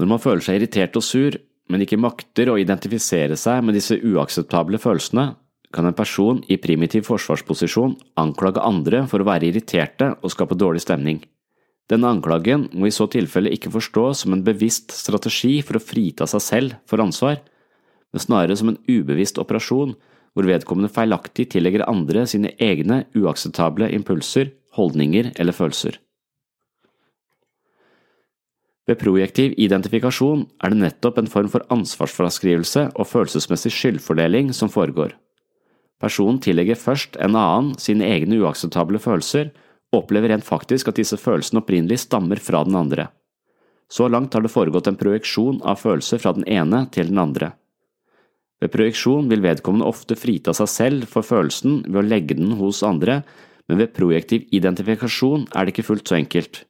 Når 0.00 0.10
man 0.10 0.22
føler 0.22 0.42
seg 0.44 0.58
irritert 0.58 0.98
og 0.98 1.06
sur, 1.06 1.38
men 1.70 1.84
ikke 1.84 2.00
makter 2.00 2.50
å 2.50 2.58
identifisere 2.58 3.38
seg 3.38 3.62
med 3.62 3.78
disse 3.78 3.96
uakseptable 3.96 4.80
følelsene, 4.82 5.30
kan 5.70 5.86
en 5.86 5.94
person 5.94 6.40
i 6.50 6.58
primitiv 6.58 7.06
forsvarsposisjon 7.06 7.94
anklage 8.18 8.64
andre 8.66 9.04
for 9.06 9.22
å 9.22 9.28
være 9.30 9.52
irriterte 9.52 10.16
og 10.18 10.34
skape 10.34 10.58
dårlig 10.58 10.82
stemning. 10.82 11.20
Denne 11.90 12.10
anklagen 12.14 12.68
må 12.70 12.86
i 12.86 12.94
så 12.94 13.08
tilfelle 13.10 13.50
ikke 13.50 13.72
forstås 13.74 14.22
som 14.22 14.36
en 14.36 14.44
bevisst 14.46 14.92
strategi 14.94 15.56
for 15.66 15.78
å 15.78 15.82
frita 15.82 16.28
seg 16.30 16.44
selv 16.44 16.76
for 16.86 17.02
ansvar, 17.02 17.40
men 18.14 18.22
snarere 18.22 18.56
som 18.58 18.70
en 18.70 18.78
ubevisst 18.86 19.40
operasjon 19.42 19.96
hvor 20.30 20.46
vedkommende 20.46 20.92
feilaktig 20.94 21.48
tillegger 21.50 21.88
andre 21.90 22.22
sine 22.30 22.52
egne 22.62 23.02
uakseptable 23.18 23.90
impulser, 23.96 24.52
holdninger 24.78 25.32
eller 25.34 25.56
følelser. 25.56 25.98
Ved 28.86 28.98
projektiv 28.98 29.54
identifikasjon 29.58 30.46
er 30.62 30.72
det 30.72 30.80
nettopp 30.80 31.18
en 31.20 31.30
form 31.30 31.50
for 31.50 31.66
ansvarsfraskrivelse 31.74 32.88
og 32.94 33.06
følelsesmessig 33.06 33.70
skyldfordeling 33.74 34.54
som 34.56 34.70
foregår. 34.70 35.12
Personen 36.00 36.40
tillegger 36.42 36.78
først 36.80 37.18
en 37.20 37.36
annen 37.36 37.74
sine 37.78 38.06
egne 38.08 38.38
uakseptable 38.40 38.98
følelser 39.02 39.50
opplever 39.96 40.30
rent 40.30 40.46
faktisk 40.46 40.90
at 40.90 40.98
disse 41.00 41.18
følelsene 41.18 41.62
opprinnelig 41.62 42.04
stammer 42.04 42.40
fra 42.42 42.62
den 42.66 42.78
andre. 42.78 43.08
Så 43.90 44.06
langt 44.08 44.34
har 44.34 44.44
det 44.44 44.52
foregått 44.52 44.86
en 44.86 44.98
projeksjon 44.98 45.58
av 45.66 45.80
følelser 45.82 46.22
fra 46.22 46.32
den 46.36 46.46
ene 46.46 46.84
til 46.94 47.10
den 47.10 47.18
andre. 47.18 47.52
Ved 48.60 48.70
projeksjon 48.74 49.30
vil 49.30 49.42
vedkommende 49.42 49.88
ofte 49.88 50.18
frita 50.20 50.54
seg 50.54 50.68
selv 50.70 51.06
for 51.10 51.26
følelsen 51.26 51.80
ved 51.88 52.02
å 52.02 52.06
legge 52.06 52.36
den 52.38 52.52
hos 52.60 52.84
andre, 52.86 53.22
men 53.66 53.80
ved 53.80 53.94
projektiv 53.96 54.46
identifikasjon 54.54 55.48
er 55.54 55.64
det 55.64 55.74
ikke 55.74 55.88
fullt 55.88 56.10
så 56.10 56.18
enkelt. 56.20 56.64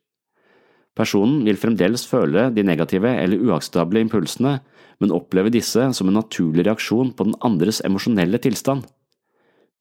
Personen 0.97 1.43
vil 1.47 1.59
fremdeles 1.61 2.07
føle 2.09 2.49
de 2.55 2.65
negative 2.67 3.11
eller 3.23 3.43
uakseptable 3.51 4.03
impulsene, 4.05 4.59
men 5.01 5.15
oppleve 5.17 5.53
disse 5.53 5.87
som 5.97 6.09
en 6.11 6.19
naturlig 6.19 6.67
reaksjon 6.67 7.13
på 7.17 7.27
den 7.29 7.37
andres 7.47 7.81
emosjonelle 7.87 8.41
tilstand. 8.43 8.85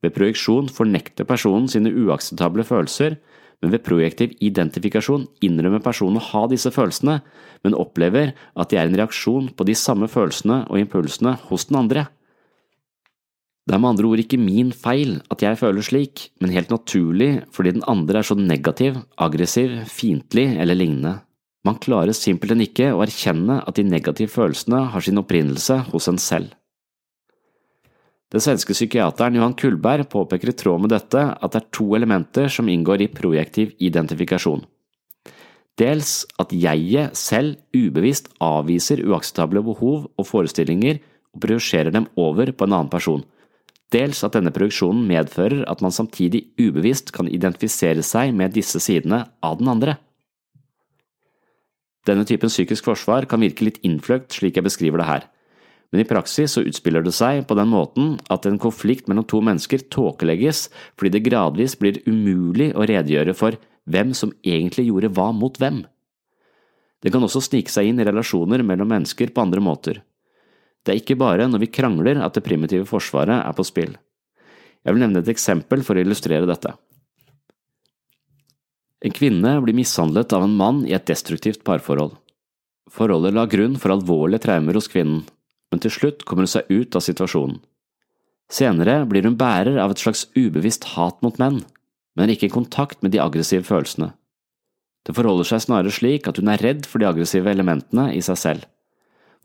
Ved 0.00 0.14
projeksjon 0.16 0.70
fornekter 0.72 1.28
personen 1.28 1.68
sine 1.68 1.92
uakseptable 1.92 2.64
følelser, 2.64 3.18
men 3.60 3.72
ved 3.74 3.84
projektiv 3.84 4.32
identifikasjon 4.40 5.26
innrømmer 5.44 5.82
personen 5.84 6.20
å 6.20 6.26
ha 6.30 6.46
disse 6.48 6.72
følelsene, 6.72 7.18
men 7.64 7.76
opplever 7.76 8.32
at 8.56 8.72
de 8.72 8.78
er 8.80 8.88
en 8.88 8.96
reaksjon 8.96 9.50
på 9.56 9.66
de 9.68 9.76
samme 9.76 10.08
følelsene 10.08 10.62
og 10.68 10.80
impulsene 10.80 11.36
hos 11.50 11.68
den 11.68 11.80
andre. 11.82 12.06
Det 13.68 13.76
er 13.76 13.82
med 13.82 13.92
andre 13.92 14.08
ord 14.08 14.22
ikke 14.22 14.40
min 14.40 14.72
feil 14.74 15.18
at 15.30 15.44
jeg 15.44 15.58
føler 15.60 15.84
slik, 15.84 16.30
men 16.40 16.54
helt 16.54 16.72
naturlig 16.72 17.44
fordi 17.54 17.76
den 17.76 17.84
andre 17.90 18.22
er 18.22 18.26
så 18.26 18.36
negativ, 18.38 18.96
aggressiv, 19.20 19.76
fiendtlig 19.86 20.48
eller 20.56 20.78
lignende. 20.78 21.18
Man 21.68 21.76
klarer 21.76 22.16
simpelthen 22.16 22.64
ikke 22.64 22.88
å 22.94 23.02
erkjenne 23.04 23.60
at 23.68 23.76
de 23.76 23.84
negative 23.84 24.32
følelsene 24.32 24.86
har 24.94 25.04
sin 25.04 25.20
opprinnelse 25.20 25.76
hos 25.92 26.08
en 26.08 26.18
selv. 26.18 26.56
Den 28.30 28.42
svenske 28.42 28.74
psykiateren 28.76 29.34
Johan 29.34 29.56
Kullberg 29.58 30.06
påpeker 30.12 30.52
i 30.52 30.54
tråd 30.54 30.84
med 30.84 30.92
dette 30.94 31.22
at 31.34 31.50
det 31.50 31.64
er 31.64 31.72
to 31.74 31.88
elementer 31.98 32.46
som 32.52 32.68
inngår 32.70 33.02
i 33.02 33.10
projektiv 33.10 33.72
identifikasjon. 33.82 34.62
Dels 35.80 36.12
at 36.38 36.52
jeget 36.54 37.16
selv 37.18 37.56
ubevisst 37.74 38.28
avviser 38.44 39.02
uakseptable 39.02 39.62
behov 39.66 40.06
og 40.14 40.28
forestillinger 40.28 41.00
og 41.34 41.42
projiserer 41.42 41.90
dem 41.94 42.06
over 42.20 42.52
på 42.52 42.68
en 42.68 42.76
annen 42.76 42.92
person. 42.92 43.24
Dels 43.90 44.22
at 44.22 44.36
denne 44.36 44.52
projeksjonen 44.54 45.02
medfører 45.08 45.64
at 45.66 45.82
man 45.82 45.94
samtidig 45.94 46.44
ubevisst 46.60 47.10
kan 47.16 47.26
identifisere 47.26 48.04
seg 48.06 48.30
med 48.36 48.54
disse 48.54 48.78
sidene 48.78 49.24
av 49.42 49.58
den 49.58 49.72
andre. 49.72 49.96
Denne 52.06 52.22
typen 52.28 52.52
psykisk 52.52 52.86
forsvar 52.86 53.26
kan 53.26 53.42
virke 53.42 53.66
litt 53.66 53.82
innfløkt 53.82 54.38
slik 54.38 54.60
jeg 54.60 54.68
beskriver 54.68 55.02
det 55.02 55.10
her 55.10 55.28
men 55.90 56.02
i 56.02 56.06
praksis 56.06 56.54
så 56.54 56.62
utspiller 56.62 57.02
det 57.02 57.12
seg 57.16 57.42
på 57.50 57.56
den 57.58 57.70
måten 57.72 58.12
at 58.30 58.46
en 58.46 58.60
konflikt 58.62 59.08
mellom 59.10 59.26
to 59.26 59.40
mennesker 59.42 59.82
tåkelegges 59.90 60.68
fordi 60.94 61.16
det 61.16 61.24
gradvis 61.26 61.74
blir 61.80 61.98
umulig 62.06 62.70
å 62.78 62.86
redegjøre 62.86 63.34
for 63.34 63.58
hvem 63.90 64.12
som 64.14 64.34
egentlig 64.46 64.86
gjorde 64.86 65.10
hva 65.16 65.30
mot 65.34 65.58
hvem. 65.58 65.82
Det 67.02 67.10
kan 67.10 67.24
også 67.24 67.42
snike 67.42 67.72
seg 67.72 67.90
inn 67.90 67.98
i 67.98 68.06
relasjoner 68.06 68.62
mellom 68.62 68.92
mennesker 68.92 69.32
på 69.34 69.42
andre 69.42 69.62
måter. 69.64 70.02
Det 70.84 70.94
er 70.94 71.00
ikke 71.00 71.18
bare 71.18 71.48
når 71.50 71.64
vi 71.64 71.72
krangler 71.74 72.20
at 72.22 72.36
det 72.36 72.44
primitive 72.46 72.86
forsvaret 72.88 73.40
er 73.40 73.56
på 73.56 73.66
spill. 73.66 73.96
Jeg 74.84 74.94
vil 74.94 75.02
nevne 75.02 75.24
et 75.24 75.32
eksempel 75.32 75.82
for 75.84 75.98
å 75.98 76.04
illustrere 76.04 76.48
dette. 76.48 76.72
En 79.00 79.16
kvinne 79.16 79.56
blir 79.64 79.76
mishandlet 79.76 80.32
av 80.36 80.44
en 80.44 80.56
mann 80.56 80.84
i 80.86 80.94
et 80.96 81.08
destruktivt 81.08 81.64
parforhold. 81.64 82.14
Forholdet 82.90 83.34
la 83.36 83.46
grunn 83.48 83.78
for 83.80 83.94
alvorlige 83.94 84.44
traumer 84.44 84.76
hos 84.76 84.90
kvinnen, 84.92 85.22
men 85.70 85.82
til 85.82 85.92
slutt 85.94 86.24
kommer 86.26 86.46
hun 86.46 86.52
seg 86.52 86.70
ut 86.70 86.96
av 86.96 87.04
situasjonen. 87.06 87.60
Senere 88.50 89.04
blir 89.06 89.26
hun 89.26 89.38
bærer 89.38 89.78
av 89.78 89.92
et 89.94 90.02
slags 90.02 90.26
ubevisst 90.34 90.92
hat 90.96 91.20
mot 91.22 91.38
menn, 91.38 91.62
men 92.18 92.26
er 92.26 92.34
ikke 92.34 92.48
i 92.48 92.56
kontakt 92.56 93.04
med 93.04 93.14
de 93.14 93.22
aggressive 93.22 93.62
følelsene. 93.68 94.10
Det 95.06 95.14
forholder 95.16 95.46
seg 95.48 95.62
snarere 95.64 95.94
slik 95.94 96.26
at 96.28 96.40
hun 96.40 96.50
er 96.52 96.60
redd 96.60 96.88
for 96.88 97.00
de 97.00 97.08
aggressive 97.08 97.48
elementene 97.48 98.10
i 98.16 98.20
seg 98.24 98.40
selv, 98.40 98.66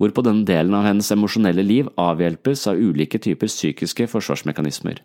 hvorpå 0.01 0.26
denne 0.26 0.43
delen 0.47 0.73
av 0.76 0.88
hennes 0.89 1.11
emosjonelle 1.13 1.63
liv 1.63 1.91
avhjelpes 2.01 2.65
av 2.71 2.82
ulike 2.82 3.21
typer 3.21 3.51
psykiske 3.51 4.09
forsvarsmekanismer. 4.11 4.99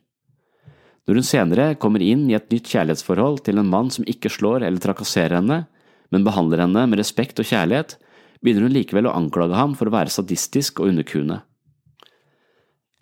Når 1.07 1.21
hun 1.21 1.27
senere 1.27 1.67
kommer 1.81 2.03
inn 2.05 2.27
i 2.31 2.37
et 2.39 2.51
nytt 2.53 2.69
kjærlighetsforhold 2.73 3.45
til 3.47 3.61
en 3.61 3.71
mann 3.71 3.93
som 3.93 4.07
ikke 4.09 4.33
slår 4.33 4.65
eller 4.67 4.83
trakasserer 4.83 5.39
henne, 5.39 5.65
men 6.11 6.27
behandler 6.27 6.65
henne 6.65 6.85
med 6.91 7.01
respekt 7.01 7.39
og 7.41 7.47
kjærlighet, 7.47 7.97
begynner 8.41 8.67
hun 8.67 8.75
likevel 8.75 9.09
å 9.11 9.15
anklage 9.17 9.57
ham 9.57 9.77
for 9.79 9.89
å 9.89 9.95
være 9.95 10.13
sadistisk 10.13 10.81
og 10.81 10.93
underkuende. 10.93 11.41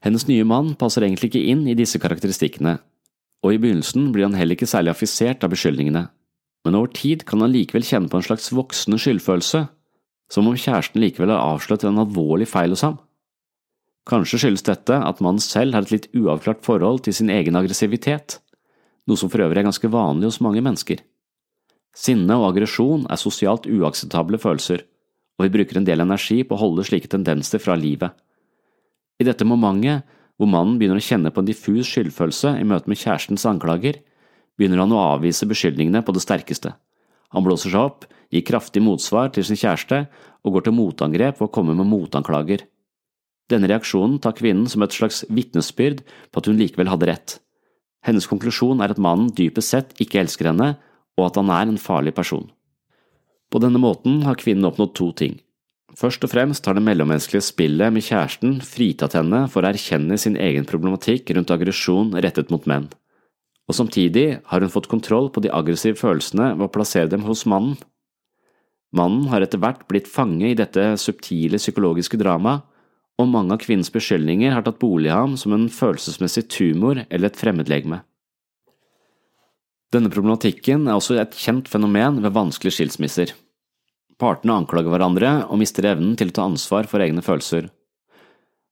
Hennes 0.05 0.28
nye 0.28 0.47
mann 0.47 0.74
passer 0.78 1.05
egentlig 1.07 1.32
ikke 1.32 1.49
inn 1.51 1.64
i 1.66 1.76
disse 1.78 1.99
karakteristikkene, 2.03 2.76
og 3.43 3.55
i 3.55 3.59
begynnelsen 3.62 4.12
blir 4.14 4.26
han 4.26 4.36
heller 4.39 4.59
ikke 4.59 4.70
særlig 4.70 4.95
affisert 4.95 5.45
av 5.47 5.53
beskyldningene, 5.55 6.05
men 6.66 6.78
over 6.78 6.91
tid 6.95 7.24
kan 7.26 7.43
han 7.43 7.55
likevel 7.55 7.86
kjenne 7.86 8.11
på 8.11 8.18
en 8.18 8.26
slags 8.26 8.51
voksende 8.55 8.99
skyldfølelse, 9.03 9.64
som 10.28 10.49
om 10.49 10.59
kjæresten 10.59 11.03
likevel 11.03 11.32
har 11.32 11.55
avslørt 11.55 11.86
en 11.89 12.03
alvorlig 12.03 12.49
feil 12.51 12.74
hos 12.74 12.84
ham. 12.86 12.99
Kanskje 14.09 14.41
skyldes 14.43 14.66
dette 14.66 14.97
at 15.05 15.22
mannen 15.24 15.43
selv 15.43 15.76
har 15.76 15.84
et 15.84 15.93
litt 15.93 16.11
uavklart 16.16 16.62
forhold 16.64 17.03
til 17.05 17.16
sin 17.16 17.30
egen 17.32 17.57
aggressivitet, 17.59 18.39
noe 19.09 19.20
som 19.20 19.30
for 19.32 19.45
øvrig 19.45 19.62
er 19.62 19.68
ganske 19.68 19.91
vanlig 19.93 20.30
hos 20.30 20.41
mange 20.45 20.62
mennesker. 20.64 21.03
Sinne 21.97 22.36
og 22.39 22.51
aggresjon 22.53 23.07
er 23.11 23.20
sosialt 23.20 23.66
uakseptable 23.66 24.41
følelser, 24.41 24.84
og 25.39 25.47
vi 25.47 25.55
bruker 25.55 25.78
en 25.78 25.86
del 25.86 26.03
energi 26.03 26.43
på 26.43 26.57
å 26.57 26.62
holde 26.64 26.84
slike 26.86 27.11
tendenser 27.11 27.62
fra 27.62 27.76
livet. 27.78 28.11
I 29.18 29.26
dette 29.26 29.47
momentet, 29.47 30.05
hvor 30.39 30.51
mannen 30.51 30.76
begynner 30.78 31.01
å 31.01 31.03
kjenne 31.03 31.32
på 31.34 31.43
en 31.43 31.49
diffus 31.49 31.89
skyldfølelse 31.91 32.57
i 32.61 32.66
møte 32.66 32.91
med 32.91 32.99
kjærestens 33.01 33.47
anklager, 33.51 34.01
begynner 34.59 34.82
han 34.82 34.95
å 34.95 35.03
avvise 35.14 35.47
beskyldningene 35.51 36.03
på 36.07 36.14
det 36.14 36.22
sterkeste. 36.22 36.74
Han 37.34 37.45
blåser 37.47 37.74
seg 37.74 37.82
opp, 37.82 38.07
gir 38.30 38.45
kraftig 38.47 38.82
motsvar 38.84 39.30
til 39.34 39.47
sin 39.47 39.59
kjæreste 39.59 40.05
og 40.45 40.55
går 40.55 40.66
til 40.66 40.76
motangrep 40.76 41.41
ved 41.41 41.49
å 41.49 41.55
komme 41.55 41.74
med 41.78 41.89
motanklager. 41.91 42.64
Denne 43.49 43.70
reaksjonen 43.70 44.18
tar 44.22 44.36
kvinnen 44.36 44.68
som 44.68 44.84
et 44.84 44.95
slags 44.95 45.22
vitnesbyrd 45.32 46.03
på 46.05 46.41
at 46.41 46.51
hun 46.51 46.59
likevel 46.61 46.91
hadde 46.93 47.09
rett. 47.09 47.39
Hennes 48.05 48.28
konklusjon 48.30 48.82
er 48.84 48.93
at 48.93 49.01
mannen 49.03 49.32
dypest 49.34 49.74
sett 49.74 49.95
ikke 50.03 50.20
elsker 50.22 50.51
henne, 50.53 50.76
og 51.18 51.26
at 51.26 51.41
han 51.41 51.51
er 51.51 51.66
en 51.66 51.80
farlig 51.82 52.14
person. 52.14 52.47
På 53.49 53.61
denne 53.63 53.81
måten 53.81 54.23
har 54.27 54.37
kvinnen 54.41 54.69
oppnådd 54.69 54.95
to 54.99 55.13
ting. 55.17 55.39
Først 55.99 56.23
og 56.23 56.31
fremst 56.31 56.67
har 56.69 56.77
det 56.77 56.85
mellommenneskelige 56.85 57.47
spillet 57.47 57.93
med 57.95 58.05
kjæresten 58.05 58.59
fritatt 58.63 59.17
henne 59.17 59.47
for 59.51 59.65
å 59.65 59.71
erkjenne 59.73 60.19
sin 60.21 60.37
egen 60.37 60.69
problematikk 60.69 61.33
rundt 61.35 61.51
aggresjon 61.51 62.13
rettet 62.21 62.53
mot 62.53 62.69
menn, 62.71 62.87
og 63.67 63.77
samtidig 63.77 64.27
har 64.53 64.63
hun 64.63 64.73
fått 64.73 64.91
kontroll 64.93 65.31
på 65.33 65.43
de 65.43 65.51
aggressive 65.51 65.99
følelsene 65.99 66.53
ved 66.55 66.69
å 66.69 66.73
plassere 66.73 67.11
dem 67.11 67.25
hos 67.27 67.47
mannen. 67.49 67.79
Mannen 68.95 69.27
har 69.33 69.45
etter 69.45 69.61
hvert 69.61 69.83
blitt 69.89 70.09
fange 70.09 70.49
i 70.49 70.57
dette 70.57 70.95
subtile 71.01 71.61
psykologiske 71.61 72.21
dramaet, 72.21 72.65
og 73.19 73.33
mange 73.33 73.57
av 73.57 73.65
kvinnens 73.65 73.91
beskyldninger 73.91 74.53
har 74.55 74.63
tatt 74.63 74.79
bolig 74.79 75.11
i 75.11 75.17
ham 75.17 75.35
som 75.41 75.57
en 75.57 75.67
følelsesmessig 75.73 76.47
tumor 76.55 77.03
eller 77.09 77.33
et 77.33 77.41
fremmedlegeme. 77.41 78.05
Denne 79.95 80.11
problematikken 80.12 80.84
er 80.84 80.99
også 80.99 81.16
et 81.22 81.36
kjent 81.39 81.68
fenomen 81.72 82.20
ved 82.24 82.34
vanskelige 82.36 82.76
skilsmisser. 82.76 83.32
Partene 84.20 84.59
anklager 84.59 84.93
hverandre 84.93 85.30
og 85.47 85.61
mister 85.61 85.86
evnen 85.89 86.16
til 86.18 86.32
å 86.32 86.36
ta 86.36 86.47
ansvar 86.49 86.89
for 86.91 87.01
egne 87.01 87.22
følelser. 87.24 87.70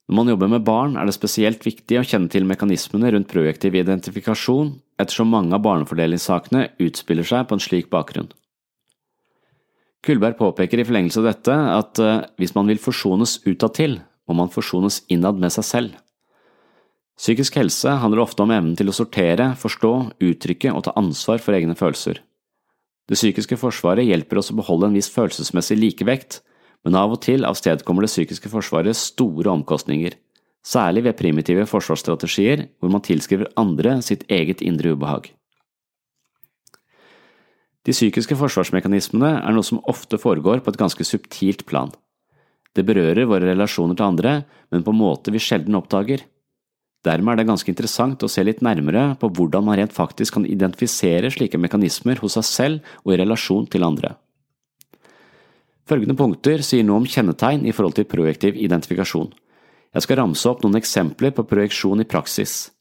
Når 0.06 0.16
man 0.20 0.30
jobber 0.30 0.50
med 0.50 0.66
barn, 0.66 0.96
er 0.98 1.06
det 1.08 1.16
spesielt 1.16 1.64
viktig 1.66 1.98
å 1.98 2.06
kjenne 2.06 2.30
til 2.30 2.46
mekanismene 2.46 3.10
rundt 3.14 3.30
projektiv 3.30 3.74
identifikasjon, 3.74 4.76
ettersom 5.02 5.32
mange 5.32 5.56
av 5.56 5.64
barnefordelingssakene 5.64 6.68
utspiller 6.84 7.26
seg 7.26 7.48
på 7.48 7.56
en 7.56 7.64
slik 7.64 7.88
bakgrunn. 7.90 8.28
Kullberg 10.06 10.36
påpeker 10.38 10.78
i 10.78 10.86
forlengelse 10.86 11.18
av 11.22 11.26
dette 11.32 11.54
at 11.72 12.02
eh, 12.02 12.20
hvis 12.38 12.54
man 12.54 12.70
vil 12.70 12.78
forsones 12.78 13.40
utadtil, 13.48 13.98
må 14.28 14.36
man 14.38 14.52
forsones 14.52 15.00
innad 15.10 15.40
med 15.42 15.54
seg 15.54 15.66
selv. 15.66 15.96
Psykisk 17.16 17.56
helse 17.56 17.94
handler 18.02 18.20
ofte 18.26 18.44
om 18.44 18.52
evnen 18.52 18.74
til 18.76 18.92
å 18.92 18.94
sortere, 18.96 19.54
forstå, 19.56 19.92
uttrykke 20.20 20.72
og 20.76 20.84
ta 20.84 20.92
ansvar 21.00 21.40
for 21.40 21.56
egne 21.56 21.76
følelser. 21.78 22.20
Det 23.08 23.16
psykiske 23.16 23.56
forsvaret 23.60 24.04
hjelper 24.04 24.42
oss 24.42 24.52
å 24.52 24.58
beholde 24.58 24.90
en 24.90 24.98
viss 24.98 25.08
følelsesmessig 25.14 25.78
likevekt, 25.78 26.40
men 26.84 26.98
av 26.98 27.14
og 27.14 27.22
til 27.24 27.46
avstedkommer 27.48 28.04
det 28.04 28.12
psykiske 28.12 28.50
forsvaret 28.52 28.98
store 28.98 29.48
omkostninger, 29.54 30.18
særlig 30.66 31.06
ved 31.06 31.16
primitive 31.16 31.64
forsvarsstrategier 31.70 32.66
hvor 32.82 32.92
man 32.92 33.04
tilskriver 33.06 33.48
andre 33.56 34.00
sitt 34.04 34.26
eget 34.28 34.60
indre 34.60 34.92
ubehag. 34.92 35.30
De 37.86 37.94
psykiske 37.94 38.34
forsvarsmekanismene 38.36 39.36
er 39.38 39.54
noe 39.54 39.64
som 39.64 39.80
ofte 39.86 40.18
foregår 40.18 40.60
på 40.60 40.72
et 40.72 40.80
ganske 40.80 41.06
subtilt 41.06 41.62
plan. 41.70 41.94
Det 42.74 42.84
berører 42.84 43.30
våre 43.30 43.46
relasjoner 43.46 43.96
til 43.96 44.10
andre, 44.10 44.40
men 44.74 44.82
på 44.84 44.92
en 44.92 44.98
måte 44.98 45.32
vi 45.32 45.40
sjelden 45.40 45.78
oppdager. 45.78 46.26
Dermed 47.07 47.36
er 47.36 47.42
det 47.42 47.50
ganske 47.50 47.70
interessant 47.70 48.22
å 48.24 48.30
se 48.30 48.42
litt 48.42 48.62
nærmere 48.66 49.12
på 49.20 49.30
hvordan 49.30 49.66
man 49.68 49.78
rent 49.78 49.94
faktisk 49.94 50.38
kan 50.38 50.46
identifisere 50.48 51.30
slike 51.30 51.61
mekanismer 51.61 52.18
hos 52.22 52.34
seg 52.38 52.46
selv 52.48 52.94
og 53.04 53.14
i 53.14 53.18
relasjon 53.20 53.68
til 53.70 53.86
andre. 53.86 54.16
Følgende 55.86 56.18
punkter 56.18 56.64
sier 56.66 56.82
noe 56.82 57.04
om 57.04 57.07
kjennetegn 57.07 57.62
i 57.68 57.74
forhold 57.76 57.94
til 57.98 58.09
projektiv 58.11 58.59
identifikasjon. 58.59 59.30
Jeg 59.94 60.02
skal 60.02 60.18
ramse 60.18 60.48
opp 60.50 60.64
noen 60.64 60.80
eksempler 60.80 61.30
på 61.36 61.46
projeksjon 61.46 62.02
i 62.02 62.09
praksis. 62.11 62.72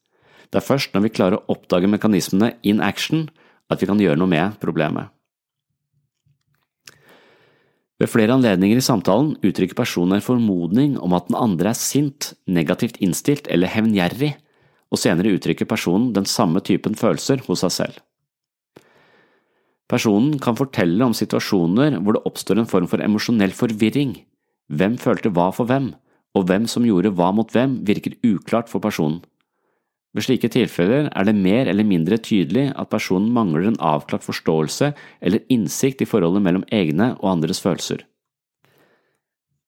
Det 0.49 0.57
er 0.57 0.65
først 0.65 0.95
når 0.95 1.05
vi 1.05 1.13
klarer 1.13 1.37
å 1.37 1.53
oppdage 1.53 1.89
mekanismene 1.91 2.55
in 2.65 2.81
action 2.81 3.27
at 3.69 3.81
vi 3.81 3.89
kan 3.89 4.01
gjøre 4.01 4.17
noe 4.17 4.31
med 4.31 4.57
problemet. 4.61 5.14
Ved 7.95 8.11
flere 8.11 8.35
anledninger 8.35 8.81
i 8.81 8.83
samtalen 8.83 9.35
uttrykker 9.39 9.77
personen 9.77 10.17
en 10.17 10.25
formodning 10.25 10.97
om 10.99 11.13
at 11.15 11.29
den 11.29 11.37
andre 11.39 11.71
er 11.71 11.79
sint, 11.79 12.33
negativt 12.47 12.99
innstilt 13.03 13.47
eller 13.47 13.71
hevngjerrig, 13.71 14.33
og 14.91 14.99
senere 14.99 15.31
uttrykker 15.37 15.67
personen 15.69 16.11
den 16.15 16.27
samme 16.27 16.59
typen 16.63 16.97
følelser 16.99 17.43
hos 17.47 17.63
seg 17.63 17.75
selv. 17.77 18.01
Personen 19.91 20.39
kan 20.41 20.57
fortelle 20.57 21.05
om 21.05 21.13
situasjoner 21.15 21.99
hvor 22.01 22.17
det 22.17 22.25
oppstår 22.27 22.59
en 22.59 22.69
form 22.69 22.89
for 22.89 23.03
emosjonell 23.05 23.53
forvirring. 23.55 24.17
Hvem 24.73 24.97
følte 24.99 25.31
hva 25.31 25.51
for 25.53 25.69
hvem, 25.69 25.91
og 26.35 26.47
hvem 26.49 26.65
som 26.67 26.87
gjorde 26.87 27.13
hva 27.15 27.29
mot 27.37 27.51
hvem, 27.53 27.79
virker 27.87 28.17
uklart 28.25 28.71
for 28.71 28.83
personen. 28.83 29.21
Ved 30.15 30.23
slike 30.23 30.47
tilfeller 30.47 31.09
er 31.11 31.27
det 31.27 31.35
mer 31.35 31.67
eller 31.67 31.83
mindre 31.83 32.17
tydelig 32.23 32.69
at 32.71 32.91
personen 32.91 33.33
mangler 33.35 33.67
en 33.67 33.79
avklart 33.83 34.23
forståelse 34.23 34.93
eller 35.19 35.43
innsikt 35.51 36.05
i 36.05 36.07
forholdet 36.07 36.45
mellom 36.45 36.63
egne 36.71 37.11
og 37.17 37.33
andres 37.33 37.59
følelser. 37.63 38.05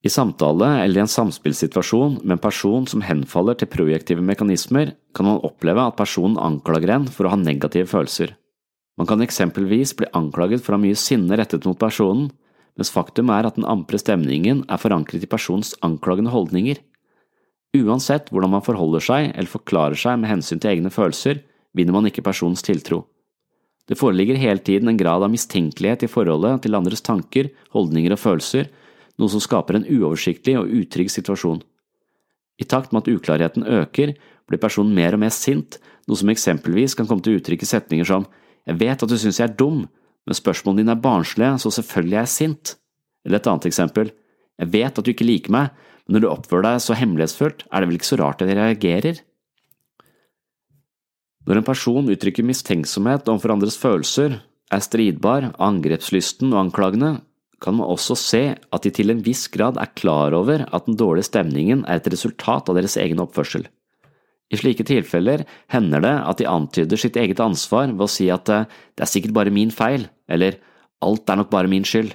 I 0.08 0.14
samtale 0.14 0.70
eller 0.86 1.02
i 1.02 1.04
en 1.04 1.12
samspillssituasjon 1.12 2.22
med 2.22 2.38
en 2.38 2.44
person 2.44 2.86
som 2.88 3.04
henfaller 3.04 3.58
til 3.60 3.68
projektive 3.68 4.24
mekanismer, 4.24 4.94
kan 5.12 5.28
man 5.28 5.42
oppleve 5.44 5.84
at 5.84 5.98
personen 6.00 6.40
anklager 6.40 6.94
en 6.96 7.08
for 7.12 7.28
å 7.28 7.34
ha 7.34 7.40
negative 7.42 7.90
følelser. 7.92 8.38
Man 8.98 9.10
kan 9.10 9.22
eksempelvis 9.22 9.98
bli 9.98 10.08
anklaget 10.16 10.64
for 10.64 10.74
å 10.74 10.78
ha 10.78 10.84
mye 10.86 10.98
sinne 10.98 11.36
rettet 11.36 11.68
mot 11.68 11.80
personen, 11.82 12.30
mens 12.78 12.94
faktum 12.94 13.34
er 13.34 13.50
at 13.50 13.58
den 13.58 13.68
ampre 13.68 14.00
stemningen 14.00 14.64
er 14.70 14.80
forankret 14.80 15.26
i 15.26 15.30
personens 15.30 15.74
anklagende 15.84 16.32
holdninger. 16.32 16.80
Uansett 17.76 18.32
hvordan 18.32 18.54
man 18.56 18.64
forholder 18.64 19.04
seg 19.04 19.32
eller 19.34 19.52
forklarer 19.52 20.00
seg 20.00 20.20
med 20.22 20.32
hensyn 20.32 20.62
til 20.62 20.72
egne 20.72 20.92
følelser, 20.94 21.42
vinner 21.76 21.96
man 21.96 22.08
ikke 22.08 22.24
personens 22.26 22.64
tiltro. 22.66 23.04
Det 23.88 23.98
foreligger 24.00 24.40
hele 24.40 24.60
tiden 24.60 24.92
en 24.92 25.00
grad 25.00 25.24
av 25.24 25.32
mistenkelighet 25.32 26.04
i 26.04 26.12
forholdet 26.12 26.64
til 26.64 26.76
andres 26.76 27.04
tanker, 27.06 27.52
holdninger 27.76 28.16
og 28.16 28.20
følelser, 28.20 28.68
noe 29.18 29.32
som 29.32 29.44
skaper 29.44 29.78
en 29.78 29.88
uoversiktlig 29.88 30.58
og 30.60 30.72
utrygg 30.82 31.12
situasjon. 31.12 31.62
I 32.58 32.66
takt 32.66 32.92
med 32.92 33.06
at 33.06 33.14
uklarheten 33.14 33.64
øker, 33.64 34.16
blir 34.48 34.62
personen 34.62 34.96
mer 34.96 35.16
og 35.16 35.22
mer 35.24 35.34
sint, 35.36 35.78
noe 36.08 36.20
som 36.20 36.32
eksempelvis 36.32 36.96
kan 36.98 37.08
komme 37.08 37.24
til 37.24 37.40
uttrykk 37.40 37.64
i 37.64 37.70
setninger 37.70 38.08
som 38.08 38.28
Jeg 38.68 38.80
vet 38.82 39.04
at 39.04 39.10
du 39.10 39.18
synes 39.18 39.40
jeg 39.40 39.48
er 39.48 39.56
dum, 39.56 39.86
men 40.28 40.36
spørsmålene 40.36 40.82
dine 40.82 40.92
er 40.92 41.00
barnslige, 41.00 41.58
så 41.60 41.72
selvfølgelig 41.72 42.18
er 42.18 42.26
jeg 42.26 42.34
sint. 42.34 42.76
Eller 43.24 43.40
et 43.40 43.48
annet 43.48 43.66
eksempel 43.66 44.12
Jeg 44.60 44.72
vet 44.74 44.98
at 45.00 45.06
du 45.06 45.12
ikke 45.12 45.28
liker 45.28 45.52
meg, 45.52 45.70
men 46.08 46.18
når 46.18 46.24
du 46.24 46.30
oppfører 46.32 46.66
deg 46.70 46.84
så 46.84 46.96
hemmelighetsfullt, 46.96 47.66
er 47.68 47.84
det 47.84 47.90
vel 47.90 48.00
ikke 48.00 48.10
så 48.10 48.20
rart 48.22 48.44
at 48.44 48.48
de 48.48 48.56
reagerer? 48.56 49.20
Når 51.48 51.60
en 51.60 51.68
person 51.68 52.12
uttrykker 52.12 52.48
mistenksomhet 52.48 53.28
overfor 53.28 53.54
andres 53.54 53.80
følelser, 53.80 54.40
er 54.72 54.84
stridbar, 54.84 55.54
angrepslysten 55.64 56.52
og 56.52 56.66
anklagende, 56.66 57.18
kan 57.64 57.76
man 57.78 57.90
også 57.90 58.16
se 58.20 58.42
at 58.54 58.84
de 58.86 58.92
til 58.94 59.12
en 59.12 59.24
viss 59.26 59.48
grad 59.52 59.80
er 59.82 59.92
klar 59.98 60.36
over 60.38 60.64
at 60.68 60.86
den 60.86 60.98
dårlige 61.00 61.30
stemningen 61.30 61.84
er 61.88 62.00
et 62.00 62.10
resultat 62.12 62.70
av 62.70 62.78
deres 62.78 62.98
egen 63.02 63.24
oppførsel. 63.24 63.66
I 64.48 64.60
slike 64.60 64.86
tilfeller 64.88 65.44
hender 65.74 66.04
det 66.04 66.14
at 66.30 66.40
de 66.40 66.48
antyder 66.48 67.00
sitt 67.00 67.18
eget 67.20 67.42
ansvar 67.44 67.90
ved 67.92 68.06
å 68.06 68.12
si 68.12 68.30
at 68.32 68.48
det 68.48 69.04
er 69.04 69.10
sikkert 69.10 69.36
bare 69.36 69.52
min 69.52 69.74
feil, 69.74 70.08
eller 70.30 70.60
alt 71.04 71.28
er 71.28 71.42
nok 71.42 71.52
bare 71.52 71.72
min 71.72 71.88
skyld. 71.88 72.14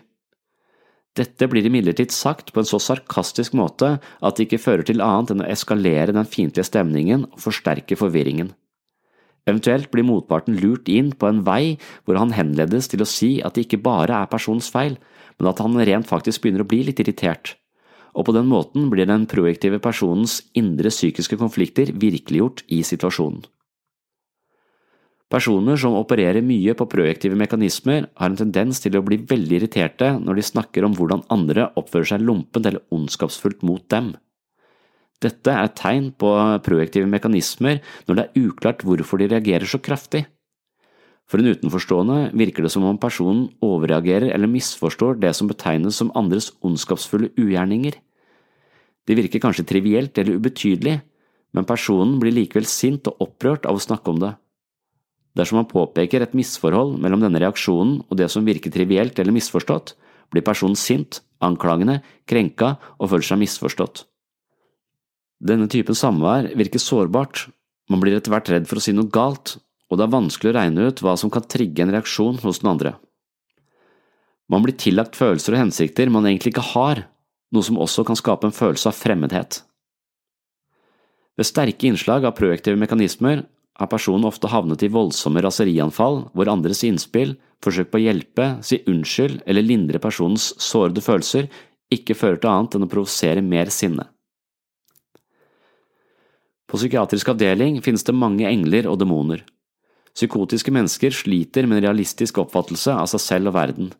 Dette 1.19 1.45
blir 1.51 1.67
imidlertid 1.69 2.13
sagt 2.15 2.55
på 2.55 2.63
en 2.63 2.69
så 2.69 2.79
sarkastisk 2.81 3.53
måte 3.59 3.99
at 4.01 4.39
det 4.39 4.47
ikke 4.47 4.63
fører 4.63 4.87
til 4.89 5.05
annet 5.05 5.35
enn 5.35 5.45
å 5.45 5.51
eskalere 5.53 6.15
den 6.17 6.29
fiendtlige 6.29 6.71
stemningen 6.71 7.27
og 7.29 7.41
forsterke 7.45 7.99
forvirringen. 8.01 8.55
Eventuelt 9.45 9.91
blir 9.93 10.07
motparten 10.07 10.57
lurt 10.63 10.89
inn 10.89 11.11
på 11.19 11.29
en 11.29 11.43
vei 11.45 11.77
hvor 12.07 12.17
han 12.17 12.33
henledes 12.33 12.89
til 12.89 13.03
å 13.05 13.09
si 13.11 13.33
at 13.45 13.57
det 13.57 13.67
ikke 13.67 13.83
bare 13.85 14.23
er 14.23 14.31
personens 14.31 14.71
feil, 14.73 14.97
men 15.37 15.51
at 15.51 15.61
han 15.61 15.77
rent 15.77 16.09
faktisk 16.09 16.45
begynner 16.45 16.65
å 16.65 16.71
bli 16.71 16.81
litt 16.87 17.03
irritert, 17.03 17.57
og 18.15 18.29
på 18.29 18.37
den 18.37 18.49
måten 18.49 18.89
blir 18.93 19.09
den 19.11 19.27
projektive 19.29 19.83
personens 19.83 20.41
indre 20.57 20.93
psykiske 20.95 21.37
konflikter 21.41 21.93
virkeliggjort 21.93 22.65
i 22.73 22.81
situasjonen. 22.87 23.43
Personer 25.33 25.78
som 25.80 25.95
opererer 25.97 26.45
mye 26.45 26.74
på 26.76 26.85
projektive 26.93 27.39
mekanismer, 27.41 28.11
har 28.20 28.28
en 28.28 28.37
tendens 28.37 28.83
til 28.85 28.99
å 28.99 29.05
bli 29.07 29.16
veldig 29.30 29.62
irriterte 29.62 30.11
når 30.20 30.37
de 30.37 30.45
snakker 30.45 30.85
om 30.85 30.93
hvordan 30.99 31.24
andre 31.33 31.70
oppfører 31.80 32.11
seg 32.11 32.26
lompent 32.26 32.68
eller 32.68 32.85
ondskapsfullt 32.93 33.64
mot 33.64 33.87
dem. 33.95 34.12
Dette 35.24 35.55
er 35.55 35.70
et 35.70 35.78
tegn 35.78 36.11
på 36.18 36.35
projektive 36.66 37.09
mekanismer 37.09 37.80
når 38.09 38.18
det 38.18 38.26
er 38.26 38.45
uklart 38.45 38.85
hvorfor 38.85 39.22
de 39.22 39.30
reagerer 39.33 39.70
så 39.70 39.80
kraftig. 39.80 40.26
For 41.30 41.41
en 41.41 41.55
utenforstående 41.55 42.35
virker 42.37 42.66
det 42.66 42.74
som 42.74 42.85
om 42.85 42.99
personen 43.01 43.47
overreagerer 43.64 44.35
eller 44.35 44.51
misforstår 44.53 45.16
det 45.22 45.33
som 45.39 45.49
betegnes 45.49 45.97
som 45.97 46.12
andres 46.18 46.51
ondskapsfulle 46.61 47.30
ugjerninger. 47.41 47.97
Det 49.09 49.16
virker 49.16 49.41
kanskje 49.41 49.64
trivielt 49.70 50.18
eller 50.18 50.37
ubetydelig, 50.37 50.99
men 51.57 51.68
personen 51.68 52.18
blir 52.20 52.37
likevel 52.37 52.68
sint 52.68 53.09
og 53.09 53.30
opprørt 53.30 53.64
av 53.64 53.80
å 53.80 53.87
snakke 53.89 54.12
om 54.12 54.20
det. 54.20 54.35
Dersom 55.39 55.62
man 55.62 55.68
påpeker 55.70 56.24
et 56.24 56.35
misforhold 56.37 56.99
mellom 57.01 57.22
denne 57.24 57.41
reaksjonen 57.41 58.03
og 58.05 58.18
det 58.20 58.28
som 58.33 58.45
virker 58.45 58.72
trivielt 58.72 59.18
eller 59.18 59.33
misforstått, 59.33 59.95
blir 60.33 60.45
personen 60.45 60.76
sint, 60.76 61.20
anklagende, 61.45 62.01
krenka 62.28 62.76
og 62.99 63.12
føler 63.12 63.26
seg 63.26 63.41
misforstått. 63.43 64.05
Denne 65.43 65.68
typen 65.72 65.97
samvær 65.99 66.53
virker 66.57 66.80
sårbart, 66.80 67.47
man 67.91 68.01
blir 68.01 68.16
etter 68.16 68.33
hvert 68.33 68.51
redd 68.53 68.68
for 68.70 68.78
å 68.78 68.85
si 68.85 68.95
noe 68.95 69.11
galt, 69.12 69.57
og 69.91 69.99
det 69.99 70.07
er 70.07 70.14
vanskelig 70.14 70.53
å 70.53 70.57
regne 70.57 70.87
ut 70.89 71.03
hva 71.05 71.16
som 71.20 71.33
kan 71.33 71.45
trigge 71.45 71.83
en 71.85 71.93
reaksjon 71.93 72.39
hos 72.45 72.62
den 72.62 72.70
andre. 72.72 72.95
Man 74.53 74.64
blir 74.64 74.76
tillagt 74.76 75.18
følelser 75.18 75.57
og 75.57 75.64
hensikter 75.64 76.12
man 76.12 76.28
egentlig 76.28 76.55
ikke 76.55 76.70
har, 76.72 77.07
noe 77.53 77.66
som 77.66 77.80
også 77.80 78.05
kan 78.09 78.16
skape 78.16 78.49
en 78.49 78.57
følelse 78.57 78.89
av 78.89 78.97
fremmedhet. 78.97 79.61
Ved 81.37 81.49
sterke 81.49 81.89
innslag 81.89 82.26
av 82.28 82.37
projektive 82.37 82.80
mekanismer 82.80 83.47
har 83.81 83.89
personen 83.91 84.27
ofte 84.29 84.51
havnet 84.53 84.83
i 84.85 84.91
voldsomme 84.93 85.43
raserianfall 85.45 86.27
hvor 86.37 86.51
andres 86.53 86.83
innspill, 86.87 87.37
forsøk 87.62 87.93
på 87.93 88.01
å 88.01 88.05
hjelpe, 88.05 88.49
si 88.66 88.81
unnskyld 88.91 89.45
eller 89.47 89.64
lindre 89.64 90.01
personens 90.03 90.51
sårede 90.61 91.05
følelser 91.05 91.49
ikke 91.93 92.16
fører 92.16 92.41
til 92.41 92.51
annet 92.53 92.77
enn 92.77 92.87
å 92.87 92.91
provosere 92.91 93.45
mer 93.45 93.70
sinne. 93.73 94.09
På 96.68 96.81
psykiatrisk 96.81 97.29
avdeling 97.35 97.83
finnes 97.85 98.05
det 98.07 98.16
mange 98.16 98.49
engler 98.49 98.89
og 98.89 98.97
demoner. 99.03 99.43
Psykotiske 100.16 100.73
mennesker 100.73 101.12
sliter 101.12 101.68
med 101.68 101.79
en 101.79 101.87
realistisk 101.89 102.41
oppfattelse 102.41 102.95
av 102.97 103.09
seg 103.12 103.20
selv 103.25 103.53
og 103.53 103.57
verden, 103.57 103.93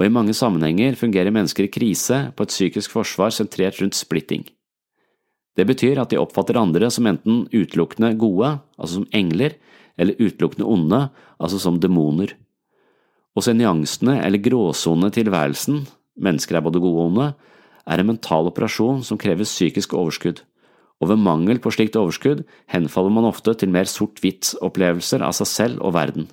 og 0.00 0.06
i 0.06 0.12
mange 0.12 0.34
sammenhenger 0.36 0.96
fungerer 1.00 1.32
mennesker 1.32 1.68
i 1.68 1.72
krise 1.72 2.20
på 2.36 2.46
et 2.46 2.52
psykisk 2.52 2.92
forsvar 2.96 3.32
sentrert 3.32 3.80
rundt 3.80 3.96
splitting. 3.96 4.44
Det 5.54 5.66
betyr 5.68 6.00
at 6.02 6.10
de 6.10 6.18
oppfatter 6.18 6.58
andre 6.58 6.90
som 6.90 7.06
enten 7.06 7.44
utelukkende 7.52 8.14
gode, 8.18 8.56
altså 8.78 9.00
som 9.00 9.10
engler, 9.14 9.54
eller 9.98 10.18
utelukkende 10.18 10.66
onde, 10.66 11.00
altså 11.38 11.60
som 11.62 11.78
demoner. 11.80 12.34
Å 13.34 13.42
se 13.42 13.54
nyansene 13.54 14.18
eller 14.22 14.42
gråsonene 14.42 15.12
i 15.12 15.18
tilværelsen, 15.18 15.84
mennesker 16.18 16.58
er 16.58 16.66
både 16.66 16.82
gode 16.82 16.98
og 16.98 17.12
onde, 17.12 17.28
er 17.84 18.00
en 18.00 18.10
mental 18.10 18.48
operasjon 18.50 19.02
som 19.06 19.20
krever 19.20 19.46
psykisk 19.46 19.94
overskudd 19.94 20.42
og 21.04 21.10
ved 21.10 21.20
mangel 21.20 21.60
på 21.60 21.72
slikt 21.74 21.98
overskudd 22.00 22.44
henfaller 22.72 23.12
man 23.12 23.28
ofte 23.28 23.54
til 23.60 23.72
mer 23.72 23.88
sort-hvitt-opplevelser 23.90 25.24
av 25.26 25.34
seg 25.36 25.50
selv 25.50 25.82
og 25.84 25.94
verden. 25.96 26.28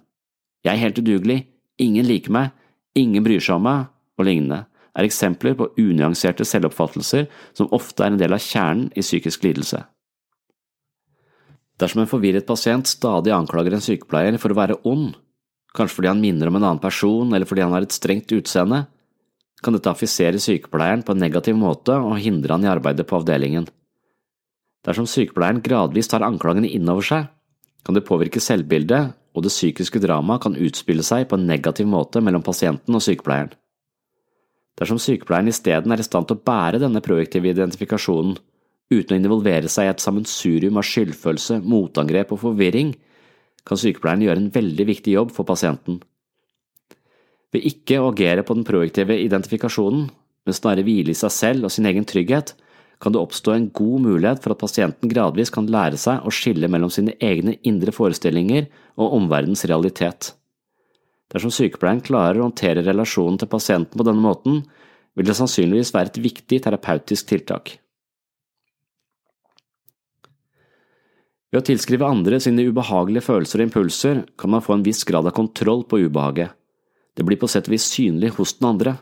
Jeg 0.63 0.76
er 0.76 0.84
helt 0.86 1.01
udugelig, 1.01 1.39
ingen 1.82 2.07
liker 2.07 2.34
meg, 2.34 2.51
ingen 2.95 3.26
bryr 3.26 3.41
seg 3.41 3.57
om 3.57 3.65
meg, 3.67 3.89
og 4.19 4.28
lignende, 4.28 4.65
er 4.98 5.08
eksempler 5.08 5.56
på 5.58 5.70
unyanserte 5.80 6.46
selvoppfattelser 6.48 7.28
som 7.58 7.72
ofte 7.76 8.04
er 8.04 8.14
en 8.14 8.22
del 8.22 8.36
av 8.36 8.44
kjernen 8.44 8.89
i 8.96 9.04
psykisk 9.06 9.46
lidelse. 9.48 9.84
Dersom 11.82 12.04
en 12.04 12.10
forvirret 12.10 12.46
pasient 12.46 12.89
stadig 12.89 13.34
anklager 13.34 13.74
en 13.74 13.84
sykepleier 13.84 14.38
for 14.42 14.54
å 14.54 14.60
være 14.60 14.80
ond, 14.88 15.16
kanskje 15.74 15.98
fordi 15.98 16.12
han 16.12 16.22
minner 16.22 16.52
om 16.52 16.60
en 16.60 16.66
annen 16.68 16.84
person 16.84 17.32
eller 17.32 17.48
fordi 17.50 17.64
han 17.66 17.74
har 17.74 17.88
et 17.88 17.96
strengt 17.96 18.34
utseende, 18.36 18.84
kan 19.62 19.78
dette 19.78 19.89
affisere 19.89 20.42
sykepleieren 20.42 21.06
på 21.06 21.14
en 21.14 21.22
negativ 21.22 21.58
måte 21.58 21.96
og 21.96 22.20
hindre 22.22 22.58
han 22.58 22.66
i 22.66 22.72
arbeidet 22.72 23.08
på 23.10 23.20
avdelingen. 23.22 23.68
Dersom 24.86 25.08
sykepleieren 25.10 25.62
gradvis 25.62 26.10
tar 26.10 26.26
anklagene 26.26 26.70
innover 26.70 27.06
seg, 27.06 27.28
kan 27.86 27.98
det 27.98 28.06
påvirke 28.06 28.42
selvbildet, 28.42 29.14
og 29.32 29.46
det 29.46 29.54
psykiske 29.54 30.02
dramaet 30.04 30.44
kan 30.44 30.58
utspille 30.60 31.06
seg 31.06 31.30
på 31.30 31.38
en 31.38 31.48
negativ 31.48 31.88
måte 31.88 32.22
mellom 32.22 32.44
pasienten 32.44 32.98
og 32.98 33.04
sykepleieren. 33.06 33.54
Dersom 34.80 34.99
sykepleieren 35.01 35.51
isteden 35.51 35.93
er 35.93 36.01
i 36.01 36.05
stand 36.05 36.30
til 36.30 36.39
å 36.39 36.43
bære 36.47 36.80
denne 36.82 37.03
projektive 37.03 37.51
identifikasjonen, 37.51 38.38
uten 38.91 39.15
å 39.15 39.19
involvere 39.19 39.72
seg 39.72 39.88
i 39.88 39.91
et 39.93 40.03
sammensurium 40.03 40.80
av 40.80 40.88
skyldfølelse, 40.88 41.61
motangrep 41.63 42.34
og 42.36 42.41
forvirring, 42.45 42.95
kan 43.67 43.80
sykepleieren 43.80 44.26
gjøre 44.26 44.41
en 44.41 44.53
veldig 44.55 44.88
viktig 44.89 45.13
jobb 45.15 45.36
for 45.36 45.47
pasienten. 45.47 46.01
Ved 47.51 47.67
ikke 47.67 47.99
å 47.99 48.09
agere 48.13 48.43
på 48.47 48.55
den 48.55 48.67
projektive 48.67 49.17
identifikasjonen, 49.19 50.09
men 50.47 50.57
snarere 50.57 50.86
hvile 50.88 51.13
i 51.13 51.17
seg 51.17 51.34
selv 51.36 51.67
og 51.67 51.74
sin 51.76 51.88
egen 51.89 52.07
trygghet, 52.07 52.55
kan 53.01 53.13
det 53.13 53.22
oppstå 53.22 53.53
en 53.55 53.69
god 53.74 54.03
mulighet 54.05 54.43
for 54.43 54.53
at 54.53 54.61
pasienten 54.61 55.09
gradvis 55.09 55.51
kan 55.53 55.69
lære 55.69 55.97
seg 55.99 56.22
å 56.26 56.34
skille 56.34 56.69
mellom 56.69 56.91
sine 56.93 57.15
egne 57.19 57.57
indre 57.67 57.93
forestillinger 57.95 58.67
og 59.01 59.17
omverdens 59.17 59.65
realitet. 59.69 60.36
Dersom 61.32 61.54
sykepleieren 61.54 62.04
klarer 62.04 62.42
å 62.42 62.50
håndtere 62.50 62.84
relasjonen 62.86 63.40
til 63.40 63.50
pasienten 63.52 63.98
på 63.98 64.06
denne 64.08 64.24
måten, 64.24 64.64
vil 65.16 65.28
det 65.28 65.36
sannsynligvis 65.38 65.94
være 65.96 66.12
et 66.12 66.20
viktig 66.24 66.60
terapeutisk 66.66 67.30
tiltak. 67.32 67.78
Ved 71.52 71.60
å 71.60 71.68
tilskrive 71.68 72.08
andre 72.08 72.40
sine 72.40 72.64
ubehagelige 72.64 73.26
følelser 73.26 73.60
og 73.60 73.68
impulser 73.68 74.20
kan 74.40 74.54
man 74.54 74.64
få 74.64 74.78
en 74.78 74.86
viss 74.86 75.04
grad 75.08 75.28
av 75.28 75.36
kontroll 75.36 75.84
på 75.84 76.00
ubehaget. 76.06 76.54
Det 77.16 77.26
blir 77.28 77.40
på 77.40 77.50
sett 77.52 77.68
og 77.68 77.76
vis 77.76 77.90
synlig 77.92 78.32
hos 78.38 78.56
den 78.60 78.70
andre. 78.70 78.96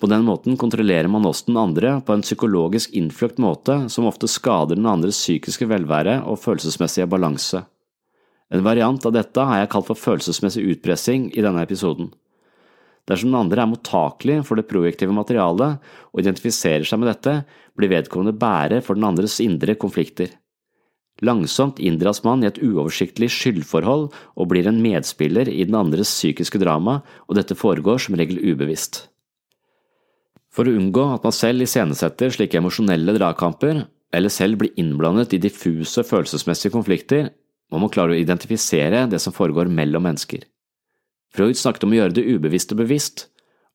På 0.00 0.08
den 0.08 0.24
måten 0.24 0.56
kontrollerer 0.56 1.10
man 1.12 1.26
også 1.28 1.50
den 1.50 1.58
andre 1.60 1.98
på 2.06 2.14
en 2.14 2.24
psykologisk 2.24 2.94
innfløkt 2.96 3.40
måte 3.42 3.82
som 3.92 4.06
ofte 4.08 4.30
skader 4.30 4.78
den 4.78 4.88
andres 4.88 5.18
psykiske 5.20 5.68
velvære 5.68 6.22
og 6.24 6.40
følelsesmessige 6.40 7.08
balanse. 7.10 7.64
En 8.54 8.64
variant 8.64 9.04
av 9.04 9.12
dette 9.12 9.44
har 9.44 9.60
jeg 9.60 9.70
kalt 9.74 9.88
for 9.90 10.00
følelsesmessig 10.00 10.64
utpressing 10.72 11.28
i 11.36 11.44
denne 11.44 11.62
episoden. 11.66 12.10
Dersom 13.08 13.32
den 13.32 13.40
andre 13.40 13.64
er 13.64 13.70
mottakelig 13.70 14.42
for 14.44 14.60
det 14.60 14.68
projektive 14.68 15.14
materialet 15.16 15.80
og 16.12 16.20
identifiserer 16.20 16.84
seg 16.88 17.00
med 17.00 17.10
dette, 17.12 17.34
blir 17.76 17.92
vedkommende 17.92 18.36
bærer 18.36 18.84
for 18.84 18.98
den 18.98 19.06
andres 19.08 19.38
indre 19.44 19.76
konflikter. 19.80 20.34
Langsomt 21.24 21.80
inndras 21.82 22.20
man 22.22 22.44
i 22.44 22.48
et 22.48 22.60
uoversiktlig 22.62 23.30
skyldforhold 23.34 24.04
og 24.12 24.50
blir 24.52 24.68
en 24.70 24.80
medspiller 24.84 25.48
i 25.50 25.64
den 25.66 25.74
andres 25.74 26.12
psykiske 26.12 26.60
drama, 26.62 27.00
og 27.26 27.40
dette 27.40 27.56
foregår 27.58 28.04
som 28.04 28.18
regel 28.18 28.38
ubevisst. 28.44 29.08
For 30.54 30.68
å 30.68 30.76
unngå 30.78 31.04
at 31.16 31.26
man 31.26 31.34
selv 31.34 31.64
iscenesetter 31.64 32.32
slike 32.34 32.60
emosjonelle 32.60 33.16
dragkamper, 33.18 33.82
eller 34.14 34.32
selv 34.32 34.62
blir 34.62 34.78
innblandet 34.80 35.34
i 35.36 35.42
diffuse 35.42 36.04
følelsesmessige 36.06 36.72
konflikter, 36.74 37.32
må 37.72 37.80
man 37.82 37.92
klare 37.92 38.14
å 38.14 38.20
identifisere 38.20 39.06
det 39.10 39.20
som 39.22 39.34
foregår 39.34 39.70
mellom 39.72 40.06
mennesker. 40.08 40.44
Freud 41.34 41.58
snakket 41.60 41.84
om 41.84 41.92
å 41.92 41.98
gjøre 41.98 42.16
det 42.16 42.26
ubevisste 42.28 42.76
bevisst, 42.78 43.26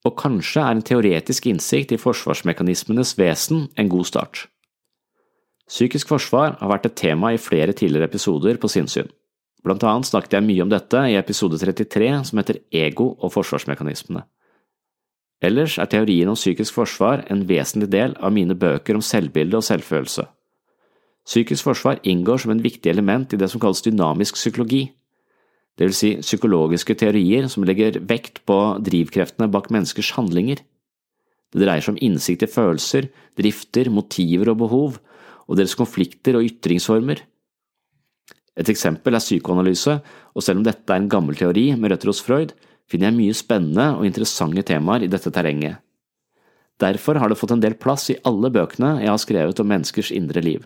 og 0.03 0.17
kanskje 0.19 0.63
er 0.63 0.75
en 0.75 0.85
teoretisk 0.85 1.47
innsikt 1.47 1.93
i 1.95 2.01
forsvarsmekanismenes 2.01 3.13
vesen 3.19 3.67
en 3.79 3.91
god 3.91 4.09
start. 4.09 4.47
Psykisk 5.69 6.09
forsvar 6.11 6.57
har 6.59 6.71
vært 6.73 6.89
et 6.89 6.97
tema 6.99 7.31
i 7.33 7.39
flere 7.39 7.73
tidligere 7.73 8.09
episoder 8.09 8.59
på 8.59 8.71
sinnssyn. 8.71 9.07
Blant 9.63 9.85
annet 9.87 10.09
snakket 10.09 10.35
jeg 10.35 10.45
mye 10.45 10.63
om 10.65 10.71
dette 10.73 11.05
i 11.07 11.15
episode 11.15 11.57
33 11.61 12.09
som 12.27 12.41
heter 12.41 12.59
Ego 12.75 13.13
og 13.13 13.31
forsvarsmekanismene. 13.31 14.25
Ellers 15.43 15.77
er 15.79 15.87
teorien 15.91 16.29
om 16.31 16.39
psykisk 16.39 16.75
forsvar 16.75 17.25
en 17.31 17.45
vesentlig 17.47 17.89
del 17.91 18.15
av 18.19 18.31
mine 18.35 18.55
bøker 18.59 18.95
om 18.95 19.03
selvbilde 19.03 19.59
og 19.59 19.65
selvfølelse. 19.67 20.25
Psykisk 21.23 21.69
forsvar 21.69 22.01
inngår 22.03 22.43
som 22.43 22.51
en 22.51 22.63
viktig 22.63 22.91
element 22.91 23.33
i 23.33 23.39
det 23.39 23.47
som 23.51 23.61
kalles 23.63 23.83
dynamisk 23.85 24.35
psykologi, 24.35 24.89
det 25.73 25.87
vil 25.87 25.95
si 25.97 26.11
psykologiske 26.21 26.93
teorier 27.01 27.47
som 27.49 27.65
legger 27.65 27.97
vekt 28.05 28.43
på 28.45 28.57
drivkreftene 28.85 29.49
bak 29.49 29.71
menneskers 29.73 30.11
handlinger. 30.13 30.59
Det 31.53 31.61
dreier 31.61 31.81
seg 31.81 31.95
om 31.95 32.03
innsikt 32.05 32.45
i 32.45 32.49
følelser, 32.49 33.07
drifter, 33.39 33.89
motiver 33.93 34.51
og 34.53 34.59
behov, 34.61 34.99
og 35.49 35.57
deres 35.57 35.73
konflikter 35.77 36.37
og 36.37 36.45
ytringsformer. 36.45 37.23
Et 38.53 38.69
eksempel 38.69 39.17
er 39.17 39.23
psykoanalyse, 39.23 39.97
og 40.37 40.45
selv 40.45 40.61
om 40.61 40.67
dette 40.67 40.93
er 40.93 41.01
en 41.01 41.09
gammel 41.09 41.37
teori 41.37 41.71
med 41.73 41.89
røtter 41.89 42.11
hos 42.11 42.21
Freud, 42.21 42.53
finner 42.89 43.09
jeg 43.09 43.17
mye 43.17 43.37
spennende 43.37 43.87
og 43.97 44.05
interessante 44.05 44.61
temaer 44.69 45.07
i 45.07 45.09
dette 45.09 45.33
terrenget. 45.33 45.81
Derfor 46.81 47.17
har 47.17 47.31
det 47.31 47.39
fått 47.39 47.55
en 47.55 47.63
del 47.63 47.77
plass 47.81 48.11
i 48.13 48.19
alle 48.27 48.49
bøkene 48.53 48.99
jeg 49.01 49.09
har 49.09 49.21
skrevet 49.21 49.61
om 49.61 49.69
menneskers 49.73 50.13
indre 50.13 50.41
liv. 50.45 50.61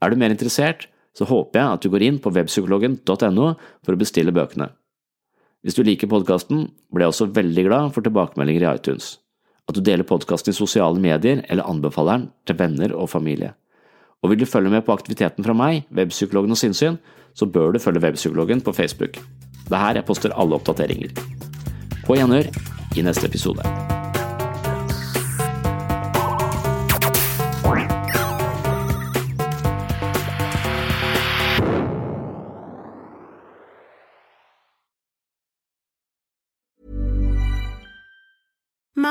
Er 0.00 0.10
du 0.10 0.16
mer 0.20 0.32
interessert, 0.32 0.86
så 1.16 1.26
håper 1.28 1.60
jeg 1.60 1.76
at 1.76 1.84
du 1.84 1.90
går 1.92 2.04
inn 2.06 2.20
på 2.22 2.32
webpsykologen.no 2.32 3.48
for 3.84 3.94
å 3.94 4.00
bestille 4.00 4.34
bøkene. 4.34 4.70
Hvis 5.60 5.76
du 5.76 5.82
liker 5.84 6.08
podkasten, 6.08 6.70
blir 6.88 7.04
jeg 7.04 7.14
også 7.14 7.28
veldig 7.36 7.66
glad 7.66 7.92
for 7.92 8.06
tilbakemeldinger 8.06 8.64
i 8.64 8.70
iTunes, 8.70 9.18
at 9.68 9.76
du 9.76 9.82
deler 9.84 10.08
podkasten 10.08 10.54
i 10.54 10.56
sosiale 10.56 11.02
medier 11.02 11.44
eller 11.52 11.68
anbefaler 11.68 12.22
den 12.22 12.30
til 12.48 12.60
venner 12.62 12.96
og 12.96 13.10
familie. 13.12 13.52
Og 14.24 14.32
vil 14.32 14.40
du 14.40 14.48
følge 14.48 14.72
med 14.72 14.84
på 14.84 14.96
aktiviteten 14.96 15.44
fra 15.44 15.56
meg, 15.56 15.86
Webpsykologen 15.96 16.56
og 16.56 16.60
Sinnsyn, 16.60 16.98
så 17.36 17.48
bør 17.48 17.72
du 17.72 17.80
følge 17.80 18.02
Webpsykologen 18.04 18.64
på 18.64 18.76
Facebook. 18.76 19.20
Det 19.68 19.76
er 19.76 19.84
her 19.84 20.00
jeg 20.00 20.08
poster 20.08 20.34
alle 20.34 20.56
oppdateringer. 20.60 21.14
På 22.04 22.18
gjenhør 22.18 22.52
i 22.96 23.06
neste 23.06 23.28
episode. 23.28 23.64